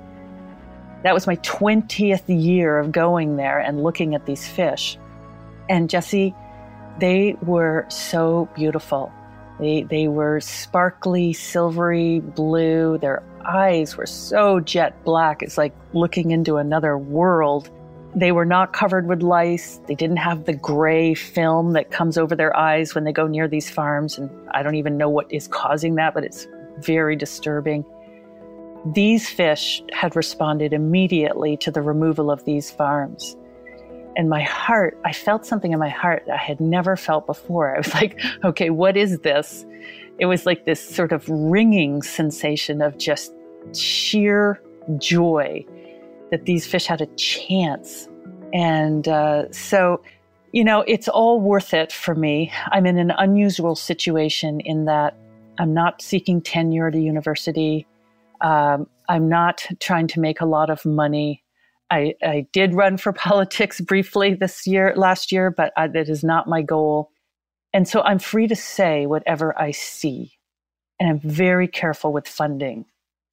That 1.02 1.12
was 1.12 1.26
my 1.26 1.36
20th 1.36 2.22
year 2.28 2.78
of 2.78 2.90
going 2.90 3.36
there 3.36 3.58
and 3.58 3.82
looking 3.82 4.14
at 4.14 4.24
these 4.24 4.48
fish. 4.48 4.96
And 5.68 5.90
Jesse, 5.90 6.34
they 7.00 7.36
were 7.42 7.84
so 7.90 8.48
beautiful. 8.54 9.12
They, 9.58 9.82
they 9.84 10.08
were 10.08 10.40
sparkly, 10.40 11.32
silvery 11.32 12.20
blue. 12.20 12.98
Their 12.98 13.22
eyes 13.44 13.96
were 13.96 14.06
so 14.06 14.60
jet 14.60 15.02
black. 15.04 15.42
It's 15.42 15.56
like 15.56 15.74
looking 15.92 16.30
into 16.30 16.56
another 16.56 16.98
world. 16.98 17.70
They 18.14 18.32
were 18.32 18.44
not 18.44 18.72
covered 18.72 19.06
with 19.06 19.22
lice. 19.22 19.80
They 19.86 19.94
didn't 19.94 20.18
have 20.18 20.44
the 20.44 20.54
gray 20.54 21.14
film 21.14 21.72
that 21.72 21.90
comes 21.90 22.18
over 22.18 22.34
their 22.34 22.54
eyes 22.56 22.94
when 22.94 23.04
they 23.04 23.12
go 23.12 23.26
near 23.26 23.48
these 23.48 23.70
farms. 23.70 24.18
And 24.18 24.30
I 24.52 24.62
don't 24.62 24.74
even 24.74 24.96
know 24.96 25.08
what 25.08 25.32
is 25.32 25.48
causing 25.48 25.94
that, 25.96 26.14
but 26.14 26.24
it's 26.24 26.46
very 26.78 27.16
disturbing. 27.16 27.84
These 28.94 29.28
fish 29.28 29.82
had 29.92 30.14
responded 30.14 30.72
immediately 30.72 31.56
to 31.58 31.70
the 31.70 31.82
removal 31.82 32.30
of 32.30 32.44
these 32.44 32.70
farms. 32.70 33.36
And 34.16 34.30
my 34.30 34.42
heart, 34.42 34.98
I 35.04 35.12
felt 35.12 35.44
something 35.44 35.72
in 35.72 35.78
my 35.78 35.90
heart 35.90 36.24
that 36.26 36.34
I 36.34 36.42
had 36.42 36.58
never 36.58 36.96
felt 36.96 37.26
before. 37.26 37.74
I 37.74 37.78
was 37.78 37.92
like, 37.92 38.18
okay, 38.44 38.70
what 38.70 38.96
is 38.96 39.18
this? 39.20 39.66
It 40.18 40.26
was 40.26 40.46
like 40.46 40.64
this 40.64 40.80
sort 40.80 41.12
of 41.12 41.28
ringing 41.28 42.02
sensation 42.02 42.80
of 42.80 42.96
just 42.96 43.32
sheer 43.74 44.60
joy 44.96 45.66
that 46.30 46.46
these 46.46 46.66
fish 46.66 46.86
had 46.86 47.00
a 47.00 47.06
chance. 47.16 48.08
And 48.54 49.06
uh, 49.06 49.52
so, 49.52 50.02
you 50.52 50.64
know, 50.64 50.82
it's 50.86 51.08
all 51.08 51.40
worth 51.40 51.74
it 51.74 51.92
for 51.92 52.14
me. 52.14 52.50
I'm 52.70 52.86
in 52.86 52.98
an 52.98 53.12
unusual 53.18 53.76
situation 53.76 54.60
in 54.60 54.86
that 54.86 55.16
I'm 55.58 55.74
not 55.74 56.00
seeking 56.00 56.40
tenure 56.40 56.88
at 56.88 56.94
a 56.94 57.00
university. 57.00 57.86
Um, 58.40 58.86
I'm 59.08 59.28
not 59.28 59.66
trying 59.80 60.08
to 60.08 60.20
make 60.20 60.40
a 60.40 60.46
lot 60.46 60.70
of 60.70 60.84
money. 60.84 61.42
I, 61.90 62.14
I, 62.22 62.46
did 62.52 62.74
run 62.74 62.96
for 62.96 63.12
politics 63.28 63.80
briefly 63.80 64.34
this 64.34 64.66
year, 64.66 64.92
last 64.96 65.30
year, 65.32 65.50
but 65.50 65.72
I, 65.76 65.88
that 65.88 66.08
is 66.08 66.24
not 66.24 66.48
my 66.48 66.62
goal. 66.62 67.10
And 67.72 67.86
so 67.86 68.02
I'm 68.02 68.18
free 68.18 68.46
to 68.48 68.56
say 68.56 69.06
whatever 69.06 69.58
I 69.60 69.70
see. 69.70 70.32
And 70.98 71.10
I'm 71.10 71.20
very 71.20 71.68
careful 71.68 72.12
with 72.12 72.26
funding 72.26 72.86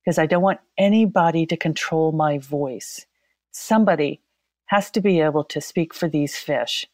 because 0.03 0.17
I 0.17 0.25
don't 0.25 0.41
want 0.41 0.59
anybody 0.77 1.45
to 1.45 1.55
control 1.55 2.11
my 2.11 2.37
voice. 2.37 3.05
Somebody 3.51 4.21
has 4.65 4.91
to 4.91 5.01
be 5.01 5.21
able 5.21 5.43
to 5.45 5.61
speak 5.61 5.93
for 5.93 6.09
these 6.09 6.35
fish. 6.35 6.87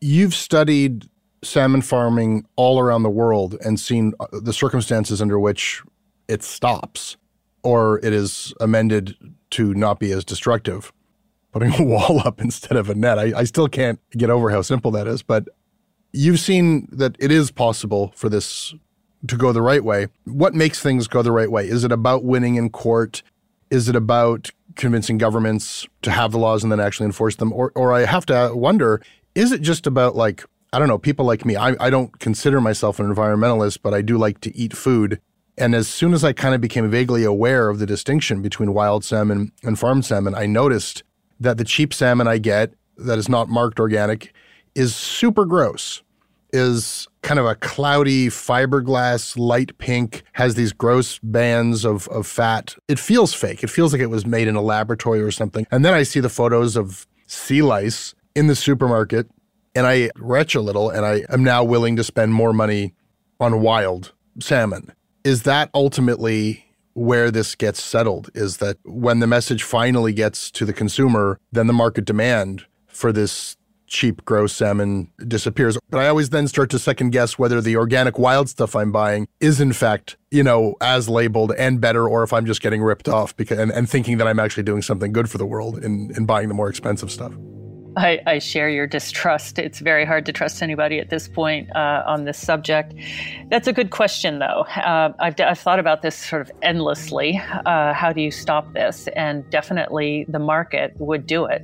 You've 0.00 0.34
studied 0.34 1.08
salmon 1.44 1.82
farming 1.82 2.46
all 2.56 2.80
around 2.80 3.02
the 3.02 3.10
world 3.10 3.56
and 3.64 3.78
seen 3.78 4.12
uh, 4.18 4.26
the 4.32 4.52
circumstances 4.52 5.22
under 5.22 5.38
which 5.38 5.82
it 6.26 6.42
stops 6.42 7.16
or 7.62 7.98
it 8.04 8.12
is 8.12 8.52
amended 8.60 9.16
to 9.50 9.74
not 9.74 10.00
be 10.00 10.12
as 10.12 10.24
destructive. 10.24 10.92
Putting 11.52 11.74
a 11.78 11.82
wall 11.82 12.20
up 12.24 12.40
instead 12.40 12.76
of 12.76 12.90
a 12.90 12.94
net. 12.94 13.18
I, 13.18 13.38
I 13.38 13.44
still 13.44 13.68
can't 13.68 14.00
get 14.10 14.30
over 14.30 14.50
how 14.50 14.62
simple 14.62 14.90
that 14.92 15.06
is, 15.06 15.22
but 15.22 15.48
you've 16.12 16.40
seen 16.40 16.88
that 16.92 17.16
it 17.18 17.30
is 17.30 17.50
possible 17.50 18.12
for 18.16 18.28
this 18.28 18.74
to 19.26 19.36
go 19.36 19.52
the 19.52 19.62
right 19.62 19.82
way. 19.82 20.08
What 20.24 20.54
makes 20.54 20.80
things 20.80 21.08
go 21.08 21.22
the 21.22 21.32
right 21.32 21.50
way? 21.50 21.66
Is 21.68 21.84
it 21.84 21.92
about 21.92 22.24
winning 22.24 22.54
in 22.54 22.70
court? 22.70 23.22
Is 23.70 23.88
it 23.88 23.96
about 23.96 24.50
convincing 24.76 25.18
governments 25.18 25.86
to 26.02 26.10
have 26.10 26.32
the 26.32 26.38
laws 26.38 26.62
and 26.62 26.70
then 26.70 26.80
actually 26.80 27.06
enforce 27.06 27.36
them? 27.36 27.52
Or, 27.52 27.72
or 27.74 27.92
I 27.92 28.04
have 28.04 28.26
to 28.26 28.52
wonder, 28.54 29.02
is 29.34 29.52
it 29.52 29.60
just 29.60 29.86
about 29.86 30.14
like, 30.16 30.44
I 30.72 30.78
don't 30.78 30.88
know, 30.88 30.98
people 30.98 31.24
like 31.24 31.44
me? 31.44 31.56
I, 31.56 31.74
I 31.80 31.90
don't 31.90 32.18
consider 32.20 32.60
myself 32.60 33.00
an 33.00 33.12
environmentalist, 33.12 33.78
but 33.82 33.92
I 33.92 34.02
do 34.02 34.16
like 34.16 34.40
to 34.42 34.56
eat 34.56 34.76
food. 34.76 35.20
And 35.56 35.74
as 35.74 35.88
soon 35.88 36.14
as 36.14 36.22
I 36.22 36.32
kind 36.32 36.54
of 36.54 36.60
became 36.60 36.88
vaguely 36.88 37.24
aware 37.24 37.68
of 37.68 37.80
the 37.80 37.86
distinction 37.86 38.40
between 38.42 38.72
wild 38.72 39.04
salmon 39.04 39.50
and 39.64 39.78
farm 39.78 40.02
salmon, 40.02 40.34
I 40.34 40.46
noticed 40.46 41.02
that 41.40 41.58
the 41.58 41.64
cheap 41.64 41.94
salmon 41.94 42.28
I 42.28 42.38
get 42.38 42.72
that 42.96 43.18
is 43.18 43.28
not 43.28 43.48
marked 43.48 43.78
organic 43.80 44.32
is 44.74 44.94
super 44.94 45.44
gross 45.44 46.02
is 46.52 47.08
kind 47.22 47.38
of 47.38 47.46
a 47.46 47.54
cloudy 47.54 48.28
fiberglass, 48.28 49.36
light 49.36 49.76
pink, 49.78 50.22
has 50.32 50.54
these 50.54 50.72
gross 50.72 51.18
bands 51.18 51.84
of, 51.84 52.08
of 52.08 52.26
fat. 52.26 52.74
It 52.88 52.98
feels 52.98 53.34
fake. 53.34 53.62
It 53.62 53.68
feels 53.68 53.92
like 53.92 54.00
it 54.00 54.06
was 54.06 54.24
made 54.24 54.48
in 54.48 54.56
a 54.56 54.62
laboratory 54.62 55.20
or 55.20 55.30
something. 55.30 55.66
And 55.70 55.84
then 55.84 55.94
I 55.94 56.04
see 56.04 56.20
the 56.20 56.28
photos 56.28 56.76
of 56.76 57.06
sea 57.26 57.62
lice 57.62 58.14
in 58.34 58.46
the 58.46 58.56
supermarket 58.56 59.28
and 59.74 59.86
I 59.86 60.10
retch 60.16 60.54
a 60.54 60.60
little 60.60 60.90
and 60.90 61.04
I 61.04 61.24
am 61.28 61.44
now 61.44 61.62
willing 61.64 61.96
to 61.96 62.04
spend 62.04 62.32
more 62.32 62.52
money 62.52 62.94
on 63.40 63.60
wild 63.60 64.12
salmon. 64.40 64.92
Is 65.24 65.42
that 65.42 65.70
ultimately 65.74 66.64
where 66.98 67.30
this 67.30 67.54
gets 67.54 67.82
settled? 67.82 68.30
Is 68.34 68.58
that 68.58 68.78
when 68.84 69.20
the 69.20 69.26
message 69.26 69.62
finally 69.62 70.12
gets 70.12 70.50
to 70.52 70.64
the 70.64 70.72
consumer, 70.72 71.38
then 71.52 71.66
the 71.66 71.72
market 71.72 72.04
demand 72.04 72.66
for 72.88 73.12
this 73.12 73.56
cheap 73.86 74.24
gross 74.24 74.52
salmon 74.52 75.10
disappears. 75.26 75.78
But 75.90 75.98
I 75.98 76.08
always 76.08 76.30
then 76.30 76.46
start 76.46 76.70
to 76.70 76.78
second 76.78 77.10
guess 77.10 77.38
whether 77.38 77.60
the 77.60 77.76
organic 77.76 78.18
wild 78.18 78.48
stuff 78.48 78.76
I'm 78.76 78.92
buying 78.92 79.26
is 79.40 79.60
in 79.60 79.72
fact, 79.72 80.16
you 80.30 80.42
know, 80.42 80.76
as 80.80 81.08
labeled 81.08 81.52
and 81.56 81.80
better, 81.80 82.06
or 82.06 82.22
if 82.22 82.32
I'm 82.32 82.44
just 82.44 82.60
getting 82.60 82.82
ripped 82.82 83.08
off 83.08 83.34
because 83.36 83.58
and, 83.58 83.70
and 83.72 83.88
thinking 83.88 84.18
that 84.18 84.28
I'm 84.28 84.38
actually 84.38 84.64
doing 84.64 84.82
something 84.82 85.12
good 85.12 85.30
for 85.30 85.38
the 85.38 85.46
world 85.46 85.82
in, 85.82 86.12
in 86.16 86.26
buying 86.26 86.48
the 86.48 86.54
more 86.54 86.68
expensive 86.68 87.10
stuff. 87.10 87.32
I, 87.98 88.20
I, 88.26 88.38
share 88.38 88.70
your 88.70 88.86
distrust. 88.86 89.58
It's 89.58 89.80
very 89.80 90.04
hard 90.04 90.24
to 90.26 90.32
trust 90.32 90.62
anybody 90.62 91.00
at 91.00 91.10
this 91.10 91.26
point 91.26 91.74
uh, 91.74 92.04
on 92.06 92.24
this 92.24 92.38
subject. 92.38 92.94
That's 93.50 93.66
a 93.66 93.72
good 93.72 93.90
question, 93.90 94.38
though. 94.38 94.64
Uh, 94.76 95.12
I've, 95.18 95.38
I've, 95.40 95.58
thought 95.58 95.80
about 95.80 96.02
this 96.02 96.14
sort 96.14 96.42
of 96.42 96.50
endlessly. 96.62 97.40
Uh, 97.66 97.92
how 97.92 98.12
do 98.12 98.20
you 98.20 98.30
stop 98.30 98.72
this? 98.72 99.08
And 99.16 99.48
definitely 99.50 100.26
the 100.28 100.38
market 100.38 100.94
would 100.98 101.26
do 101.26 101.44
it. 101.44 101.62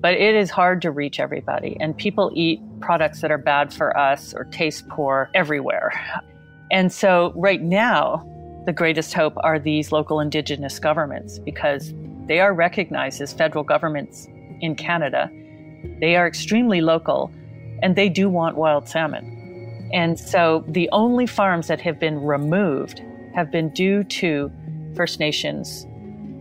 But 0.00 0.14
it 0.14 0.34
is 0.34 0.48
hard 0.48 0.80
to 0.82 0.90
reach 0.90 1.20
everybody, 1.20 1.76
and 1.80 1.96
people 1.96 2.30
eat 2.34 2.60
products 2.80 3.20
that 3.20 3.30
are 3.30 3.38
bad 3.38 3.74
for 3.74 3.96
us 3.96 4.32
or 4.32 4.44
taste 4.44 4.88
poor 4.88 5.28
everywhere. 5.34 5.92
And 6.70 6.92
so, 6.92 7.32
right 7.34 7.60
now, 7.60 8.24
the 8.64 8.72
greatest 8.72 9.12
hope 9.12 9.34
are 9.38 9.58
these 9.58 9.90
local 9.90 10.20
indigenous 10.20 10.78
governments 10.78 11.38
because 11.40 11.92
they 12.26 12.38
are 12.38 12.54
recognized 12.54 13.20
as 13.20 13.32
federal 13.32 13.64
governments 13.64 14.28
in 14.60 14.76
Canada 14.76 15.30
they 16.00 16.16
are 16.16 16.26
extremely 16.26 16.80
local 16.80 17.30
and 17.82 17.96
they 17.96 18.08
do 18.08 18.28
want 18.28 18.56
wild 18.56 18.88
salmon. 18.88 19.90
And 19.92 20.18
so 20.18 20.64
the 20.68 20.88
only 20.92 21.26
farms 21.26 21.68
that 21.68 21.80
have 21.80 21.98
been 21.98 22.22
removed 22.22 23.02
have 23.34 23.50
been 23.50 23.70
due 23.70 24.04
to 24.04 24.50
First 24.94 25.20
Nations 25.20 25.86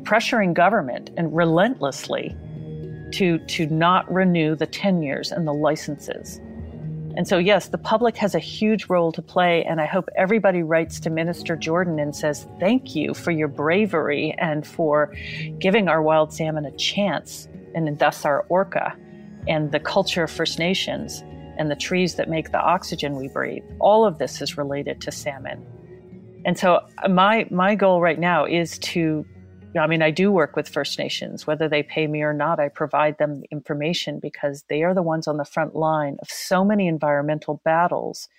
pressuring 0.04 0.54
government 0.54 1.10
and 1.18 1.36
relentlessly 1.36 2.34
to, 3.12 3.40
to 3.40 3.66
not 3.68 4.12
renew 4.12 4.56
the 4.56 4.66
tenures 4.66 5.34
and 5.34 5.46
the 5.46 5.54
licenses. 5.54 6.40
And 7.18 7.28
so, 7.28 7.38
yes, 7.38 7.68
the 7.70 7.78
public 7.78 8.16
has 8.16 8.34
a 8.34 8.40
huge 8.40 8.86
role 8.90 9.12
to 9.12 9.22
play. 9.22 9.66
And 9.66 9.82
I 9.82 9.86
hope 9.86 10.08
everybody 10.16 10.64
writes 10.64 11.00
to 11.02 11.10
Minister 11.10 11.58
Jordan 11.58 12.00
and 12.00 12.16
says, 12.16 12.48
Thank 12.60 12.96
you 12.96 13.14
for 13.14 13.32
your 13.32 13.48
bravery 13.50 14.34
and 14.38 14.66
for 14.66 15.14
giving 15.60 15.90
our 15.90 16.02
wild 16.02 16.32
salmon 16.32 16.66
a 16.66 16.72
chance, 16.78 17.50
and 17.76 18.00
thus 18.00 18.24
our 18.24 18.46
orca 18.50 18.96
and 19.48 19.72
the 19.72 19.80
culture 19.80 20.24
of 20.24 20.32
First 20.32 20.60
Nations 20.60 21.24
and 21.58 21.72
the 21.72 21.76
trees 21.76 22.16
that 22.16 22.30
make 22.30 22.52
the 22.52 22.62
oxygen 22.62 23.16
we 23.16 23.28
breathe. 23.28 23.64
All 23.80 24.06
of 24.06 24.18
this 24.18 24.42
is 24.42 24.58
related 24.58 25.02
to 25.02 25.12
salmon. 25.12 25.66
And 26.46 26.58
so 26.58 26.82
uh, 27.04 27.10
my 27.10 27.48
my 27.50 27.76
goal 27.76 28.02
right 28.02 28.20
now 28.20 28.46
is 28.46 28.80
to 28.80 29.26
I 29.78 29.88
mean 29.88 30.02
I 30.02 30.12
do 30.12 30.32
work 30.32 30.56
with 30.56 30.70
First 30.70 30.98
Nations 30.98 31.46
whether 31.46 31.68
they 31.68 31.84
pay 31.84 32.08
me 32.08 32.22
or 32.22 32.34
not 32.34 32.60
I 32.60 32.70
provide 32.70 33.18
them 33.18 33.44
information 33.52 34.20
because 34.22 34.64
they 34.70 34.84
are 34.84 34.94
the 34.94 35.02
ones 35.02 35.28
on 35.28 35.38
the 35.38 35.46
front 35.46 35.76
line 35.76 36.18
of 36.22 36.30
so 36.30 36.64
many 36.64 36.88
environmental 36.88 37.62
battles 37.66 38.30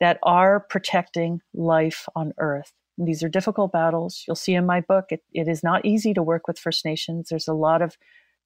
that 0.00 0.18
are 0.22 0.60
protecting 0.60 1.40
life 1.54 2.08
on 2.16 2.32
earth. 2.38 2.72
And 2.98 3.06
these 3.06 3.22
are 3.22 3.28
difficult 3.28 3.72
battles. 3.72 4.24
You'll 4.26 4.34
see 4.34 4.54
in 4.54 4.66
my 4.66 4.80
book 4.80 5.06
it, 5.10 5.22
it 5.32 5.48
is 5.48 5.62
not 5.62 5.84
easy 5.84 6.12
to 6.14 6.22
work 6.22 6.48
with 6.48 6.58
First 6.58 6.84
Nations. 6.84 7.28
There's 7.28 7.48
a 7.48 7.54
lot 7.54 7.80
of 7.80 7.96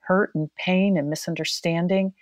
hurt 0.06 0.34
and 0.34 0.54
pain 0.56 0.96
and 0.96 1.10
misunderstanding. 1.10 2.14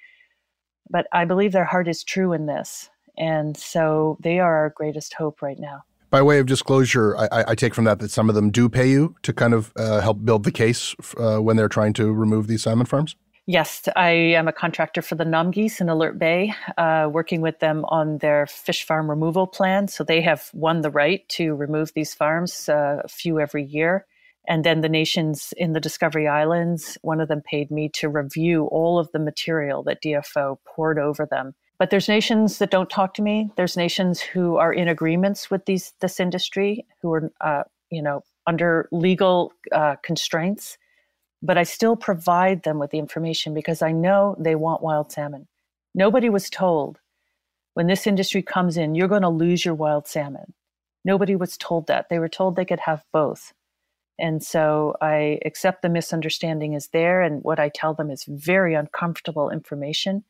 But 0.90 1.06
I 1.12 1.24
believe 1.24 1.52
their 1.52 1.64
heart 1.64 1.88
is 1.88 2.04
true 2.04 2.32
in 2.32 2.46
this. 2.46 2.90
And 3.16 3.56
so 3.56 4.18
they 4.20 4.38
are 4.38 4.56
our 4.56 4.70
greatest 4.70 5.14
hope 5.14 5.42
right 5.42 5.58
now. 5.58 5.84
By 6.10 6.20
way 6.20 6.38
of 6.38 6.46
disclosure, 6.46 7.16
I, 7.16 7.44
I 7.48 7.54
take 7.54 7.74
from 7.74 7.84
that 7.84 7.98
that 8.00 8.10
some 8.10 8.28
of 8.28 8.34
them 8.34 8.50
do 8.50 8.68
pay 8.68 8.90
you 8.90 9.16
to 9.22 9.32
kind 9.32 9.54
of 9.54 9.72
uh, 9.76 10.00
help 10.00 10.24
build 10.24 10.44
the 10.44 10.52
case 10.52 10.94
uh, 11.16 11.38
when 11.38 11.56
they're 11.56 11.70
trying 11.70 11.94
to 11.94 12.12
remove 12.12 12.48
these 12.48 12.62
salmon 12.62 12.84
farms? 12.84 13.16
Yes, 13.46 13.88
I 13.96 14.10
am 14.10 14.46
a 14.46 14.52
contractor 14.52 15.02
for 15.02 15.14
the 15.14 15.24
Namgis 15.24 15.80
in 15.80 15.88
Alert 15.88 16.18
Bay, 16.18 16.54
uh, 16.78 17.08
working 17.10 17.40
with 17.40 17.58
them 17.58 17.84
on 17.86 18.18
their 18.18 18.46
fish 18.46 18.84
farm 18.84 19.10
removal 19.10 19.48
plan. 19.48 19.88
So 19.88 20.04
they 20.04 20.20
have 20.20 20.50
won 20.52 20.82
the 20.82 20.90
right 20.90 21.28
to 21.30 21.54
remove 21.54 21.92
these 21.94 22.14
farms, 22.14 22.68
uh, 22.68 23.00
a 23.02 23.08
few 23.08 23.40
every 23.40 23.64
year. 23.64 24.06
And 24.48 24.64
then 24.64 24.80
the 24.80 24.88
nations 24.88 25.54
in 25.56 25.72
the 25.72 25.80
Discovery 25.80 26.26
Islands, 26.26 26.98
one 27.02 27.20
of 27.20 27.28
them 27.28 27.42
paid 27.42 27.70
me 27.70 27.88
to 27.90 28.08
review 28.08 28.64
all 28.66 28.98
of 28.98 29.10
the 29.12 29.18
material 29.18 29.82
that 29.84 30.02
DFO 30.02 30.58
poured 30.66 30.98
over 30.98 31.26
them. 31.26 31.54
But 31.78 31.90
there's 31.90 32.08
nations 32.08 32.58
that 32.58 32.70
don't 32.70 32.90
talk 32.90 33.14
to 33.14 33.22
me. 33.22 33.50
There's 33.56 33.76
nations 33.76 34.20
who 34.20 34.56
are 34.56 34.72
in 34.72 34.88
agreements 34.88 35.50
with 35.50 35.64
these 35.64 35.92
this 36.00 36.20
industry, 36.20 36.86
who 37.00 37.12
are 37.12 37.32
uh, 37.40 37.62
you 37.90 38.02
know 38.02 38.22
under 38.46 38.88
legal 38.92 39.52
uh, 39.72 39.96
constraints. 40.02 40.78
But 41.42 41.58
I 41.58 41.64
still 41.64 41.96
provide 41.96 42.62
them 42.62 42.78
with 42.78 42.90
the 42.90 42.98
information 42.98 43.52
because 43.52 43.82
I 43.82 43.90
know 43.90 44.36
they 44.38 44.54
want 44.54 44.82
wild 44.82 45.10
salmon. 45.10 45.48
Nobody 45.94 46.28
was 46.28 46.48
told 46.48 46.98
when 47.74 47.86
this 47.86 48.06
industry 48.06 48.42
comes 48.42 48.76
in, 48.76 48.94
you're 48.94 49.08
going 49.08 49.22
to 49.22 49.28
lose 49.28 49.64
your 49.64 49.74
wild 49.74 50.06
salmon. 50.06 50.52
Nobody 51.04 51.36
was 51.36 51.56
told 51.56 51.86
that. 51.86 52.08
They 52.08 52.18
were 52.18 52.28
told 52.28 52.54
they 52.54 52.64
could 52.64 52.80
have 52.80 53.02
both. 53.12 53.52
And 54.18 54.42
so 54.42 54.94
I 55.00 55.38
accept 55.44 55.82
the 55.82 55.88
misunderstanding 55.88 56.74
is 56.74 56.88
there, 56.92 57.22
and 57.22 57.42
what 57.42 57.58
I 57.58 57.70
tell 57.74 57.94
them 57.94 58.10
is 58.10 58.24
very 58.28 58.74
uncomfortable 58.74 59.50
information, 59.50 60.24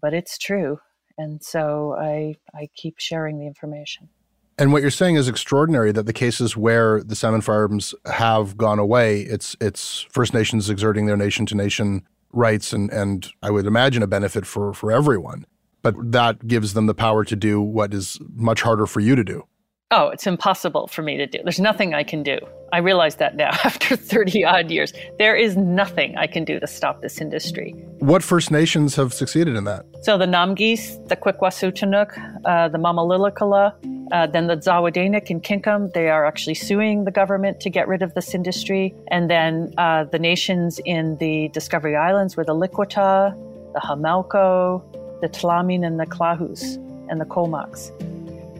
but 0.00 0.14
it's 0.14 0.38
true. 0.38 0.78
And 1.16 1.42
so 1.42 1.96
I, 1.98 2.36
I 2.54 2.68
keep 2.74 2.98
sharing 2.98 3.38
the 3.38 3.46
information. 3.46 4.08
And 4.56 4.72
what 4.72 4.82
you're 4.82 4.90
saying 4.90 5.14
is 5.14 5.28
extraordinary 5.28 5.92
that 5.92 6.06
the 6.06 6.12
cases 6.12 6.56
where 6.56 7.02
the 7.02 7.14
salmon 7.14 7.40
farms 7.40 7.94
have 8.06 8.56
gone 8.56 8.80
away, 8.80 9.20
it's 9.20 9.56
it's 9.60 10.06
First 10.10 10.34
Nations 10.34 10.68
exerting 10.68 11.06
their 11.06 11.16
nation 11.16 11.46
to 11.46 11.54
nation 11.54 12.04
rights 12.32 12.72
and, 12.72 12.90
and 12.90 13.28
I 13.42 13.50
would 13.50 13.66
imagine 13.66 14.02
a 14.02 14.06
benefit 14.06 14.46
for, 14.46 14.72
for 14.74 14.92
everyone. 14.92 15.46
But 15.82 16.12
that 16.12 16.46
gives 16.46 16.74
them 16.74 16.86
the 16.86 16.94
power 16.94 17.24
to 17.24 17.36
do 17.36 17.60
what 17.60 17.94
is 17.94 18.18
much 18.34 18.62
harder 18.62 18.86
for 18.86 19.00
you 19.00 19.14
to 19.14 19.24
do. 19.24 19.46
Oh, 19.90 20.08
it's 20.08 20.26
impossible 20.26 20.86
for 20.86 21.00
me 21.00 21.16
to 21.16 21.26
do. 21.26 21.38
There's 21.42 21.58
nothing 21.58 21.94
I 21.94 22.02
can 22.02 22.22
do. 22.22 22.38
I 22.74 22.78
realize 22.78 23.16
that 23.16 23.36
now 23.36 23.48
after 23.64 23.96
30 23.96 24.44
odd 24.44 24.70
years. 24.70 24.92
There 25.18 25.34
is 25.34 25.56
nothing 25.56 26.14
I 26.18 26.26
can 26.26 26.44
do 26.44 26.60
to 26.60 26.66
stop 26.66 27.00
this 27.00 27.22
industry. 27.22 27.70
What 28.00 28.22
First 28.22 28.50
Nations 28.50 28.96
have 28.96 29.14
succeeded 29.14 29.56
in 29.56 29.64
that? 29.64 29.86
So 30.02 30.18
the 30.18 30.26
Namgis, 30.26 31.08
the 31.08 31.16
Kwikwasut'inuxw, 31.16 32.40
uh, 32.44 32.68
the 32.68 32.76
Mamalilikulla, 32.76 33.72
uh, 34.12 34.26
then 34.26 34.46
the 34.46 34.56
Dzawada'enuxw 34.58 35.30
in 35.30 35.40
Kingcome, 35.40 35.90
they 35.94 36.10
are 36.10 36.26
actually 36.26 36.54
suing 36.54 37.06
the 37.06 37.10
government 37.10 37.58
to 37.60 37.70
get 37.70 37.88
rid 37.88 38.02
of 38.02 38.12
this 38.12 38.34
industry. 38.34 38.94
And 39.10 39.30
then 39.30 39.72
uh, 39.78 40.04
the 40.04 40.18
nations 40.18 40.78
in 40.84 41.16
the 41.16 41.48
Discovery 41.54 41.96
Islands 41.96 42.36
were 42.36 42.44
the 42.44 42.54
Likwata, 42.54 43.32
the 43.72 43.80
Homalco, 43.80 44.82
the 45.22 45.30
Tla'amin, 45.30 45.86
and 45.86 45.98
the 45.98 46.06
Klahoose, 46.06 46.76
and 47.08 47.18
the 47.18 47.24
K'ómoks. 47.24 47.90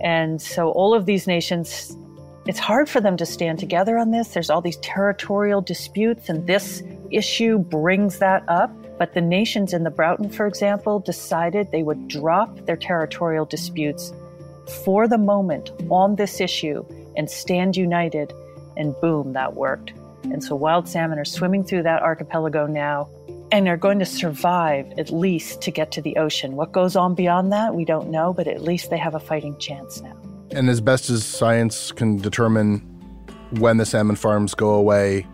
And 0.01 0.41
so 0.41 0.71
all 0.71 0.95
of 0.95 1.07
these 1.07 1.27
nations, 1.27 1.97
it's 2.47 2.59
hard 2.59 2.89
for 2.89 3.01
them 3.01 3.17
to 3.17 3.27
stand 3.27 3.59
together 3.59 3.99
on 3.99 4.11
this. 4.11 4.29
There's 4.29 4.51
all 4.51 4.61
these 4.61 4.79
territorial 4.79 5.61
disputes, 5.61 6.29
and 6.29 6.47
this 6.47 6.83
issue 7.11 7.59
brings 7.59 8.19
that 8.19 8.45
up. 8.49 8.71
But 8.99 9.15
the 9.15 9.21
nations 9.21 9.73
in 9.73 9.85
the 9.85 9.91
Broughton, 9.91 10.29
for 10.29 10.47
example, 10.47 10.99
decided 10.99 11.71
they 11.71 11.85
would 11.85 12.09
drop 12.09 12.67
their 12.67 12.77
territorial 12.77 13.45
disputes 13.45 14.13
for 14.83 15.07
the 15.07 15.19
moment 15.19 15.71
on 15.89 16.17
this 16.17 16.41
issue 16.41 16.85
and 17.17 17.31
stand 17.31 17.77
united. 17.77 18.33
And 18.77 18.95
boom, 19.01 19.33
that 19.35 19.55
worked. 19.55 19.93
And 20.25 20.43
so 20.43 20.57
wild 20.57 20.89
salmon 20.89 21.19
are 21.19 21.25
swimming 21.25 21.65
through 21.65 21.85
that 21.85 22.03
archipelago 22.03 22.67
now 22.67 23.09
and 23.51 23.69
are 23.69 23.77
going 23.77 23.99
to 23.99 24.05
survive 24.05 24.87
at 24.99 25.11
least 25.11 25.63
to 25.63 25.71
get 25.71 25.91
to 25.93 26.03
the 26.03 26.17
ocean. 26.17 26.57
What 26.57 26.73
goes 26.73 26.97
on 26.97 27.15
beyond 27.15 27.53
that, 27.53 27.75
we 27.75 27.85
don't 27.85 28.11
know, 28.11 28.33
but 28.33 28.47
at 28.47 28.63
least 28.63 28.91
they 28.91 28.99
have 28.99 29.15
a 29.15 29.21
fighting 29.21 29.57
chance 29.59 30.01
now. 30.01 30.17
And 30.51 30.69
as 30.69 30.81
best 30.81 31.11
as 31.11 31.25
science 31.25 31.93
can 31.93 32.17
determine 32.17 32.81
when 33.59 33.77
the 33.77 33.87
salmon 33.87 34.17
farms 34.17 34.55
go 34.55 34.71
away, 34.71 35.27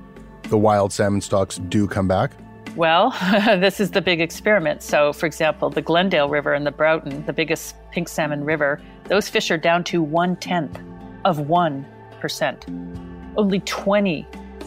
the 0.45 0.59
wild 0.59 0.93
salmon 0.93 1.21
stocks 1.21 1.57
do 1.57 1.87
come 1.87 2.09
back? 2.09 2.33
Well, 2.77 3.11
this 3.59 3.81
is 3.81 3.93
the 3.93 4.01
big 4.01 4.21
experiment. 4.21 4.83
So, 4.83 5.13
for 5.13 5.27
example, 5.27 5.71
the 5.71 5.83
Glendale 5.83 6.29
River 6.29 6.53
and 6.53 6.67
the 6.67 6.73
Broughton, 6.73 7.25
the 7.27 7.33
biggest 7.33 7.77
pink 7.93 8.09
salmon 8.09 8.45
river, 8.45 8.81
those 9.05 9.29
fish 9.29 9.51
are 9.51 9.59
down 9.59 9.85
to 9.85 10.03
one 10.03 10.37
tenth 10.37 10.79
of 11.25 11.39
1%. 11.39 13.35
Only 13.37 13.61
20 13.61 14.27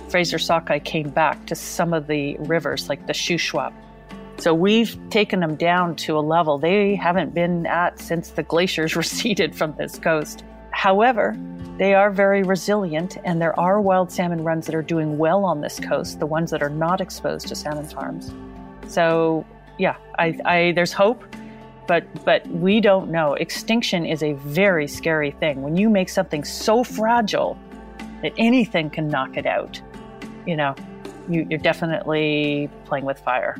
Fraser 0.09 0.39
sockeye 0.39 0.79
came 0.79 1.09
back 1.09 1.45
to 1.47 1.55
some 1.55 1.93
of 1.93 2.07
the 2.07 2.37
rivers 2.39 2.89
like 2.89 3.07
the 3.07 3.13
Shuswap. 3.13 3.73
So 4.39 4.53
we've 4.53 4.97
taken 5.09 5.39
them 5.39 5.55
down 5.55 5.95
to 5.97 6.17
a 6.17 6.21
level 6.21 6.57
they 6.57 6.95
haven't 6.95 7.33
been 7.33 7.65
at 7.65 7.99
since 7.99 8.29
the 8.29 8.43
glaciers 8.43 8.95
receded 8.95 9.55
from 9.55 9.75
this 9.77 9.97
coast. 9.97 10.43
However, 10.71 11.35
they 11.77 11.95
are 11.95 12.11
very 12.11 12.43
resilient, 12.43 13.17
and 13.23 13.41
there 13.41 13.59
are 13.59 13.81
wild 13.81 14.11
salmon 14.11 14.43
runs 14.43 14.67
that 14.67 14.75
are 14.75 14.83
doing 14.83 15.17
well 15.17 15.43
on 15.43 15.61
this 15.61 15.79
coast, 15.79 16.19
the 16.19 16.25
ones 16.25 16.51
that 16.51 16.61
are 16.61 16.69
not 16.69 17.01
exposed 17.01 17.47
to 17.47 17.55
salmon 17.55 17.85
farms. 17.85 18.31
So, 18.87 19.45
yeah, 19.79 19.97
I, 20.19 20.37
I, 20.45 20.71
there's 20.73 20.93
hope, 20.93 21.23
but 21.87 22.05
but 22.25 22.45
we 22.47 22.79
don't 22.79 23.09
know. 23.09 23.33
Extinction 23.33 24.05
is 24.05 24.21
a 24.21 24.33
very 24.33 24.87
scary 24.87 25.31
thing. 25.31 25.61
When 25.61 25.77
you 25.77 25.89
make 25.89 26.09
something 26.09 26.43
so 26.43 26.83
fragile 26.83 27.57
that 28.21 28.33
anything 28.37 28.89
can 28.89 29.07
knock 29.07 29.37
it 29.37 29.45
out, 29.45 29.81
you 30.47 30.55
know, 30.55 30.73
you, 31.29 31.45
you're 31.49 31.59
definitely 31.59 32.69
playing 32.85 33.05
with 33.05 33.19
fire. 33.19 33.55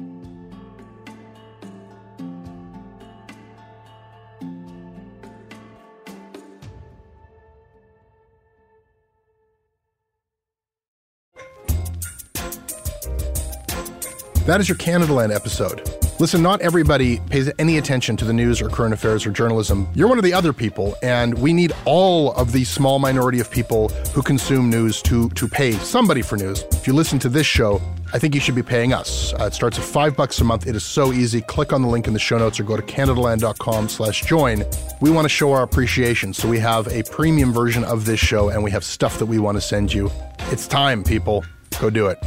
That 14.45 14.61
is 14.61 14.69
your 14.69 14.77
Canadaland 14.77 15.35
episode. 15.35 16.06
Listen, 16.19 16.41
not 16.41 16.61
everybody 16.61 17.19
pays 17.29 17.47
any 17.59 17.77
attention 17.77 18.17
to 18.17 18.25
the 18.25 18.33
news 18.33 18.59
or 18.59 18.69
current 18.69 18.91
affairs 18.91 19.23
or 19.27 19.29
journalism. 19.29 19.87
You're 19.93 20.07
one 20.07 20.17
of 20.17 20.23
the 20.23 20.33
other 20.33 20.51
people, 20.51 20.95
and 21.03 21.37
we 21.37 21.53
need 21.53 21.73
all 21.85 22.31
of 22.33 22.51
the 22.51 22.63
small 22.63 22.97
minority 22.97 23.39
of 23.39 23.51
people 23.51 23.89
who 24.15 24.23
consume 24.23 24.67
news 24.67 24.99
to, 25.03 25.29
to 25.29 25.47
pay 25.47 25.73
somebody 25.73 26.23
for 26.23 26.35
news. 26.35 26.63
If 26.71 26.87
you 26.87 26.93
listen 26.93 27.19
to 27.19 27.29
this 27.29 27.45
show, 27.45 27.79
I 28.13 28.17
think 28.17 28.33
you 28.33 28.41
should 28.41 28.55
be 28.55 28.63
paying 28.63 28.93
us. 28.93 29.31
Uh, 29.33 29.43
it 29.45 29.53
starts 29.53 29.77
at 29.77 29.85
five 29.85 30.17
bucks 30.17 30.41
a 30.41 30.43
month. 30.43 30.65
It 30.65 30.75
is 30.75 30.83
so 30.83 31.13
easy. 31.13 31.41
Click 31.41 31.71
on 31.71 31.83
the 31.83 31.87
link 31.87 32.07
in 32.07 32.13
the 32.13 32.19
show 32.19 32.39
notes 32.39 32.59
or 32.59 32.63
go 32.63 32.75
to 32.75 32.81
canadaland.com 32.81 33.87
slash 33.87 34.21
join. 34.23 34.63
We 35.01 35.11
want 35.11 35.25
to 35.25 35.29
show 35.29 35.51
our 35.51 35.61
appreciation, 35.61 36.33
so 36.33 36.47
we 36.49 36.57
have 36.57 36.87
a 36.87 37.03
premium 37.03 37.53
version 37.53 37.83
of 37.83 38.05
this 38.05 38.19
show, 38.19 38.49
and 38.49 38.63
we 38.63 38.71
have 38.71 38.83
stuff 38.83 39.19
that 39.19 39.27
we 39.27 39.37
want 39.37 39.57
to 39.57 39.61
send 39.61 39.93
you. 39.93 40.09
It's 40.49 40.67
time, 40.67 41.03
people. 41.03 41.45
Go 41.79 41.91
do 41.91 42.07
it. 42.07 42.17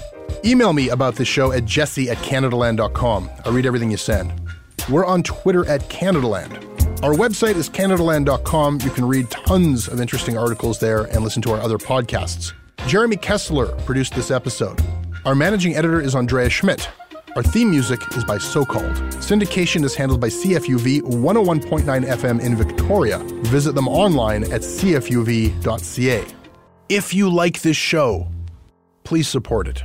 Email 0.45 0.72
me 0.72 0.89
about 0.89 1.16
this 1.16 1.28
show 1.28 1.53
at 1.53 1.64
jesse 1.64 2.11
at 2.11 2.18
canadaland.com. 2.18 3.31
I 3.45 3.49
read 3.51 3.66
everything 3.66 3.91
you 3.91 3.97
send. 3.97 4.33
We're 4.89 5.07
on 5.07 5.22
Twitter 5.22 5.66
at 5.68 5.83
Canadaland. 5.83 6.64
Our 7.03 7.14
website 7.14 7.55
is 7.55 7.70
canadaland.com. 7.70 8.81
You 8.83 8.91
can 8.91 9.07
read 9.07 9.31
tons 9.31 9.89
of 9.89 10.01
interesting 10.01 10.37
articles 10.37 10.78
there 10.81 11.05
and 11.05 11.22
listen 11.22 11.43
to 11.43 11.53
our 11.53 11.61
other 11.61 11.78
podcasts. 11.78 12.53
Jeremy 12.87 13.16
Kessler 13.16 13.66
produced 13.85 14.14
this 14.14 14.31
episode. 14.31 14.81
Our 15.24 15.35
managing 15.35 15.76
editor 15.76 16.01
is 16.01 16.14
Andrea 16.14 16.51
Schmidt. 16.51 16.89
Our 17.37 17.43
theme 17.43 17.70
music 17.70 18.01
is 18.16 18.24
by 18.24 18.39
So 18.39 18.64
Called. 18.64 18.97
Syndication 19.20 19.85
is 19.85 19.95
handled 19.95 20.20
by 20.20 20.28
CFUV 20.28 21.03
101.9 21.03 21.85
FM 21.85 22.41
in 22.41 22.57
Victoria. 22.57 23.18
Visit 23.45 23.74
them 23.74 23.87
online 23.87 24.45
at 24.45 24.62
cfuv.ca. 24.62 26.24
If 26.89 27.14
you 27.14 27.31
like 27.31 27.62
this 27.62 27.76
show, 27.76 28.26
please 29.05 29.28
support 29.28 29.68
it. 29.68 29.85